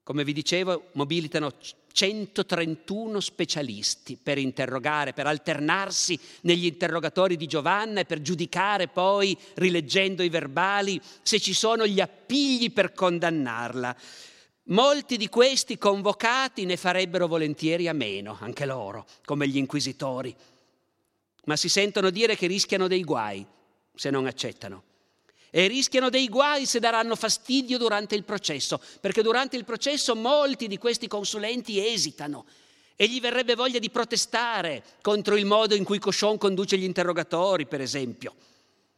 Come 0.02 0.24
vi 0.24 0.34
dicevo, 0.34 0.90
mobilitano 0.94 1.54
131 1.94 3.20
specialisti 3.20 4.18
per 4.22 4.40
interrogare, 4.40 5.14
per 5.14 5.28
alternarsi 5.28 6.20
negli 6.42 6.66
interrogatori 6.66 7.38
di 7.38 7.46
Giovanna 7.46 8.00
e 8.00 8.06
per 8.06 8.22
giudicare 8.22 8.88
poi, 8.88 9.38
rileggendo 9.54 10.24
i 10.24 10.30
verbali, 10.30 11.00
se 11.22 11.40
ci 11.40 11.54
sono 11.54 11.86
gli 11.86 12.02
appigli 12.02 12.74
per 12.74 12.94
condannarla. 12.94 13.96
Molti 14.68 15.18
di 15.18 15.30
questi 15.30 15.78
convocati 15.78 16.66
ne 16.66 16.78
farebbero 16.78 17.28
volentieri 17.28 17.88
a 17.88 17.94
meno, 17.94 18.38
anche 18.42 18.66
loro, 18.66 19.06
come 19.24 19.48
gli 19.48 19.58
inquisitori, 19.58 20.36
ma 21.46 21.56
si 21.56 21.70
sentono 21.70 22.10
dire 22.10 22.36
che 22.36 22.48
rischiano 22.48 22.88
dei 22.88 23.04
guai 23.04 23.46
se 23.94 24.10
non 24.10 24.26
accettano 24.26 24.92
e 25.56 25.68
rischiano 25.68 26.10
dei 26.10 26.30
guai 26.30 26.66
se 26.66 26.80
daranno 26.80 27.16
fastidio 27.16 27.78
durante 27.78 28.16
il 28.16 28.24
processo, 28.24 28.82
perché 29.00 29.22
durante 29.22 29.56
il 29.56 29.66
processo 29.66 30.16
molti 30.16 30.68
di 30.68 30.80
questi 30.80 31.08
consulenti 31.08 31.86
esitano 31.86 32.48
e 32.96 33.08
gli 33.08 33.22
verrebbe 33.22 33.54
voglia 33.54 33.78
di 33.78 33.92
protestare 33.92 34.84
contro 35.04 35.36
il 35.36 35.46
modo 35.46 35.76
in 35.76 35.84
cui 35.84 36.00
Cochon 36.00 36.40
conduce 36.40 36.76
gli 36.76 36.84
interrogatori, 36.84 37.68
per 37.68 37.82
esempio. 37.82 38.34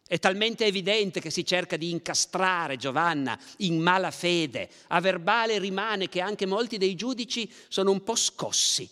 È 0.08 0.18
talmente 0.18 0.64
evidente 0.64 1.20
che 1.20 1.30
si 1.30 1.43
cerca 1.43 1.76
di 1.76 1.89
incastrare 1.89 2.78
Giovanna 2.78 3.38
in 3.58 3.82
mala 3.82 4.12
fede. 4.12 4.70
A 4.88 5.01
verbale 5.01 5.60
rimane 5.60 6.08
che 6.08 6.22
anche 6.22 6.45
molti 6.45 6.78
dei 6.78 6.95
giudici 6.95 7.51
sono 7.68 7.91
un 7.91 8.01
po' 8.01 8.16
scossi, 8.16 8.89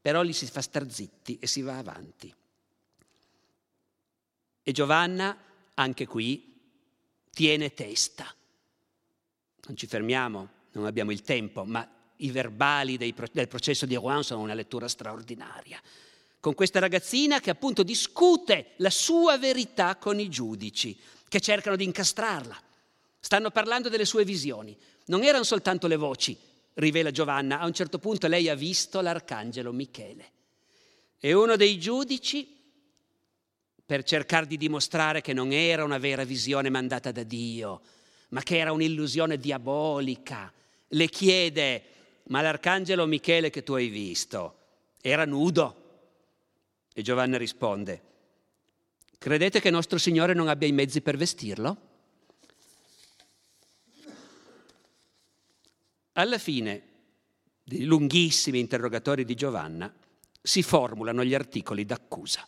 però 0.00 0.22
li 0.22 0.32
si 0.32 0.46
fa 0.46 0.60
star 0.60 0.88
zitti 0.88 1.38
e 1.40 1.48
si 1.48 1.60
va 1.60 1.76
avanti. 1.76 2.32
E 4.62 4.72
Giovanna, 4.72 5.36
anche 5.74 6.06
qui, 6.06 6.48
tiene 7.38 7.72
testa. 7.72 8.26
Non 9.66 9.76
ci 9.76 9.86
fermiamo, 9.86 10.48
non 10.72 10.86
abbiamo 10.86 11.12
il 11.12 11.22
tempo, 11.22 11.64
ma 11.64 11.88
i 12.16 12.32
verbali 12.32 12.96
dei, 12.96 13.14
del 13.30 13.46
processo 13.46 13.86
di 13.86 13.94
Rouen 13.94 14.24
sono 14.24 14.40
una 14.40 14.54
lettura 14.54 14.88
straordinaria. 14.88 15.80
Con 16.40 16.54
questa 16.54 16.80
ragazzina 16.80 17.38
che 17.38 17.50
appunto 17.50 17.84
discute 17.84 18.72
la 18.78 18.90
sua 18.90 19.38
verità 19.38 19.94
con 19.94 20.18
i 20.18 20.28
giudici, 20.28 20.98
che 21.28 21.38
cercano 21.38 21.76
di 21.76 21.84
incastrarla. 21.84 22.60
Stanno 23.20 23.52
parlando 23.52 23.88
delle 23.88 24.04
sue 24.04 24.24
visioni. 24.24 24.76
Non 25.04 25.22
erano 25.22 25.44
soltanto 25.44 25.86
le 25.86 25.94
voci, 25.94 26.36
rivela 26.74 27.12
Giovanna. 27.12 27.60
A 27.60 27.66
un 27.66 27.72
certo 27.72 28.00
punto 28.00 28.26
lei 28.26 28.48
ha 28.48 28.56
visto 28.56 29.00
l'arcangelo 29.00 29.72
Michele. 29.72 30.32
E 31.20 31.34
uno 31.34 31.54
dei 31.54 31.78
giudici, 31.78 32.57
per 33.88 34.02
cercare 34.02 34.46
di 34.46 34.58
dimostrare 34.58 35.22
che 35.22 35.32
non 35.32 35.50
era 35.50 35.82
una 35.82 35.96
vera 35.96 36.24
visione 36.24 36.68
mandata 36.68 37.10
da 37.10 37.22
Dio, 37.22 37.80
ma 38.28 38.42
che 38.42 38.58
era 38.58 38.70
un'illusione 38.70 39.38
diabolica, 39.38 40.52
le 40.88 41.08
chiede, 41.08 41.82
ma 42.24 42.42
l'arcangelo 42.42 43.06
Michele 43.06 43.48
che 43.48 43.62
tu 43.62 43.72
hai 43.72 43.88
visto 43.88 44.56
era 45.00 45.24
nudo? 45.24 45.86
E 46.92 47.00
Giovanna 47.00 47.38
risponde, 47.38 48.02
credete 49.16 49.58
che 49.58 49.70
nostro 49.70 49.96
Signore 49.96 50.34
non 50.34 50.48
abbia 50.48 50.68
i 50.68 50.72
mezzi 50.72 51.00
per 51.00 51.16
vestirlo? 51.16 51.76
Alla 56.12 56.36
fine 56.36 56.82
dei 57.64 57.84
lunghissimi 57.84 58.58
interrogatori 58.58 59.24
di 59.24 59.34
Giovanna 59.34 59.90
si 60.42 60.62
formulano 60.62 61.24
gli 61.24 61.34
articoli 61.34 61.86
d'accusa, 61.86 62.46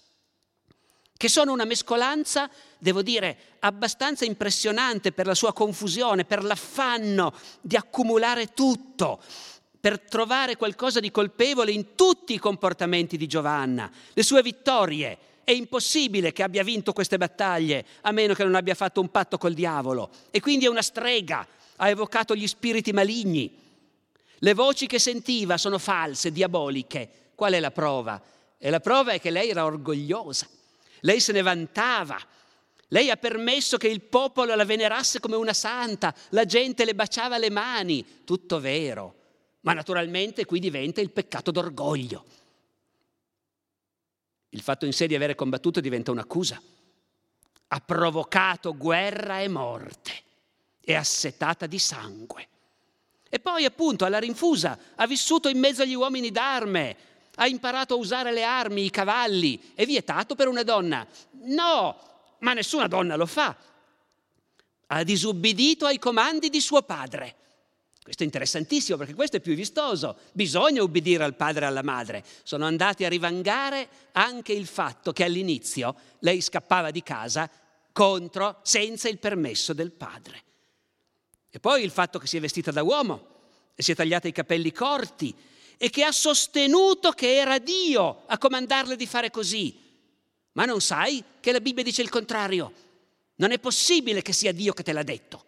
che 1.20 1.28
sono 1.28 1.52
una 1.52 1.66
mescolanza, 1.66 2.48
devo 2.78 3.02
dire, 3.02 3.36
abbastanza 3.58 4.24
impressionante 4.24 5.12
per 5.12 5.26
la 5.26 5.34
sua 5.34 5.52
confusione, 5.52 6.24
per 6.24 6.42
l'affanno 6.42 7.34
di 7.60 7.76
accumulare 7.76 8.54
tutto, 8.54 9.20
per 9.78 10.00
trovare 10.00 10.56
qualcosa 10.56 10.98
di 10.98 11.10
colpevole 11.10 11.72
in 11.72 11.94
tutti 11.94 12.32
i 12.32 12.38
comportamenti 12.38 13.18
di 13.18 13.26
Giovanna, 13.26 13.90
le 14.14 14.22
sue 14.22 14.40
vittorie. 14.40 15.18
È 15.44 15.50
impossibile 15.50 16.32
che 16.32 16.42
abbia 16.42 16.64
vinto 16.64 16.94
queste 16.94 17.18
battaglie 17.18 17.84
a 18.00 18.12
meno 18.12 18.32
che 18.32 18.44
non 18.44 18.54
abbia 18.54 18.74
fatto 18.74 19.02
un 19.02 19.10
patto 19.10 19.36
col 19.36 19.52
diavolo. 19.52 20.08
E 20.30 20.40
quindi 20.40 20.64
è 20.64 20.68
una 20.68 20.80
strega, 20.80 21.46
ha 21.76 21.88
evocato 21.90 22.34
gli 22.34 22.46
spiriti 22.46 22.92
maligni. 22.92 23.54
Le 24.38 24.54
voci 24.54 24.86
che 24.86 24.98
sentiva 24.98 25.58
sono 25.58 25.76
false, 25.76 26.32
diaboliche. 26.32 27.10
Qual 27.34 27.52
è 27.52 27.60
la 27.60 27.72
prova? 27.72 28.22
E 28.56 28.70
la 28.70 28.80
prova 28.80 29.12
è 29.12 29.20
che 29.20 29.28
lei 29.28 29.50
era 29.50 29.66
orgogliosa, 29.66 30.48
lei 31.00 31.20
se 31.20 31.32
ne 31.32 31.42
vantava, 31.42 32.18
lei 32.88 33.10
ha 33.10 33.16
permesso 33.16 33.76
che 33.76 33.88
il 33.88 34.00
popolo 34.00 34.54
la 34.54 34.64
venerasse 34.64 35.20
come 35.20 35.36
una 35.36 35.52
santa, 35.52 36.14
la 36.30 36.44
gente 36.44 36.84
le 36.84 36.94
baciava 36.94 37.38
le 37.38 37.50
mani, 37.50 38.24
tutto 38.24 38.58
vero, 38.58 39.14
ma 39.60 39.72
naturalmente 39.72 40.44
qui 40.44 40.58
diventa 40.58 41.00
il 41.00 41.10
peccato 41.10 41.50
d'orgoglio. 41.50 42.24
Il 44.50 44.62
fatto 44.62 44.86
in 44.86 44.92
sé 44.92 45.06
di 45.06 45.14
avere 45.14 45.36
combattuto 45.36 45.80
diventa 45.80 46.10
un'accusa. 46.10 46.60
Ha 47.68 47.80
provocato 47.80 48.76
guerra 48.76 49.40
e 49.40 49.46
morte, 49.46 50.12
è 50.80 50.94
assetata 50.94 51.66
di 51.66 51.78
sangue. 51.78 52.48
E 53.28 53.38
poi 53.38 53.64
appunto 53.64 54.04
alla 54.04 54.18
rinfusa 54.18 54.76
ha 54.96 55.06
vissuto 55.06 55.48
in 55.48 55.60
mezzo 55.60 55.82
agli 55.82 55.94
uomini 55.94 56.32
d'arme, 56.32 56.96
ha 57.40 57.46
imparato 57.46 57.94
a 57.94 57.96
usare 57.96 58.32
le 58.32 58.44
armi, 58.44 58.84
i 58.84 58.90
cavalli. 58.90 59.72
È 59.74 59.86
vietato 59.86 60.34
per 60.34 60.46
una 60.46 60.62
donna? 60.62 61.06
No, 61.44 61.98
ma 62.40 62.52
nessuna 62.52 62.86
donna 62.86 63.16
lo 63.16 63.24
fa. 63.24 63.56
Ha 64.86 65.02
disubbidito 65.02 65.86
ai 65.86 65.98
comandi 65.98 66.50
di 66.50 66.60
suo 66.60 66.82
padre. 66.82 67.36
Questo 68.02 68.24
è 68.24 68.26
interessantissimo 68.26 68.98
perché 68.98 69.14
questo 69.14 69.38
è 69.38 69.40
più 69.40 69.54
vistoso. 69.54 70.18
Bisogna 70.32 70.82
ubbidire 70.82 71.24
al 71.24 71.34
padre 71.34 71.64
e 71.64 71.68
alla 71.68 71.82
madre. 71.82 72.24
Sono 72.42 72.66
andati 72.66 73.06
a 73.06 73.08
rivangare 73.08 73.88
anche 74.12 74.52
il 74.52 74.66
fatto 74.66 75.12
che 75.12 75.24
all'inizio 75.24 75.94
lei 76.18 76.42
scappava 76.42 76.90
di 76.90 77.02
casa 77.02 77.48
contro, 77.92 78.58
senza 78.62 79.08
il 79.08 79.18
permesso 79.18 79.72
del 79.72 79.92
padre. 79.92 80.42
E 81.48 81.58
poi 81.58 81.82
il 81.84 81.90
fatto 81.90 82.18
che 82.18 82.26
si 82.26 82.36
è 82.36 82.40
vestita 82.40 82.70
da 82.70 82.82
uomo 82.82 83.28
e 83.74 83.82
si 83.82 83.92
è 83.92 83.94
tagliata 83.94 84.28
i 84.28 84.32
capelli 84.32 84.72
corti 84.72 85.34
e 85.82 85.88
che 85.88 86.04
ha 86.04 86.12
sostenuto 86.12 87.12
che 87.12 87.36
era 87.36 87.58
Dio 87.58 88.24
a 88.26 88.36
comandarle 88.36 88.96
di 88.96 89.06
fare 89.06 89.30
così. 89.30 89.74
Ma 90.52 90.66
non 90.66 90.82
sai 90.82 91.24
che 91.40 91.52
la 91.52 91.60
Bibbia 91.62 91.82
dice 91.82 92.02
il 92.02 92.10
contrario. 92.10 92.70
Non 93.36 93.50
è 93.50 93.58
possibile 93.58 94.20
che 94.20 94.34
sia 94.34 94.52
Dio 94.52 94.74
che 94.74 94.82
te 94.82 94.92
l'ha 94.92 95.02
detto. 95.02 95.42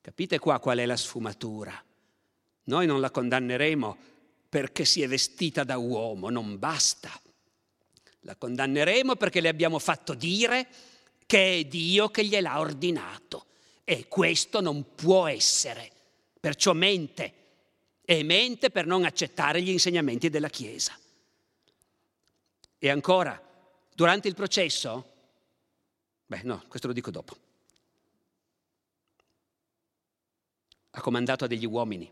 Capite 0.00 0.40
qua 0.40 0.58
qual 0.58 0.78
è 0.78 0.86
la 0.86 0.96
sfumatura? 0.96 1.72
Noi 2.64 2.86
non 2.86 3.00
la 3.00 3.12
condanneremo 3.12 3.96
perché 4.48 4.84
si 4.84 5.02
è 5.02 5.06
vestita 5.06 5.62
da 5.62 5.76
uomo, 5.76 6.28
non 6.28 6.58
basta. 6.58 7.12
La 8.22 8.34
condanneremo 8.34 9.14
perché 9.14 9.40
le 9.40 9.50
abbiamo 9.50 9.78
fatto 9.78 10.14
dire 10.14 10.66
che 11.26 11.58
è 11.58 11.64
Dio 11.64 12.08
che 12.08 12.24
gliel'ha 12.24 12.58
ordinato. 12.58 13.46
E 13.84 14.08
questo 14.08 14.60
non 14.60 14.96
può 14.96 15.28
essere. 15.28 15.88
Perciò 16.40 16.72
mente. 16.72 17.34
E 18.10 18.24
mente 18.24 18.70
per 18.70 18.86
non 18.86 19.04
accettare 19.04 19.62
gli 19.62 19.68
insegnamenti 19.68 20.30
della 20.30 20.48
Chiesa. 20.48 20.98
E 22.76 22.90
ancora, 22.90 23.40
durante 23.94 24.26
il 24.26 24.34
processo, 24.34 25.12
beh 26.26 26.40
no, 26.42 26.64
questo 26.66 26.88
lo 26.88 26.92
dico 26.92 27.12
dopo, 27.12 27.36
ha 30.90 31.00
comandato 31.00 31.44
a 31.44 31.46
degli 31.46 31.66
uomini, 31.66 32.10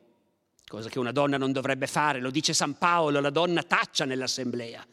cosa 0.68 0.88
che 0.88 1.00
una 1.00 1.10
donna 1.10 1.36
non 1.36 1.50
dovrebbe 1.50 1.88
fare, 1.88 2.20
lo 2.20 2.30
dice 2.30 2.52
San 2.52 2.78
Paolo, 2.78 3.18
la 3.18 3.30
donna 3.30 3.64
taccia 3.64 4.04
nell'assemblea. 4.04 4.86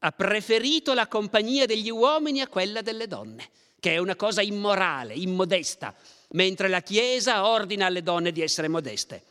Ha 0.00 0.10
preferito 0.10 0.92
la 0.92 1.06
compagnia 1.06 1.66
degli 1.66 1.88
uomini 1.88 2.40
a 2.40 2.48
quella 2.48 2.82
delle 2.82 3.06
donne 3.06 3.48
che 3.78 3.94
è 3.94 3.98
una 3.98 4.16
cosa 4.16 4.42
immorale, 4.42 5.14
immodesta, 5.14 5.94
mentre 6.30 6.66
la 6.66 6.82
Chiesa 6.82 7.46
ordina 7.46 7.86
alle 7.86 8.02
donne 8.02 8.32
di 8.32 8.42
essere 8.42 8.66
modeste. 8.66 9.29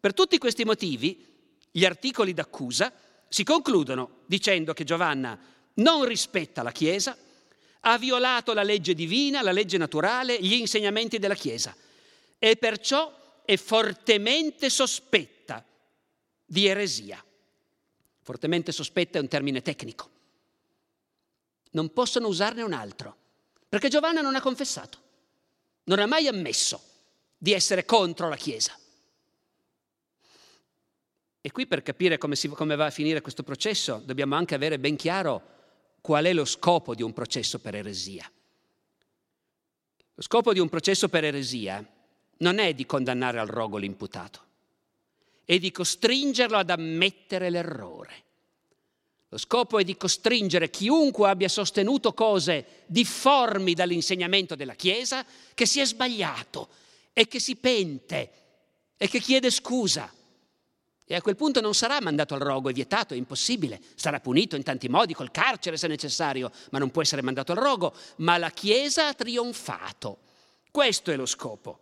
Per 0.00 0.14
tutti 0.14 0.38
questi 0.38 0.64
motivi, 0.64 1.26
gli 1.70 1.84
articoli 1.84 2.32
d'accusa 2.32 2.92
si 3.28 3.44
concludono 3.44 4.22
dicendo 4.26 4.72
che 4.72 4.84
Giovanna 4.84 5.38
non 5.74 6.04
rispetta 6.04 6.62
la 6.62 6.72
Chiesa, 6.72 7.16
ha 7.80 7.98
violato 7.98 8.52
la 8.52 8.62
legge 8.62 8.94
divina, 8.94 9.42
la 9.42 9.52
legge 9.52 9.78
naturale, 9.78 10.40
gli 10.40 10.54
insegnamenti 10.54 11.18
della 11.18 11.34
Chiesa 11.34 11.74
e 12.38 12.56
perciò 12.56 13.42
è 13.44 13.56
fortemente 13.56 14.70
sospetta 14.70 15.64
di 16.44 16.66
eresia. 16.66 17.22
Fortemente 18.22 18.72
sospetta 18.72 19.18
è 19.18 19.20
un 19.20 19.28
termine 19.28 19.62
tecnico. 19.62 20.10
Non 21.72 21.92
possono 21.92 22.28
usarne 22.28 22.62
un 22.62 22.72
altro. 22.72 23.16
Perché 23.68 23.88
Giovanna 23.88 24.20
non 24.20 24.34
ha 24.34 24.40
confessato, 24.40 24.98
non 25.84 26.00
ha 26.00 26.06
mai 26.06 26.26
ammesso 26.26 26.82
di 27.38 27.52
essere 27.52 27.84
contro 27.84 28.28
la 28.28 28.36
Chiesa. 28.36 28.76
E 31.42 31.50
qui 31.52 31.66
per 31.66 31.82
capire 31.82 32.18
come, 32.18 32.36
si, 32.36 32.48
come, 32.48 32.76
va 32.76 32.86
a 32.86 32.90
finire 32.90 33.22
questo 33.22 33.42
processo 33.42 34.02
dobbiamo 34.04 34.34
anche 34.34 34.54
avere 34.54 34.78
ben 34.78 34.96
chiaro 34.96 35.42
qual 36.00 36.24
è 36.24 36.32
lo 36.32 36.44
scopo 36.44 36.94
di 36.94 37.02
un 37.02 37.12
processo 37.12 37.58
per 37.58 37.74
eresia. 37.74 38.30
Lo 40.14 40.22
scopo 40.22 40.52
di 40.52 40.58
un 40.58 40.68
processo 40.68 41.08
per 41.08 41.24
eresia 41.24 41.84
non 42.38 42.58
è 42.58 42.74
di 42.74 42.84
condannare 42.84 43.38
al 43.38 43.46
rogo 43.46 43.78
l'imputato, 43.78 44.40
è 45.44 45.58
di 45.58 45.70
costringerlo 45.70 46.58
ad 46.58 46.70
ammettere 46.70 47.48
l'errore. 47.48 48.24
Lo 49.28 49.38
scopo 49.38 49.78
è 49.78 49.84
di 49.84 49.96
costringere 49.96 50.70
chiunque 50.70 51.28
abbia 51.28 51.48
sostenuto 51.48 52.12
cose 52.12 52.82
difformi 52.86 53.74
dall'insegnamento 53.74 54.56
della 54.56 54.74
Chiesa 54.74 55.24
che 55.54 55.66
si 55.66 55.80
è 55.80 55.86
sbagliato 55.86 56.68
e 57.12 57.28
che 57.28 57.38
si 57.38 57.56
pente 57.56 58.32
e 58.96 59.08
che 59.08 59.20
chiede 59.20 59.50
scusa. 59.50 60.12
E 61.12 61.16
a 61.16 61.22
quel 61.22 61.34
punto 61.34 61.60
non 61.60 61.74
sarà 61.74 62.00
mandato 62.00 62.34
al 62.34 62.40
rogo, 62.40 62.68
è 62.68 62.72
vietato, 62.72 63.14
è 63.14 63.16
impossibile, 63.16 63.80
sarà 63.96 64.20
punito 64.20 64.54
in 64.54 64.62
tanti 64.62 64.88
modi, 64.88 65.12
col 65.12 65.32
carcere 65.32 65.76
se 65.76 65.88
necessario, 65.88 66.52
ma 66.70 66.78
non 66.78 66.92
può 66.92 67.02
essere 67.02 67.20
mandato 67.20 67.50
al 67.50 67.58
rogo. 67.58 67.92
Ma 68.18 68.38
la 68.38 68.50
Chiesa 68.50 69.08
ha 69.08 69.14
trionfato. 69.14 70.18
Questo 70.70 71.10
è 71.10 71.16
lo 71.16 71.26
scopo. 71.26 71.80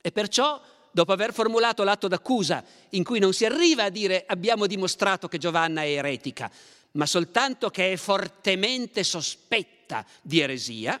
E 0.00 0.10
perciò 0.12 0.58
dopo 0.90 1.12
aver 1.12 1.34
formulato 1.34 1.82
l'atto 1.84 2.08
d'accusa 2.08 2.64
in 2.90 3.04
cui 3.04 3.18
non 3.18 3.34
si 3.34 3.44
arriva 3.44 3.84
a 3.84 3.90
dire 3.90 4.24
abbiamo 4.26 4.66
dimostrato 4.66 5.28
che 5.28 5.36
Giovanna 5.36 5.82
è 5.82 5.96
eretica, 5.96 6.50
ma 6.92 7.04
soltanto 7.04 7.68
che 7.68 7.92
è 7.92 7.96
fortemente 7.96 9.04
sospetta 9.04 10.06
di 10.22 10.40
eresia, 10.40 10.98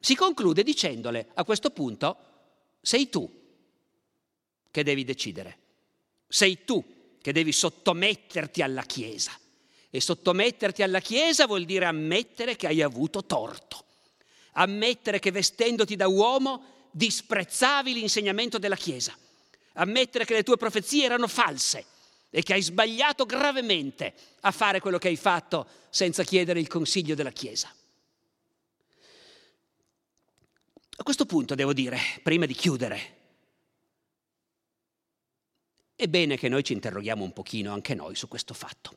si 0.00 0.16
conclude 0.16 0.64
dicendole 0.64 1.28
a 1.34 1.44
questo 1.44 1.70
punto 1.70 2.16
sei 2.80 3.08
tu 3.08 3.30
che 4.72 4.82
devi 4.82 5.04
decidere, 5.04 5.58
sei 6.26 6.64
tu 6.64 6.94
che 7.26 7.32
devi 7.32 7.50
sottometterti 7.50 8.62
alla 8.62 8.84
Chiesa. 8.84 9.32
E 9.90 10.00
sottometterti 10.00 10.84
alla 10.84 11.00
Chiesa 11.00 11.48
vuol 11.48 11.64
dire 11.64 11.84
ammettere 11.84 12.54
che 12.54 12.68
hai 12.68 12.82
avuto 12.82 13.24
torto, 13.24 13.84
ammettere 14.52 15.18
che 15.18 15.32
vestendoti 15.32 15.96
da 15.96 16.06
uomo 16.06 16.84
disprezzavi 16.92 17.94
l'insegnamento 17.94 18.58
della 18.58 18.76
Chiesa, 18.76 19.12
ammettere 19.72 20.24
che 20.24 20.34
le 20.34 20.44
tue 20.44 20.56
profezie 20.56 21.04
erano 21.04 21.26
false 21.26 21.84
e 22.30 22.44
che 22.44 22.52
hai 22.52 22.62
sbagliato 22.62 23.26
gravemente 23.26 24.14
a 24.42 24.52
fare 24.52 24.78
quello 24.78 24.98
che 24.98 25.08
hai 25.08 25.16
fatto 25.16 25.66
senza 25.90 26.22
chiedere 26.22 26.60
il 26.60 26.68
consiglio 26.68 27.16
della 27.16 27.32
Chiesa. 27.32 27.74
A 30.98 31.02
questo 31.02 31.26
punto 31.26 31.56
devo 31.56 31.72
dire, 31.72 31.98
prima 32.22 32.46
di 32.46 32.54
chiudere, 32.54 33.15
è 35.96 36.06
bene 36.08 36.36
che 36.36 36.50
noi 36.50 36.62
ci 36.62 36.74
interroghiamo 36.74 37.24
un 37.24 37.32
pochino 37.32 37.72
anche 37.72 37.94
noi 37.94 38.14
su 38.14 38.28
questo 38.28 38.52
fatto. 38.52 38.92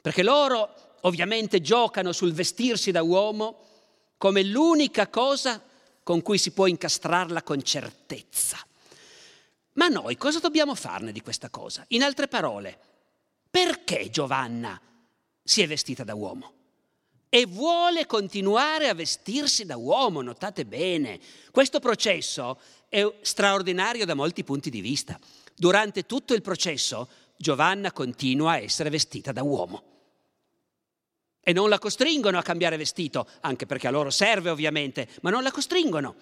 Perché 0.00 0.22
loro 0.22 0.96
ovviamente 1.02 1.60
giocano 1.60 2.12
sul 2.12 2.32
vestirsi 2.32 2.92
da 2.92 3.02
uomo 3.02 3.66
come 4.16 4.44
l'unica 4.44 5.08
cosa 5.08 5.60
con 6.04 6.22
cui 6.22 6.38
si 6.38 6.52
può 6.52 6.66
incastrarla 6.66 7.42
con 7.42 7.60
certezza. 7.62 8.56
Ma 9.72 9.88
noi 9.88 10.16
cosa 10.16 10.38
dobbiamo 10.38 10.74
farne 10.74 11.12
di 11.12 11.20
questa 11.20 11.50
cosa? 11.50 11.84
In 11.88 12.02
altre 12.02 12.28
parole, 12.28 12.78
perché 13.50 14.08
Giovanna 14.08 14.80
si 15.42 15.60
è 15.60 15.66
vestita 15.66 16.04
da 16.04 16.14
uomo? 16.14 16.52
E 17.28 17.46
vuole 17.46 18.06
continuare 18.06 18.88
a 18.88 18.94
vestirsi 18.94 19.66
da 19.66 19.76
uomo, 19.76 20.22
notate 20.22 20.64
bene. 20.64 21.20
Questo 21.50 21.78
processo 21.78 22.58
è 22.88 23.06
straordinario 23.20 24.06
da 24.06 24.14
molti 24.14 24.44
punti 24.44 24.70
di 24.70 24.80
vista. 24.80 25.18
Durante 25.58 26.06
tutto 26.06 26.34
il 26.34 26.42
processo 26.42 27.08
Giovanna 27.36 27.90
continua 27.90 28.52
a 28.52 28.58
essere 28.58 28.90
vestita 28.90 29.32
da 29.32 29.42
uomo. 29.42 29.82
E 31.40 31.52
non 31.52 31.68
la 31.68 31.80
costringono 31.80 32.38
a 32.38 32.42
cambiare 32.42 32.76
vestito, 32.76 33.26
anche 33.40 33.66
perché 33.66 33.88
a 33.88 33.90
loro 33.90 34.10
serve 34.10 34.50
ovviamente, 34.50 35.08
ma 35.22 35.30
non 35.30 35.42
la 35.42 35.50
costringono. 35.50 36.14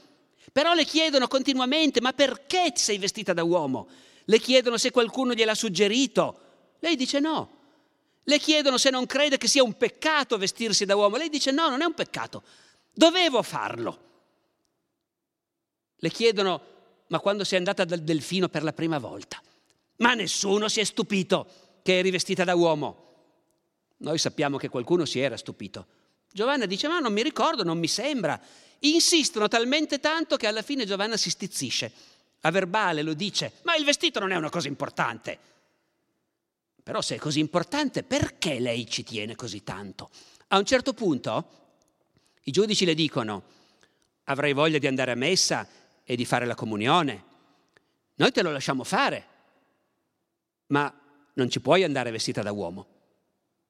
Però 0.53 0.73
le 0.73 0.87
chiedono 0.87 1.29
continuamente, 1.29 2.01
ma 2.01 2.15
perché 2.15 2.73
sei 2.77 2.97
vestita 2.97 3.35
da 3.35 3.43
uomo? 3.43 3.89
Le 4.25 4.39
chiedono 4.39 4.79
se 4.79 4.91
qualcuno 4.91 5.35
gliel'ha 5.35 5.55
suggerito. 5.55 6.41
Lei 6.79 6.97
dice 6.97 7.21
no. 7.21 7.51
Le 8.23 8.39
chiedono 8.39 8.79
se 8.79 8.89
non 8.89 9.05
crede 9.05 9.37
che 9.37 9.49
sia 9.49 9.63
un 9.63 9.77
peccato 9.77 10.39
vestirsi 10.39 10.87
da 10.87 10.97
uomo. 10.97 11.17
Lei 11.17 11.29
dice 11.29 11.51
no, 11.51 11.69
non 11.69 11.83
è 11.83 11.85
un 11.85 11.95
peccato. 11.95 12.43
Dovevo 12.91 13.43
farlo. 13.43 14.01
Le 15.97 16.11
chiedono 16.11 16.76
ma 17.09 17.21
quando 17.21 17.45
sei 17.45 17.59
andata 17.59 17.85
dal 17.85 18.01
delfino 18.01 18.49
per 18.49 18.63
la 18.63 18.73
prima 18.73 18.99
volta. 18.99 19.41
Ma 19.97 20.15
nessuno 20.15 20.69
si 20.69 20.81
è 20.81 20.85
stupito 20.85 21.47
che 21.83 21.99
eri 21.99 22.11
vestita 22.11 22.45
da 22.45 22.55
uomo. 22.55 23.05
Noi 23.99 24.19
sappiamo 24.19 24.57
che 24.57 24.69
qualcuno 24.69 25.05
si 25.05 25.21
era 25.21 25.37
stupito. 25.37 25.87
Giovanna 26.31 26.67
dice, 26.67 26.89
ma 26.89 26.99
non 26.99 27.13
mi 27.13 27.23
ricordo, 27.23 27.63
non 27.63 27.79
mi 27.79 27.89
sembra. 27.89 28.39
Insistono 28.81 29.49
talmente 29.49 30.01
tanto 30.01 30.37
che 30.37 30.47
alla 30.47 30.63
fine 30.63 30.85
Giovanna 30.85 31.17
si 31.17 31.31
stizzisce. 31.31 31.91
A 32.43 32.51
verbale 32.51 33.03
lo 33.03 33.15
dice, 33.15 33.53
ma 33.63 33.75
il 33.75 33.85
vestito 33.85 34.21
non 34.21 34.33
è 34.33 34.37
una 34.37 34.51
cosa 34.51 34.69
importante. 34.69 35.39
Però 36.83 37.01
se 37.01 37.15
è 37.15 37.19
così 37.19 37.41
importante, 37.41 38.03
perché 38.03 38.61
lei 38.61 38.87
ci 38.89 39.03
tiene 39.03 39.35
così 39.35 39.65
tanto? 39.65 40.11
A 40.49 40.59
un 40.59 40.65
certo 40.65 40.93
punto 40.93 41.51
i 42.43 42.51
giudici 42.53 42.85
le 42.85 42.95
dicono, 42.95 43.43
avrai 44.25 44.53
voglia 44.53 44.79
di 44.79 44.87
andare 44.87 45.13
a 45.13 45.17
messa 45.17 45.67
e 46.09 46.15
di 46.15 46.25
fare 46.25 46.47
la 46.47 46.55
comunione. 46.55 47.25
Noi 48.15 48.31
te 48.31 48.43
lo 48.43 48.53
lasciamo 48.53 48.85
fare, 48.85 49.27
ma 50.69 50.93
non 51.35 51.51
ci 51.51 51.61
puoi 51.61 51.83
andare 51.83 52.13
vestita 52.13 52.43
da 52.43 52.53
uomo. 52.53 52.87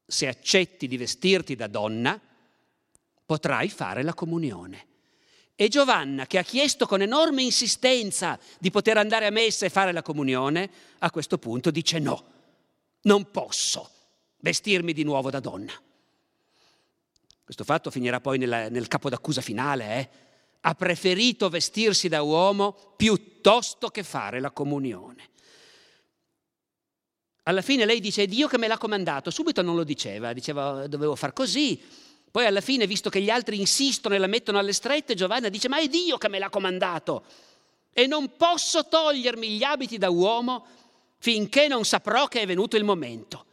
Se 0.07 0.29
accetti 0.29 0.87
di 0.87 0.99
vestirti 0.99 1.57
da 1.57 1.67
donna, 1.67 2.21
potrai 3.25 3.71
fare 3.71 4.03
la 4.03 4.13
comunione. 4.13 4.87
E 5.57 5.69
Giovanna, 5.69 6.27
che 6.27 6.37
ha 6.37 6.43
chiesto 6.43 6.87
con 6.87 7.01
enorme 7.01 7.43
insistenza 7.43 8.39
di 8.61 8.71
poter 8.71 8.99
andare 8.99 9.25
a 9.25 9.31
messa 9.31 9.65
e 9.65 9.71
fare 9.71 9.91
la 9.91 10.03
comunione, 10.03 10.71
a 10.99 11.11
questo 11.11 11.39
punto 11.39 11.71
dice 11.71 11.99
no, 11.99 12.25
non 13.03 13.31
posso 13.31 13.91
vestirmi 14.41 14.93
di 14.93 15.03
nuovo 15.03 15.31
da 15.31 15.41
donna. 15.41 15.73
Questo 17.43 17.65
fatto 17.65 17.91
finirà 17.91 18.21
poi 18.21 18.37
nella, 18.37 18.69
nel 18.69 18.89
capo 18.89 19.09
d'accusa 19.09 19.41
finale, 19.41 19.99
eh? 19.99 20.26
Ha 20.69 20.75
preferito 20.75 21.49
vestirsi 21.49 22.09
da 22.09 22.23
uomo 22.23 22.95
piuttosto 22.97 23.89
che 23.89 24.03
fare 24.03 24.41
la 24.41 24.51
comunione. 24.51 25.31
Alla 27.45 27.63
fine 27.63 27.85
lei 27.85 28.01
dice 28.01 28.25
è 28.25 28.27
Dio 28.27 28.49
che 28.49 28.59
me 28.59 28.67
l'ha 28.67 28.77
comandato, 28.77 29.31
subito 29.31 29.63
non 29.63 29.77
lo 29.77 29.85
diceva, 29.85 30.33
diceva 30.33 30.89
dovevo 30.89 31.15
far 31.15 31.33
così. 31.33 31.81
Poi 32.29 32.47
alla 32.47 32.61
fine, 32.61 32.89
visto 32.89 33.09
che 33.09 33.21
gli 33.21 33.31
altri 33.31 33.61
insistono 33.61 34.17
e 34.17 34.19
la 34.19 34.27
mettono 34.27 34.59
alle 34.59 34.73
strette, 34.73 35.15
Giovanna 35.15 35.49
dice 35.49 35.69
ma 35.69 35.79
è 35.79 35.87
Dio 35.87 36.19
che 36.19 36.29
me 36.29 36.41
l'ha 36.41 36.51
comandato 36.51 37.25
e 37.93 38.09
non 38.09 38.37
posso 38.37 38.89
togliermi 38.89 39.51
gli 39.51 39.63
abiti 39.63 39.99
da 39.99 40.11
uomo 40.11 40.67
finché 41.19 41.69
non 41.69 41.85
saprò 41.85 42.27
che 42.27 42.41
è 42.41 42.47
venuto 42.47 42.77
il 42.77 42.83
momento. 42.83 43.47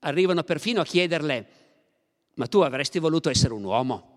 Arrivano 0.00 0.44
perfino 0.44 0.82
a 0.82 0.84
chiederle 0.84 1.48
ma 2.34 2.46
tu 2.46 2.60
avresti 2.60 3.00
voluto 3.00 3.28
essere 3.28 3.54
un 3.54 3.64
uomo? 3.64 4.13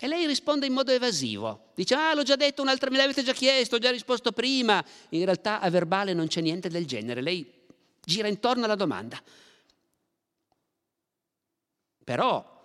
E 0.00 0.06
lei 0.06 0.28
risponde 0.28 0.64
in 0.64 0.72
modo 0.74 0.92
evasivo. 0.92 1.72
Dice, 1.74 1.96
ah, 1.96 2.14
l'ho 2.14 2.22
già 2.22 2.36
detto 2.36 2.62
un'altra, 2.62 2.88
me 2.88 2.98
l'avete 2.98 3.24
già 3.24 3.32
chiesto, 3.32 3.74
ho 3.74 3.78
già 3.80 3.90
risposto 3.90 4.30
prima. 4.30 4.82
In 5.08 5.24
realtà 5.24 5.58
a 5.58 5.68
verbale 5.70 6.14
non 6.14 6.28
c'è 6.28 6.40
niente 6.40 6.68
del 6.68 6.86
genere. 6.86 7.20
Lei 7.20 7.44
gira 8.04 8.28
intorno 8.28 8.64
alla 8.64 8.76
domanda. 8.76 9.20
Però, 12.04 12.62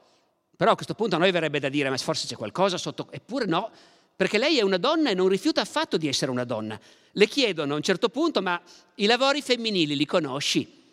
però 0.55 0.71
a 0.73 0.75
questo 0.75 0.93
punto 0.93 1.15
a 1.15 1.17
noi 1.17 1.31
verrebbe 1.31 1.59
da 1.59 1.69
dire, 1.69 1.89
ma 1.89 1.97
forse 1.97 2.27
c'è 2.27 2.35
qualcosa 2.35 2.77
sotto... 2.77 3.07
Eppure 3.09 3.45
no, 3.45 3.71
perché 4.15 4.37
lei 4.37 4.59
è 4.59 4.61
una 4.61 4.77
donna 4.77 5.09
e 5.09 5.15
non 5.15 5.27
rifiuta 5.27 5.61
affatto 5.61 5.97
di 5.97 6.07
essere 6.07 6.29
una 6.29 6.43
donna. 6.43 6.79
Le 7.13 7.27
chiedono 7.27 7.73
a 7.73 7.77
un 7.77 7.81
certo 7.81 8.09
punto, 8.09 8.43
ma 8.43 8.61
i 8.95 9.07
lavori 9.07 9.41
femminili 9.41 9.95
li 9.95 10.05
conosci? 10.05 10.83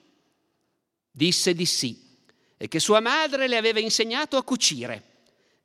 Disse 1.11 1.53
di 1.53 1.67
sì, 1.67 2.03
e 2.57 2.67
che 2.67 2.81
sua 2.81 3.01
madre 3.01 3.47
le 3.47 3.59
aveva 3.59 3.79
insegnato 3.79 4.39
a 4.39 4.43
cucire 4.43 5.09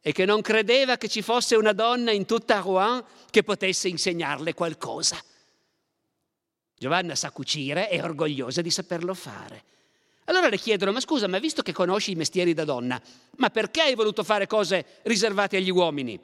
e 0.07 0.11
che 0.11 0.25
non 0.25 0.41
credeva 0.41 0.97
che 0.97 1.07
ci 1.07 1.23
fosse 1.23 1.55
una 1.55 1.73
donna 1.73 2.11
in 2.11 2.27
tutta 2.27 2.59
Rouen 2.59 3.03
che 3.31 3.41
potesse 3.41 3.87
insegnarle 3.87 4.53
qualcosa. 4.53 5.17
Giovanna 6.77 7.15
sa 7.15 7.31
cucire, 7.31 7.87
è 7.87 8.03
orgogliosa 8.03 8.61
di 8.61 8.69
saperlo 8.69 9.15
fare. 9.15 9.63
Allora 10.25 10.47
le 10.47 10.59
chiedono, 10.59 10.91
ma 10.91 10.99
scusa, 10.99 11.27
ma 11.27 11.39
visto 11.39 11.63
che 11.63 11.73
conosci 11.73 12.11
i 12.11 12.15
mestieri 12.15 12.53
da 12.53 12.65
donna, 12.65 13.01
ma 13.37 13.49
perché 13.49 13.81
hai 13.81 13.95
voluto 13.95 14.23
fare 14.23 14.45
cose 14.45 14.99
riservate 15.05 15.57
agli 15.57 15.71
uomini? 15.71 16.21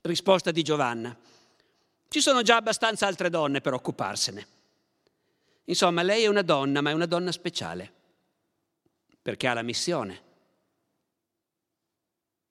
Risposta 0.00 0.50
di 0.50 0.62
Giovanna. 0.62 1.14
Ci 2.08 2.20
sono 2.22 2.40
già 2.40 2.56
abbastanza 2.56 3.06
altre 3.06 3.28
donne 3.28 3.60
per 3.60 3.74
occuparsene. 3.74 4.46
Insomma, 5.64 6.00
lei 6.00 6.22
è 6.22 6.28
una 6.28 6.40
donna, 6.40 6.80
ma 6.80 6.88
è 6.88 6.94
una 6.94 7.04
donna 7.04 7.30
speciale, 7.30 7.92
perché 9.20 9.48
ha 9.48 9.52
la 9.52 9.60
missione 9.60 10.30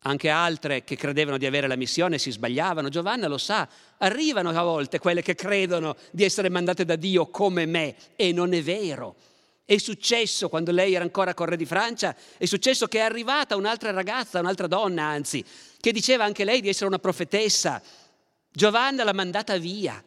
anche 0.04 0.30
altre 0.30 0.84
che 0.84 0.96
credevano 0.96 1.38
di 1.38 1.46
avere 1.46 1.68
la 1.68 1.76
missione 1.76 2.18
si 2.18 2.32
sbagliavano. 2.32 2.90
Giovanna 2.90 3.28
lo 3.28 3.38
sa, 3.38 3.68
arrivano 3.98 4.50
a 4.50 4.64
volte 4.64 5.00
quelle 5.00 5.22
che 5.22 5.36
credono 5.36 5.96
di 6.12 6.24
essere 6.24 6.50
mandate 6.50 6.86
da 6.86 6.96
Dio 6.96 7.28
come 7.28 7.66
me 7.66 7.96
e 8.16 8.32
non 8.32 8.54
è 8.54 8.62
vero. 8.64 9.16
È 9.64 9.78
successo 9.78 10.50
quando 10.50 10.72
lei 10.72 10.96
era 10.96 11.04
ancora 11.04 11.34
con 11.34 11.46
re 11.46 11.56
di 11.56 11.66
Francia, 11.66 12.16
è 12.38 12.46
successo 12.46 12.88
che 12.88 12.98
è 12.98 13.04
arrivata 13.04 13.56
un'altra 13.56 13.92
ragazza, 13.92 14.40
un'altra 14.40 14.68
donna 14.68 15.04
anzi, 15.04 15.46
che 15.80 15.92
diceva 15.92 16.24
anche 16.24 16.44
lei 16.44 16.62
di 16.62 16.70
essere 16.70 16.88
una 16.88 17.00
profetessa. 17.00 17.82
Giovanna 18.52 19.04
l'ha 19.04 19.14
mandata 19.14 19.56
via, 19.58 20.04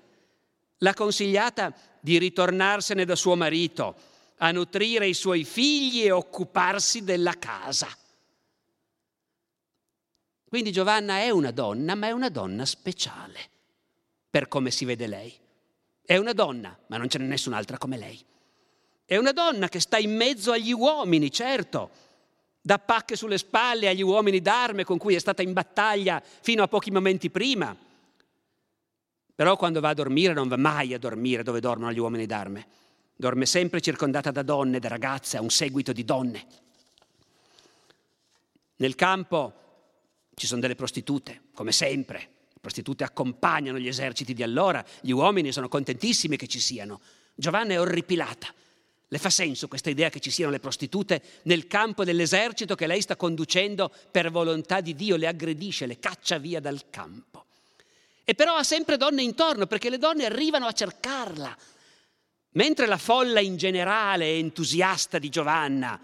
l'ha 0.78 0.94
consigliata 0.94 1.72
di 2.00 2.18
ritornarsene 2.18 3.04
da 3.04 3.14
suo 3.14 3.36
marito, 3.36 3.94
a 4.38 4.50
nutrire 4.50 5.06
i 5.06 5.14
suoi 5.14 5.44
figli 5.44 6.04
e 6.04 6.10
occuparsi 6.10 7.04
della 7.04 7.38
casa. 7.38 7.88
Quindi 10.54 10.70
Giovanna 10.70 11.18
è 11.18 11.30
una 11.30 11.50
donna, 11.50 11.96
ma 11.96 12.06
è 12.06 12.10
una 12.12 12.28
donna 12.28 12.64
speciale, 12.64 13.40
per 14.30 14.46
come 14.46 14.70
si 14.70 14.84
vede 14.84 15.08
lei. 15.08 15.34
È 16.00 16.16
una 16.16 16.32
donna, 16.32 16.78
ma 16.86 16.96
non 16.96 17.08
ce 17.08 17.18
n'è 17.18 17.24
nessun'altra 17.24 17.76
come 17.76 17.96
lei. 17.96 18.24
È 19.04 19.16
una 19.16 19.32
donna 19.32 19.66
che 19.66 19.80
sta 19.80 19.98
in 19.98 20.14
mezzo 20.14 20.52
agli 20.52 20.70
uomini, 20.70 21.28
certo, 21.32 21.90
dà 22.60 22.78
pacche 22.78 23.16
sulle 23.16 23.36
spalle 23.36 23.88
agli 23.88 24.02
uomini 24.02 24.40
d'arme 24.40 24.84
con 24.84 24.96
cui 24.96 25.16
è 25.16 25.18
stata 25.18 25.42
in 25.42 25.52
battaglia 25.52 26.22
fino 26.22 26.62
a 26.62 26.68
pochi 26.68 26.92
momenti 26.92 27.30
prima. 27.30 27.76
Però 29.34 29.56
quando 29.56 29.80
va 29.80 29.88
a 29.88 29.94
dormire 29.94 30.34
non 30.34 30.46
va 30.46 30.56
mai 30.56 30.94
a 30.94 31.00
dormire 31.00 31.42
dove 31.42 31.58
dormono 31.58 31.90
gli 31.90 31.98
uomini 31.98 32.26
d'arme. 32.26 32.66
Dorme 33.16 33.44
sempre 33.44 33.80
circondata 33.80 34.30
da 34.30 34.42
donne, 34.42 34.78
da 34.78 34.86
ragazze, 34.86 35.36
a 35.36 35.42
un 35.42 35.50
seguito 35.50 35.92
di 35.92 36.04
donne. 36.04 36.46
Nel 38.76 38.94
campo 38.94 39.62
ci 40.34 40.46
sono 40.46 40.60
delle 40.60 40.74
prostitute, 40.74 41.42
come 41.54 41.72
sempre. 41.72 42.18
Le 42.52 42.60
prostitute 42.60 43.04
accompagnano 43.04 43.78
gli 43.78 43.88
eserciti 43.88 44.34
di 44.34 44.42
allora, 44.42 44.84
gli 45.00 45.10
uomini 45.10 45.52
sono 45.52 45.68
contentissimi 45.68 46.36
che 46.36 46.46
ci 46.46 46.60
siano. 46.60 47.00
Giovanna 47.34 47.74
è 47.74 47.80
orripilata. 47.80 48.52
Le 49.08 49.18
fa 49.18 49.30
senso 49.30 49.68
questa 49.68 49.90
idea 49.90 50.08
che 50.08 50.18
ci 50.18 50.30
siano 50.30 50.50
le 50.50 50.58
prostitute 50.58 51.22
nel 51.42 51.66
campo 51.66 52.04
dell'esercito 52.04 52.74
che 52.74 52.86
lei 52.86 53.00
sta 53.00 53.16
conducendo 53.16 53.92
per 54.10 54.30
volontà 54.30 54.80
di 54.80 54.94
Dio, 54.94 55.16
le 55.16 55.26
aggredisce, 55.26 55.86
le 55.86 55.98
caccia 55.98 56.38
via 56.38 56.58
dal 56.58 56.90
campo. 56.90 57.44
E 58.24 58.34
però 58.34 58.56
ha 58.56 58.64
sempre 58.64 58.96
donne 58.96 59.22
intorno 59.22 59.66
perché 59.66 59.90
le 59.90 59.98
donne 59.98 60.24
arrivano 60.24 60.66
a 60.66 60.72
cercarla. 60.72 61.56
Mentre 62.52 62.86
la 62.86 62.96
folla 62.96 63.40
in 63.40 63.56
generale 63.56 64.24
è 64.24 64.36
entusiasta 64.36 65.18
di 65.18 65.28
Giovanna, 65.28 66.00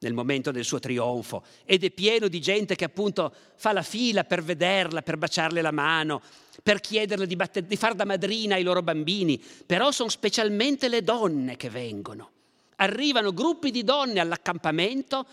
nel 0.00 0.12
momento 0.12 0.50
del 0.50 0.64
suo 0.64 0.78
trionfo. 0.78 1.44
Ed 1.64 1.84
è 1.84 1.90
pieno 1.90 2.28
di 2.28 2.40
gente 2.40 2.74
che 2.74 2.84
appunto 2.84 3.32
fa 3.56 3.72
la 3.72 3.82
fila 3.82 4.24
per 4.24 4.42
vederla, 4.42 5.02
per 5.02 5.16
baciarle 5.16 5.60
la 5.60 5.72
mano, 5.72 6.22
per 6.62 6.80
chiederle 6.80 7.26
di, 7.26 7.36
batter- 7.36 7.66
di 7.66 7.76
far 7.76 7.94
da 7.94 8.04
madrina 8.04 8.54
ai 8.54 8.62
loro 8.62 8.82
bambini, 8.82 9.42
però 9.66 9.90
sono 9.90 10.08
specialmente 10.08 10.88
le 10.88 11.02
donne 11.02 11.56
che 11.56 11.70
vengono. 11.70 12.30
Arrivano 12.76 13.32
gruppi 13.32 13.70
di 13.70 13.84
donne 13.84 14.20
all'accampamento 14.20 15.26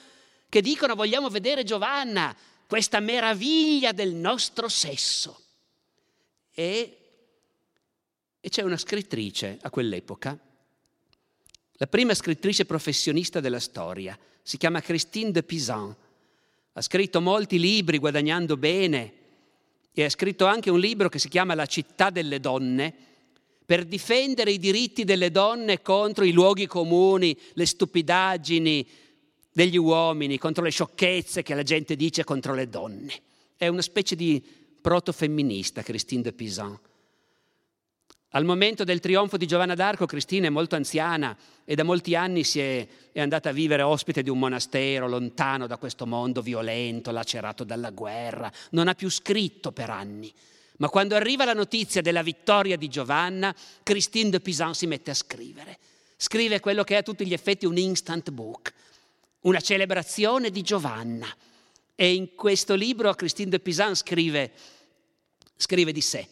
che 0.49 0.61
dicono 0.61 0.95
vogliamo 0.95 1.29
vedere 1.29 1.63
Giovanna, 1.63 2.35
questa 2.67 2.99
meraviglia 2.99 3.93
del 3.93 4.13
nostro 4.13 4.67
sesso. 4.67 5.41
E, 6.53 6.97
e 8.39 8.49
c'è 8.49 8.63
una 8.63 8.77
scrittrice 8.77 9.59
a 9.61 9.69
quell'epoca, 9.69 10.37
la 11.79 11.87
prima 11.87 12.13
scrittrice 12.13 12.65
professionista 12.65 13.39
della 13.39 13.59
storia, 13.59 14.17
si 14.47 14.55
chiama 14.55 14.79
Christine 14.79 15.31
de 15.31 15.43
Pisan. 15.43 15.93
Ha 16.71 16.81
scritto 16.81 17.19
molti 17.19 17.59
libri 17.59 17.97
guadagnando 17.97 18.55
bene 18.55 19.13
e 19.91 20.05
ha 20.05 20.09
scritto 20.09 20.45
anche 20.45 20.69
un 20.69 20.79
libro 20.79 21.09
che 21.09 21.19
si 21.19 21.27
chiama 21.27 21.53
La 21.53 21.65
città 21.65 22.09
delle 22.09 22.39
donne 22.39 22.95
per 23.65 23.83
difendere 23.83 24.51
i 24.51 24.57
diritti 24.57 25.03
delle 25.03 25.31
donne 25.31 25.81
contro 25.81 26.23
i 26.23 26.31
luoghi 26.31 26.65
comuni, 26.65 27.37
le 27.55 27.65
stupidaggini, 27.65 28.87
degli 29.51 29.75
uomini, 29.75 30.37
contro 30.37 30.63
le 30.63 30.69
sciocchezze 30.69 31.43
che 31.43 31.53
la 31.53 31.63
gente 31.63 31.97
dice 31.97 32.23
contro 32.23 32.53
le 32.53 32.69
donne. 32.69 33.11
È 33.57 33.67
una 33.67 33.81
specie 33.81 34.15
di 34.15 34.41
protofemminista, 34.79 35.81
Christine 35.81 36.21
de 36.21 36.31
Pisan. 36.31 36.79
Al 38.31 38.43
momento 38.43 38.83
del 38.83 38.99
trionfo 38.99 39.37
di 39.37 39.47
Giovanna 39.47 39.73
d'Arco, 39.73 40.05
Cristina 40.05 40.47
è 40.47 40.49
molto 40.49 40.75
anziana 40.75 41.35
e 41.63 41.75
da 41.75 41.83
molti 41.83 42.13
anni 42.13 42.43
è, 42.43 42.87
è, 43.13 43.21
andata 43.21 43.49
a 43.49 43.53
vivere 43.53 43.83
ospite 43.83 44.21
di 44.21 44.29
un 44.29 44.37
monastero 44.37 45.07
lontano 45.07 45.65
da 45.65 45.77
questo 45.77 46.05
mondo 46.05 46.41
violento, 46.41 47.11
lacerato 47.11 47.63
dalla 47.63 47.91
guerra. 47.91 48.51
Non 48.71 48.89
ha 48.89 48.95
più 48.95 49.09
scritto 49.09 49.71
per 49.71 49.89
anni. 49.89 50.31
Ma 50.79 50.89
quando 50.89 51.15
arriva 51.15 51.45
la 51.45 51.53
notizia 51.53 52.01
della 52.01 52.21
vittoria 52.21 52.75
di 52.75 52.89
Giovanna, 52.89 53.55
Christine 53.81 54.29
de 54.29 54.41
Pisan 54.41 54.75
si 54.75 54.87
mette 54.87 55.11
a 55.11 55.15
scrivere. 55.15 55.77
Scrive 56.17 56.59
quello 56.59 56.83
che 56.83 56.95
è 56.95 56.97
a 56.97 57.03
tutti 57.03 57.25
gli 57.25 57.33
effetti 57.33 57.65
un 57.65 57.77
instant 57.77 58.29
book, 58.31 58.73
una 59.41 59.61
celebrazione 59.61 60.49
di 60.49 60.61
Giovanna. 60.63 61.27
E 61.95 62.13
in 62.13 62.35
questo 62.35 62.75
libro 62.75 63.13
Christine 63.13 63.49
de 63.49 63.59
Pisan 63.59 63.95
scrive, 63.95 64.51
scrive 65.55 65.93
di 65.93 66.01
sé. 66.01 66.27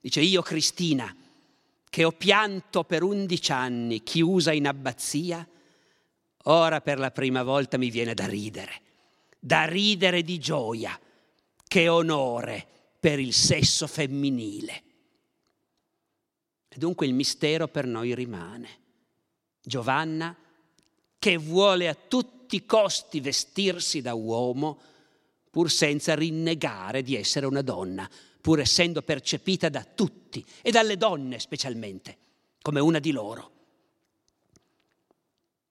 Dice, 0.00 0.20
io 0.20 0.42
Cristina, 0.42 1.12
che 1.90 2.04
ho 2.04 2.12
pianto 2.12 2.84
per 2.84 3.02
undici 3.02 3.52
anni, 3.52 4.02
chiusa 4.02 4.52
in 4.52 4.66
abbazia, 4.66 5.46
ora 6.44 6.80
per 6.80 6.98
la 6.98 7.10
prima 7.10 7.42
volta 7.42 7.78
mi 7.78 7.90
viene 7.90 8.14
da 8.14 8.26
ridere, 8.26 8.80
da 9.38 9.64
ridere 9.64 10.22
di 10.22 10.38
gioia. 10.38 10.98
Che 11.68 11.86
onore 11.88 12.66
per 12.98 13.18
il 13.18 13.34
sesso 13.34 13.86
femminile. 13.86 14.82
E 16.66 16.78
dunque 16.78 17.06
il 17.06 17.12
mistero 17.12 17.68
per 17.68 17.86
noi 17.86 18.14
rimane. 18.14 18.68
Giovanna, 19.62 20.34
che 21.18 21.36
vuole 21.36 21.88
a 21.88 21.94
tutti 21.94 22.56
i 22.56 22.64
costi 22.64 23.20
vestirsi 23.20 24.00
da 24.00 24.14
uomo, 24.14 24.80
pur 25.50 25.70
senza 25.70 26.14
rinnegare 26.14 27.02
di 27.02 27.16
essere 27.16 27.44
una 27.44 27.62
donna, 27.62 28.08
pur 28.40 28.60
essendo 28.60 29.02
percepita 29.02 29.68
da 29.68 29.84
tutti 29.84 30.44
e 30.62 30.70
dalle 30.70 30.96
donne 30.96 31.38
specialmente, 31.38 32.16
come 32.62 32.80
una 32.80 32.98
di 32.98 33.10
loro. 33.10 33.52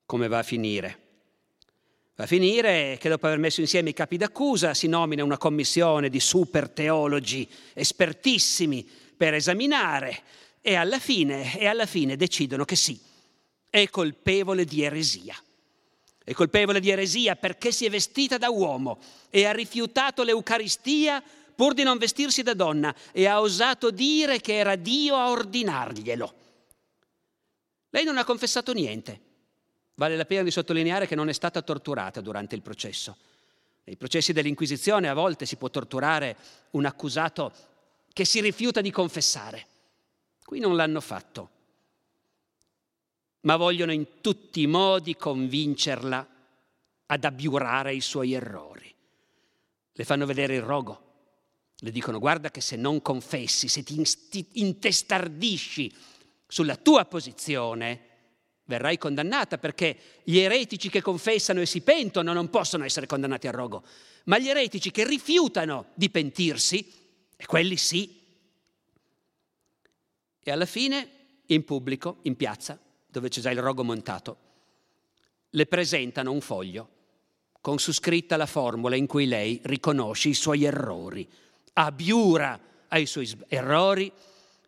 Come 0.05 0.27
va 0.27 0.39
a 0.39 0.43
finire? 0.43 1.05
Va 2.15 2.23
a 2.23 2.27
finire 2.27 2.97
che 2.99 3.09
dopo 3.09 3.27
aver 3.27 3.37
messo 3.37 3.61
insieme 3.61 3.89
i 3.89 3.93
capi 3.93 4.17
d'accusa 4.17 4.73
si 4.73 4.87
nomina 4.87 5.23
una 5.23 5.37
commissione 5.37 6.09
di 6.09 6.19
super 6.19 6.69
teologi 6.69 7.47
espertissimi 7.73 8.87
per 9.15 9.35
esaminare 9.35 10.23
e 10.61 10.75
alla 10.75 10.99
fine, 10.99 11.57
e 11.59 11.67
alla 11.67 11.85
fine 11.85 12.15
decidono 12.15 12.65
che 12.65 12.75
sì, 12.75 12.99
è 13.69 13.87
colpevole 13.89 14.65
di 14.65 14.81
eresia. 14.81 15.35
È 16.23 16.33
colpevole 16.33 16.79
di 16.79 16.89
eresia 16.89 17.35
perché 17.35 17.71
si 17.71 17.85
è 17.85 17.89
vestita 17.89 18.37
da 18.37 18.49
uomo 18.49 18.99
e 19.29 19.45
ha 19.45 19.51
rifiutato 19.51 20.23
l'Eucaristia 20.23 21.23
pur 21.57 21.73
di 21.73 21.81
non 21.81 21.97
vestirsi 21.97 22.43
da 22.43 22.53
donna 22.53 22.93
e 23.11 23.25
ha 23.25 23.41
osato 23.41 23.89
dire 23.89 24.39
che 24.39 24.55
era 24.55 24.75
Dio 24.75 25.15
a 25.15 25.31
ordinarglielo. 25.31 26.33
Lei 27.89 28.03
non 28.03 28.19
ha 28.19 28.23
confessato 28.23 28.73
niente. 28.73 29.21
Vale 29.95 30.15
la 30.15 30.25
pena 30.25 30.43
di 30.43 30.51
sottolineare 30.51 31.07
che 31.07 31.15
non 31.15 31.29
è 31.29 31.33
stata 31.33 31.63
torturata 31.63 32.21
durante 32.21 32.53
il 32.53 32.61
processo. 32.61 33.17
Nei 33.85 33.95
processi 33.95 34.33
dell'Inquisizione 34.33 35.09
a 35.09 35.15
volte 35.15 35.47
si 35.47 35.55
può 35.55 35.71
torturare 35.71 36.37
un 36.71 36.85
accusato 36.85 37.51
che 38.13 38.25
si 38.25 38.39
rifiuta 38.41 38.81
di 38.81 38.91
confessare. 38.91 39.65
Qui 40.45 40.59
non 40.59 40.75
l'hanno 40.75 41.01
fatto 41.01 41.55
ma 43.47 43.55
vogliono 43.55 43.93
in 43.93 44.19
tutti 44.19 44.61
i 44.61 44.67
modi 44.67 45.15
convincerla 45.15 46.27
ad 47.05 47.23
abiurare 47.23 47.95
i 47.95 48.01
suoi 48.01 48.33
errori. 48.33 48.93
Le 49.93 50.03
fanno 50.03 50.25
vedere 50.25 50.55
il 50.55 50.61
rogo, 50.61 51.06
le 51.79 51.91
dicono 51.91 52.19
guarda 52.19 52.49
che 52.49 52.61
se 52.61 52.75
non 52.75 53.01
confessi, 53.01 53.67
se 53.67 53.83
ti 53.83 54.47
intestardisci 54.53 55.93
sulla 56.47 56.75
tua 56.75 57.05
posizione, 57.05 58.01
verrai 58.65 58.97
condannata 58.97 59.57
perché 59.57 59.97
gli 60.23 60.37
eretici 60.37 60.89
che 60.89 61.01
confessano 61.01 61.61
e 61.61 61.65
si 61.65 61.81
pentono 61.81 62.33
non 62.33 62.49
possono 62.49 62.83
essere 62.83 63.05
condannati 63.05 63.47
al 63.47 63.53
rogo, 63.53 63.83
ma 64.25 64.37
gli 64.39 64.49
eretici 64.49 64.91
che 64.91 65.05
rifiutano 65.05 65.87
di 65.93 66.09
pentirsi, 66.09 66.93
e 67.35 67.45
quelli 67.45 67.77
sì. 67.77 68.25
E 70.43 70.51
alla 70.51 70.65
fine, 70.65 71.09
in 71.47 71.63
pubblico, 71.63 72.17
in 72.23 72.35
piazza, 72.35 72.79
dove 73.05 73.29
c'è 73.29 73.41
già 73.41 73.51
il 73.51 73.61
rogo 73.61 73.83
montato, 73.83 74.37
le 75.51 75.65
presentano 75.65 76.31
un 76.31 76.41
foglio 76.41 76.89
con 77.61 77.79
su 77.79 77.91
scritta 77.91 78.37
la 78.37 78.45
formula 78.45 78.95
in 78.95 79.07
cui 79.07 79.27
lei 79.27 79.59
riconosce 79.63 80.29
i 80.29 80.33
suoi 80.33 80.63
errori, 80.63 81.27
abiura 81.79 82.59
ai 82.87 83.05
suoi 83.05 83.29
errori 83.47 84.11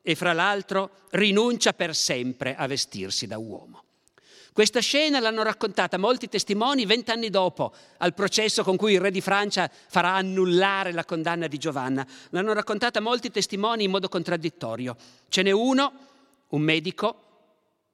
e 0.01 0.15
fra 0.15 0.33
l'altro 0.33 0.91
rinuncia 1.11 1.73
per 1.73 1.95
sempre 1.95 2.55
a 2.55 2.67
vestirsi 2.67 3.25
da 3.27 3.37
uomo. 3.37 3.83
Questa 4.53 4.79
scena 4.79 5.19
l'hanno 5.19 5.43
raccontata 5.43 5.97
molti 5.97 6.27
testimoni 6.27 6.85
vent'anni 6.85 7.29
dopo, 7.29 7.73
al 7.97 8.13
processo 8.13 8.63
con 8.63 8.75
cui 8.75 8.93
il 8.93 8.99
re 8.99 9.11
di 9.11 9.21
Francia 9.21 9.71
farà 9.71 10.15
annullare 10.15 10.91
la 10.91 11.05
condanna 11.05 11.47
di 11.47 11.57
Giovanna. 11.57 12.05
L'hanno 12.31 12.53
raccontata 12.53 12.99
molti 12.99 13.31
testimoni 13.31 13.85
in 13.85 13.91
modo 13.91 14.09
contraddittorio. 14.09 14.97
Ce 15.29 15.41
n'è 15.43 15.51
uno, 15.51 15.93
un 16.49 16.61
medico, 16.61 17.23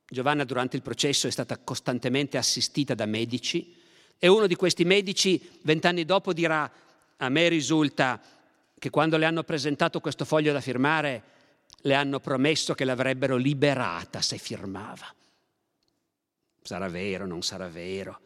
Giovanna 0.07 0.43
durante 0.43 0.75
il 0.75 0.81
processo 0.81 1.27
è 1.27 1.31
stata 1.31 1.57
costantemente 1.57 2.37
assistita 2.37 2.93
da 2.95 3.05
medici 3.05 3.75
e 4.17 4.27
uno 4.27 4.47
di 4.47 4.55
questi 4.55 4.85
medici 4.85 5.59
vent'anni 5.61 6.05
dopo 6.05 6.33
dirà 6.33 6.69
a 7.17 7.29
me 7.29 7.47
risulta 7.47 8.19
che 8.77 8.89
quando 8.89 9.17
le 9.17 9.25
hanno 9.25 9.43
presentato 9.43 9.99
questo 9.99 10.25
foglio 10.25 10.51
da 10.53 10.61
firmare 10.61 11.23
le 11.81 11.93
hanno 11.93 12.19
promesso 12.19 12.73
che 12.73 12.85
l'avrebbero 12.85 13.35
liberata 13.35 14.21
se 14.21 14.37
firmava. 14.37 15.13
Sarà 16.61 16.87
vero, 16.89 17.27
non 17.27 17.43
sarà 17.43 17.67
vero. 17.67 18.19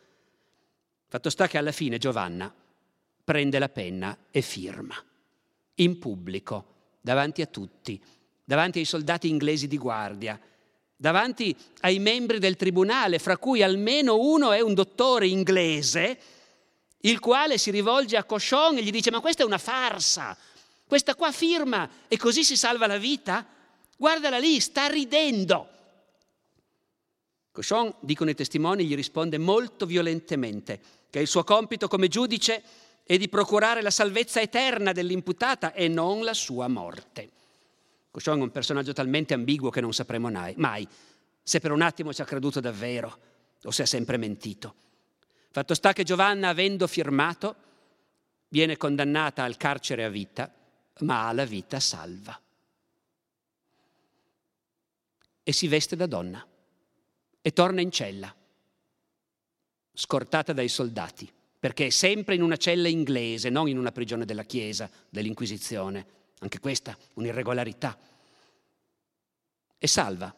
Fatto 1.07 1.29
sta 1.29 1.47
che 1.47 1.57
alla 1.57 1.73
fine 1.73 1.97
Giovanna 1.97 2.53
prende 3.23 3.59
la 3.59 3.69
penna 3.69 4.17
e 4.31 4.41
firma, 4.41 4.95
in 5.75 5.99
pubblico, 5.99 6.65
davanti 7.01 7.41
a 7.41 7.47
tutti, 7.47 8.01
davanti 8.43 8.79
ai 8.79 8.85
soldati 8.85 9.27
inglesi 9.27 9.67
di 9.67 9.77
guardia, 9.77 10.39
davanti 10.95 11.55
ai 11.81 11.99
membri 11.99 12.39
del 12.39 12.55
tribunale, 12.55 13.19
fra 13.19 13.37
cui 13.37 13.61
almeno 13.61 14.17
uno 14.17 14.51
è 14.51 14.61
un 14.61 14.73
dottore 14.73 15.27
inglese, 15.27 16.19
il 17.01 17.19
quale 17.19 17.57
si 17.57 17.71
rivolge 17.71 18.17
a 18.17 18.23
Cochon 18.23 18.77
e 18.77 18.83
gli 18.83 18.91
dice 18.91 19.11
ma 19.11 19.19
questa 19.19 19.43
è 19.43 19.45
una 19.45 19.57
farsa, 19.57 20.37
questa 20.85 21.15
qua 21.15 21.31
firma 21.31 21.89
e 22.07 22.17
così 22.17 22.43
si 22.43 22.57
salva 22.57 22.87
la 22.87 22.97
vita? 22.97 23.45
Guardala 23.95 24.37
lì, 24.37 24.59
sta 24.59 24.87
ridendo. 24.87 25.67
Cochon, 27.51 27.93
dicono 27.99 28.29
i 28.29 28.35
testimoni, 28.35 28.85
gli 28.85 28.95
risponde 28.95 29.37
molto 29.37 29.85
violentemente 29.85 30.79
che 31.09 31.19
il 31.19 31.27
suo 31.27 31.43
compito 31.43 31.87
come 31.87 32.07
giudice 32.07 32.63
è 33.03 33.17
di 33.17 33.27
procurare 33.27 33.81
la 33.81 33.89
salvezza 33.89 34.39
eterna 34.39 34.91
dell'imputata 34.91 35.73
e 35.73 35.87
non 35.87 36.23
la 36.23 36.33
sua 36.33 36.67
morte. 36.67 37.29
Cochon 38.11 38.39
è 38.39 38.41
un 38.43 38.51
personaggio 38.51 38.93
talmente 38.93 39.33
ambiguo 39.33 39.69
che 39.69 39.81
non 39.81 39.93
sapremo 39.93 40.29
mai 40.55 40.87
se 41.41 41.59
per 41.59 41.71
un 41.71 41.81
attimo 41.81 42.13
ci 42.13 42.21
ha 42.21 42.25
creduto 42.25 42.59
davvero 42.59 43.17
o 43.63 43.71
se 43.71 43.81
ha 43.81 43.87
sempre 43.87 44.17
mentito. 44.17 44.75
Fatto 45.51 45.73
sta 45.73 45.93
che 45.93 46.03
Giovanna, 46.03 46.49
avendo 46.49 46.87
firmato, 46.87 47.55
viene 48.49 48.77
condannata 48.77 49.43
al 49.43 49.57
carcere 49.57 50.03
a 50.03 50.09
vita, 50.09 50.53
ma 50.99 51.27
ha 51.27 51.33
la 51.33 51.45
vita 51.45 51.79
salva. 51.79 52.39
E 55.43 55.51
si 55.51 55.67
veste 55.67 55.95
da 55.95 56.05
donna 56.05 56.45
e 57.41 57.51
torna 57.51 57.81
in 57.81 57.91
cella, 57.91 58.33
scortata 59.93 60.53
dai 60.53 60.69
soldati, 60.69 61.31
perché 61.59 61.87
è 61.87 61.89
sempre 61.89 62.35
in 62.35 62.43
una 62.43 62.57
cella 62.57 62.87
inglese, 62.87 63.49
non 63.49 63.67
in 63.67 63.77
una 63.77 63.91
prigione 63.91 64.25
della 64.25 64.43
Chiesa, 64.43 64.89
dell'Inquisizione 65.09 66.17
anche 66.39 66.59
questa 66.59 66.97
un'irregolarità. 67.15 67.97
E 69.77 69.87
salva. 69.87 70.33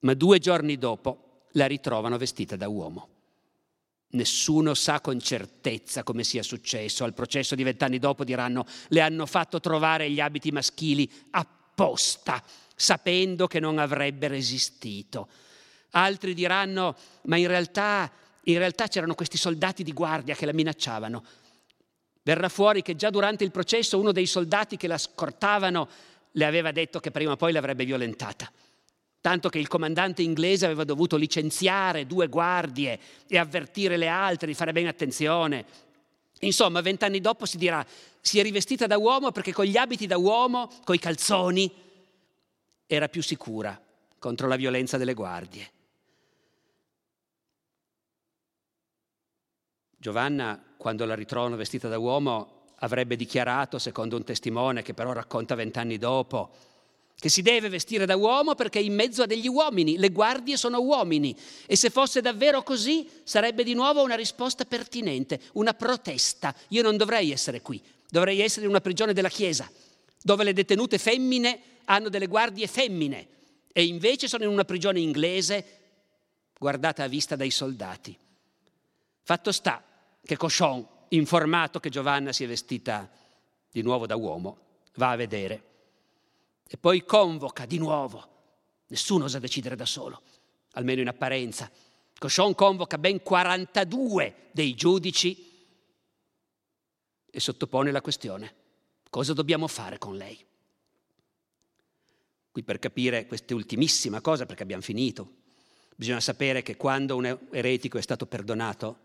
Ma 0.00 0.14
due 0.14 0.38
giorni 0.38 0.78
dopo 0.78 1.46
la 1.52 1.66
ritrovano 1.66 2.16
vestita 2.18 2.56
da 2.56 2.68
uomo. 2.68 3.08
Nessuno 4.14 4.74
sa 4.74 5.00
con 5.00 5.20
certezza 5.20 6.02
come 6.02 6.22
sia 6.22 6.42
successo. 6.42 7.04
Al 7.04 7.14
processo 7.14 7.54
di 7.54 7.62
vent'anni 7.62 7.98
dopo 7.98 8.24
diranno 8.24 8.66
le 8.88 9.00
hanno 9.00 9.24
fatto 9.24 9.58
trovare 9.58 10.10
gli 10.10 10.20
abiti 10.20 10.50
maschili 10.50 11.10
apposta, 11.30 12.42
sapendo 12.74 13.46
che 13.46 13.58
non 13.58 13.78
avrebbe 13.78 14.28
resistito. 14.28 15.28
Altri 15.92 16.34
diranno 16.34 16.94
ma 17.22 17.36
in 17.36 17.46
realtà, 17.46 18.10
in 18.44 18.58
realtà 18.58 18.86
c'erano 18.86 19.14
questi 19.14 19.38
soldati 19.38 19.82
di 19.82 19.92
guardia 19.92 20.34
che 20.34 20.44
la 20.44 20.52
minacciavano. 20.52 21.24
Verrà 22.22 22.50
fuori 22.50 22.82
che 22.82 22.96
già 22.96 23.08
durante 23.08 23.44
il 23.44 23.50
processo 23.50 23.98
uno 23.98 24.12
dei 24.12 24.26
soldati 24.26 24.76
che 24.76 24.88
la 24.88 24.98
scortavano 24.98 25.88
le 26.32 26.44
aveva 26.44 26.70
detto 26.70 27.00
che 27.00 27.10
prima 27.10 27.32
o 27.32 27.36
poi 27.36 27.52
l'avrebbe 27.52 27.84
violentata 27.86 28.50
tanto 29.22 29.48
che 29.48 29.60
il 29.60 29.68
comandante 29.68 30.20
inglese 30.20 30.66
aveva 30.66 30.82
dovuto 30.82 31.16
licenziare 31.16 32.08
due 32.08 32.26
guardie 32.26 32.98
e 33.28 33.38
avvertire 33.38 33.96
le 33.96 34.08
altre 34.08 34.48
di 34.48 34.54
fare 34.54 34.72
bene 34.72 34.88
attenzione. 34.88 35.64
Insomma, 36.40 36.80
vent'anni 36.80 37.20
dopo 37.20 37.46
si 37.46 37.56
dirà, 37.56 37.86
si 38.20 38.40
è 38.40 38.42
rivestita 38.42 38.88
da 38.88 38.98
uomo 38.98 39.30
perché 39.30 39.52
con 39.52 39.64
gli 39.64 39.76
abiti 39.76 40.08
da 40.08 40.18
uomo, 40.18 40.68
coi 40.82 40.98
calzoni, 40.98 41.72
era 42.84 43.08
più 43.08 43.22
sicura 43.22 43.80
contro 44.18 44.48
la 44.48 44.56
violenza 44.56 44.98
delle 44.98 45.14
guardie. 45.14 45.70
Giovanna, 49.96 50.60
quando 50.76 51.04
la 51.04 51.14
ritrovano 51.14 51.54
vestita 51.54 51.86
da 51.86 51.96
uomo, 51.96 52.70
avrebbe 52.78 53.14
dichiarato, 53.14 53.78
secondo 53.78 54.16
un 54.16 54.24
testimone 54.24 54.82
che 54.82 54.94
però 54.94 55.12
racconta 55.12 55.54
vent'anni 55.54 55.96
dopo, 55.96 56.50
che 57.22 57.28
si 57.28 57.42
deve 57.42 57.68
vestire 57.68 58.04
da 58.04 58.16
uomo 58.16 58.56
perché 58.56 58.80
è 58.80 58.82
in 58.82 58.94
mezzo 58.94 59.22
a 59.22 59.26
degli 59.26 59.46
uomini, 59.46 59.96
le 59.96 60.10
guardie 60.10 60.56
sono 60.56 60.80
uomini 60.80 61.36
e 61.66 61.76
se 61.76 61.88
fosse 61.88 62.20
davvero 62.20 62.64
così 62.64 63.08
sarebbe 63.22 63.62
di 63.62 63.74
nuovo 63.74 64.02
una 64.02 64.16
risposta 64.16 64.64
pertinente, 64.64 65.40
una 65.52 65.72
protesta. 65.72 66.52
Io 66.68 66.82
non 66.82 66.96
dovrei 66.96 67.30
essere 67.30 67.62
qui, 67.62 67.80
dovrei 68.08 68.40
essere 68.40 68.64
in 68.64 68.70
una 68.70 68.80
prigione 68.80 69.12
della 69.12 69.28
Chiesa, 69.28 69.70
dove 70.20 70.42
le 70.42 70.52
detenute 70.52 70.98
femmine 70.98 71.60
hanno 71.84 72.08
delle 72.08 72.26
guardie 72.26 72.66
femmine 72.66 73.28
e 73.72 73.84
invece 73.84 74.26
sono 74.26 74.42
in 74.42 74.50
una 74.50 74.64
prigione 74.64 74.98
inglese 74.98 75.78
guardata 76.58 77.04
a 77.04 77.08
vista 77.08 77.36
dai 77.36 77.50
soldati. 77.50 78.16
Fatto 79.22 79.52
sta 79.52 79.82
che 80.24 80.36
Cochon, 80.36 80.84
informato 81.10 81.78
che 81.78 81.88
Giovanna 81.88 82.32
si 82.32 82.42
è 82.42 82.48
vestita 82.48 83.08
di 83.70 83.82
nuovo 83.82 84.06
da 84.06 84.16
uomo, 84.16 84.58
va 84.94 85.10
a 85.10 85.16
vedere 85.16 85.70
e 86.66 86.76
poi 86.76 87.04
convoca 87.04 87.66
di 87.66 87.78
nuovo. 87.78 88.28
Nessuno 88.88 89.24
osa 89.24 89.38
decidere 89.38 89.76
da 89.76 89.86
solo, 89.86 90.22
almeno 90.72 91.00
in 91.00 91.08
apparenza. 91.08 91.70
Cochon 92.18 92.54
convoca 92.54 92.98
ben 92.98 93.22
42 93.22 94.48
dei 94.52 94.74
giudici 94.74 95.50
e 97.30 97.40
sottopone 97.40 97.90
la 97.90 98.00
questione. 98.00 98.54
Cosa 99.08 99.32
dobbiamo 99.32 99.66
fare 99.66 99.98
con 99.98 100.16
lei? 100.16 100.38
Qui 102.50 102.62
per 102.62 102.78
capire 102.78 103.26
quest'ultimissima 103.26 104.20
cosa, 104.20 104.44
perché 104.44 104.62
abbiamo 104.62 104.82
finito, 104.82 105.36
bisogna 105.96 106.20
sapere 106.20 106.62
che 106.62 106.76
quando 106.76 107.16
un 107.16 107.38
eretico 107.50 107.96
è 107.96 108.02
stato 108.02 108.26
perdonato 108.26 108.98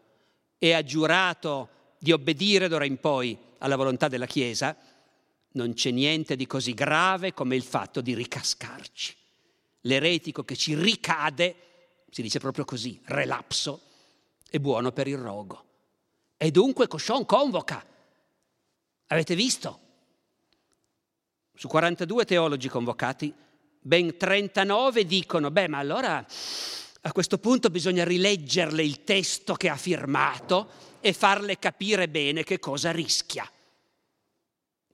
e 0.58 0.74
ha 0.74 0.84
giurato 0.84 1.70
di 1.98 2.12
obbedire 2.12 2.68
d'ora 2.68 2.86
in 2.86 3.00
poi 3.00 3.38
alla 3.60 3.76
volontà 3.76 4.08
della 4.08 4.26
Chiesa, 4.26 4.76
non 5.58 5.74
c'è 5.74 5.92
niente 5.92 6.36
di 6.36 6.46
così 6.46 6.74
grave 6.74 7.34
come 7.34 7.56
il 7.56 7.64
fatto 7.64 8.00
di 8.00 8.14
ricascarci. 8.14 9.16
L'eretico 9.82 10.44
che 10.44 10.56
ci 10.56 10.76
ricade, 10.76 11.56
si 12.10 12.22
dice 12.22 12.40
proprio 12.40 12.64
così, 12.64 13.02
relapso, 13.06 13.82
è 14.50 14.60
buono 14.60 14.92
per 14.92 15.08
il 15.08 15.18
rogo. 15.18 15.66
E 16.38 16.52
dunque 16.52 16.88
Cochon 16.88 17.26
convoca. 17.26 17.84
Avete 19.08 19.36
visto? 19.36 19.80
Su 21.56 21.68
42 21.68 22.26
teologi 22.26 22.70
convocati, 22.70 23.34
ben 23.80 24.16
39 24.16 25.06
dicono, 25.06 25.50
beh, 25.50 25.68
ma 25.68 25.80
allora 25.80 26.24
a 27.02 27.12
questo 27.12 27.40
punto 27.40 27.70
bisogna 27.72 28.04
rileggerle 28.04 28.84
il 28.84 29.04
testo 29.04 29.56
che 29.56 29.70
ha 29.70 29.78
firmato 29.78 30.70
e 31.00 31.14
farle 31.14 31.58
capire 31.58 32.10
bene 32.10 32.44
che 32.44 32.60
cosa 32.60 32.92
rischia. 32.92 33.50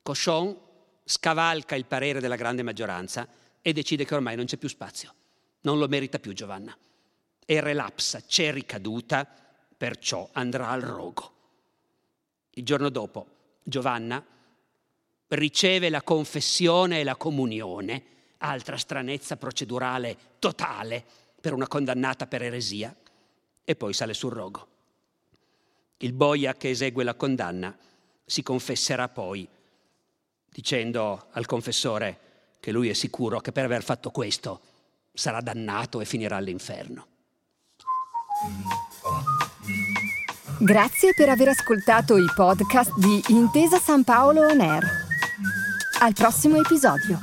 Cochon 0.04 0.54
scavalca 1.02 1.76
il 1.76 1.86
parere 1.86 2.20
della 2.20 2.36
grande 2.36 2.62
maggioranza 2.62 3.26
e 3.62 3.72
decide 3.72 4.04
che 4.04 4.14
ormai 4.14 4.36
non 4.36 4.44
c'è 4.44 4.58
più 4.58 4.68
spazio. 4.68 5.14
Non 5.62 5.78
lo 5.78 5.88
merita 5.88 6.18
più 6.18 6.34
Giovanna. 6.34 6.76
E 7.46 7.60
relapsa, 7.62 8.20
c'è 8.20 8.52
ricaduta, 8.52 9.26
perciò 9.74 10.28
andrà 10.32 10.68
al 10.68 10.82
rogo. 10.82 11.32
Il 12.50 12.64
giorno 12.64 12.90
dopo 12.90 13.26
Giovanna 13.62 14.22
riceve 15.28 15.88
la 15.88 16.02
confessione 16.02 17.00
e 17.00 17.04
la 17.04 17.16
comunione, 17.16 18.04
altra 18.38 18.76
stranezza 18.76 19.38
procedurale 19.38 20.18
totale 20.38 21.02
per 21.40 21.54
una 21.54 21.66
condannata 21.66 22.26
per 22.26 22.42
eresia, 22.42 22.94
e 23.64 23.74
poi 23.74 23.94
sale 23.94 24.12
sul 24.12 24.32
rogo. 24.32 24.68
Il 25.96 26.12
boia 26.12 26.52
che 26.52 26.68
esegue 26.68 27.04
la 27.04 27.14
condanna 27.14 27.74
si 28.26 28.42
confesserà 28.42 29.08
poi 29.08 29.48
dicendo 30.54 31.26
al 31.32 31.46
confessore 31.46 32.18
che 32.60 32.70
lui 32.70 32.88
è 32.88 32.92
sicuro 32.92 33.40
che 33.40 33.50
per 33.50 33.64
aver 33.64 33.82
fatto 33.82 34.12
questo 34.12 34.60
sarà 35.12 35.40
dannato 35.40 36.00
e 36.00 36.04
finirà 36.04 36.36
all'inferno. 36.36 37.08
Grazie 40.60 41.12
per 41.16 41.28
aver 41.28 41.48
ascoltato 41.48 42.16
i 42.16 42.26
podcast 42.36 42.96
di 42.96 43.20
Intesa 43.30 43.80
San 43.80 44.04
Paolo 44.04 44.46
On 44.46 44.60
Air. 44.60 44.84
Al 45.98 46.12
prossimo 46.12 46.56
episodio. 46.56 47.18